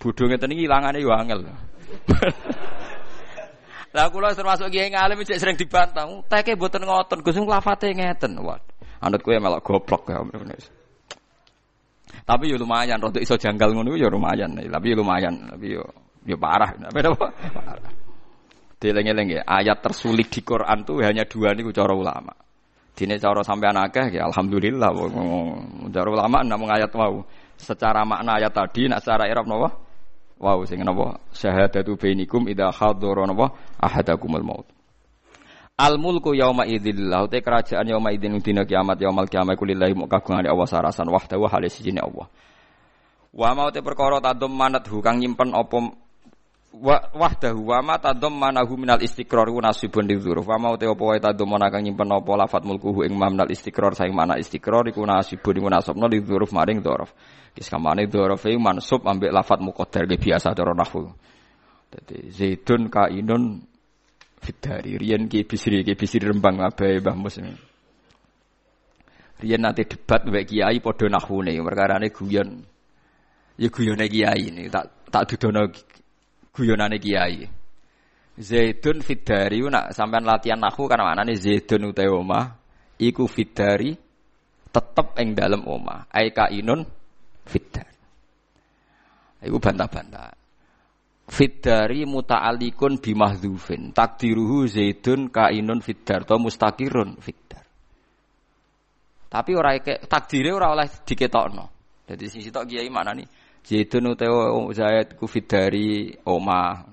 [0.00, 1.44] Bodho ngeten iki yo angel.
[3.96, 6.04] Lah kula termasuk kiai ngalim cek sering dibantah.
[6.28, 8.36] Teke mboten ngoten, Gus lafate ngeten.
[8.44, 8.60] Wah,
[9.00, 10.20] anut kowe melok goblok ya.
[12.26, 14.56] Tapi yo lumayan, rodok iso janggal ngono yo lumayan.
[14.56, 15.82] Tapi yo lumayan, tapi yo
[16.28, 16.72] yo parah.
[16.76, 17.26] Tapi apa?
[17.54, 17.92] Parah.
[18.78, 22.30] Dileng-eleng ya, ayat tersulit di Quran tuh hanya dua nih cara ulama.
[22.94, 24.90] Dine cara sampean akeh ya alhamdulillah.
[25.90, 27.26] Cara ulama namung ayat mau.
[27.58, 29.74] Secara makna ayat tadi, nak secara Arab napa?
[30.38, 31.18] Wow, sing napa?
[31.34, 33.50] Syahadatu bainikum idza hadara napa
[33.82, 34.66] ahadakumul maut.
[35.78, 40.42] Al mulku yauma idzil te kerajaan yauma idzin dina kiamat yaumal kiamat kulillahi mu kagungan
[40.42, 42.26] Allah sarasan wahdahu halis sijine Allah.
[43.30, 45.78] Wa mau te perkara tadum manat hu kang nyimpen apa
[47.14, 50.50] wahdahu wa ma tadum manahu minal istiqrar ku nasibun lidzuruf.
[50.50, 54.10] Wa mau te apa wae tadum kang nyimpen apa lafat mulkuhu ing minal istiqrar saing
[54.10, 57.14] mana istiqrar iku nasibun iku nasabna lidzuruf maring dzuruf.
[57.54, 61.06] Kis kamane dzorofe mansub ambek lafat muqaddar biasa cara nahwu.
[61.86, 63.62] Dadi zaidun kainun
[64.40, 67.36] fitari riyen ki bisri ki bisri rembang abae Mbah Mus.
[69.38, 72.50] Riyen nanti debat mbek kiai padha nahwune perkarane guyon.
[73.58, 75.66] Ya guyone kiai ini tak tak dudono
[76.54, 77.46] guyonane kiai.
[78.38, 82.44] Zaidun fitari nak sampean latihan nahwu kan maknane zaidun utawa omah
[83.02, 83.98] iku fitari
[84.70, 86.06] tetep ing dalem omah.
[86.14, 86.86] Ai kainun
[87.48, 87.88] fiddar.
[89.42, 90.37] Iku bantah-bantah.
[91.28, 93.92] Fiddari muta'alikun bimahdhufin.
[93.92, 96.24] Takdiruhu zaidun kainun fiddar.
[96.24, 97.64] Atau mustakirun fiddar.
[99.28, 101.64] Tapi ora takdire ora oleh diketokno.
[102.08, 103.28] Jadi sisi tok kiai mana nih?
[103.60, 106.88] Zaidun utawa Zaid ku fiddari omah.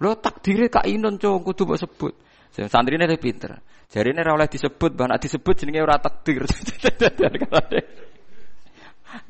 [0.00, 2.14] Lo takdire kainun cowok kudu mbok sebut.
[2.54, 3.60] Santri ini pinter.
[3.90, 6.42] Jadi ini oleh disebut, bahkan disebut jenenge ora takdir.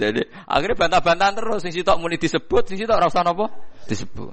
[0.00, 3.46] Jadi akhirnya bantah-bantahan terus sing sitok muni disebut, sing sitok ora usah napa
[3.86, 4.32] disebut.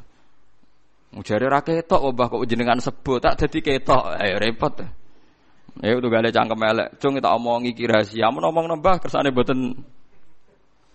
[1.12, 4.16] Mujare ra ketok obah kok jenengan sebut, tak dadi ketok.
[4.16, 4.80] Ayo repot.
[5.84, 7.00] Ya udah gale cangkem elek.
[7.00, 9.76] Cung tak omongi iki rahasia, mun omong nambah kersane mboten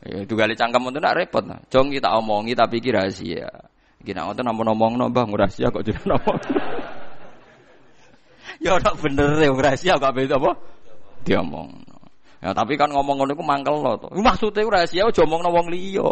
[0.07, 1.45] Ya itu gale cangkem ngoten nak repot.
[1.73, 3.49] Cung kita omongi tapi iki rahasia.
[4.01, 6.41] Iki nek ngoten namun omong nambah rahasia kok jenengan omong.
[8.65, 10.51] ya ora bener ya rahasia kok apa?
[11.27, 11.95] Diomong.
[12.47, 14.06] Ya, tapi kan ngomong ngono iku mangkel lo to.
[14.23, 16.06] Maksude rahasia aja omongno wong liya.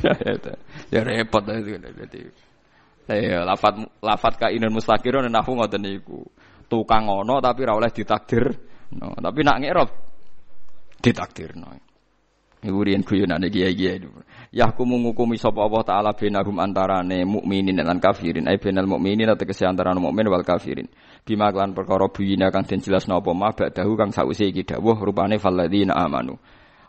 [0.94, 2.20] ya repot itu dadi.
[3.04, 6.24] Ya lafat lafat kainun mustaqirun nahu ngoten niku.
[6.64, 8.48] Tukang ngono tapi ora oleh ditakdir.
[8.96, 9.90] No, tapi nak ngerop
[11.04, 11.68] ditakdirno.
[12.64, 14.00] Iku riyen guyonane kiai-kiai.
[14.56, 18.48] Yahkumu ngukumi sapa Allah taala bainahum antarane mukminin lan kafirin.
[18.48, 20.88] Ai bainal mukminin tegese antarané mukmin wal kafirin.
[21.30, 25.38] Bima klan perkara buyina kang den jelasno apa ma ba'dahu kang sause iki dawuh rupane
[25.38, 26.34] falladzina amanu.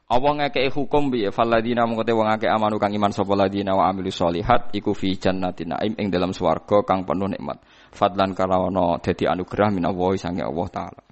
[0.10, 4.18] Apa ngekeki hukum piye falladzina mung wong akeh amanu kang iman sapa ladina wa amilus
[4.18, 7.62] solihat iku fi jannatin naim ing dalam swarga kang penuh nikmat.
[7.94, 11.04] Fadlan karawana dadi anugerah min Allah sange Allah taala.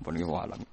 [0.00, 0.70] Pun alam.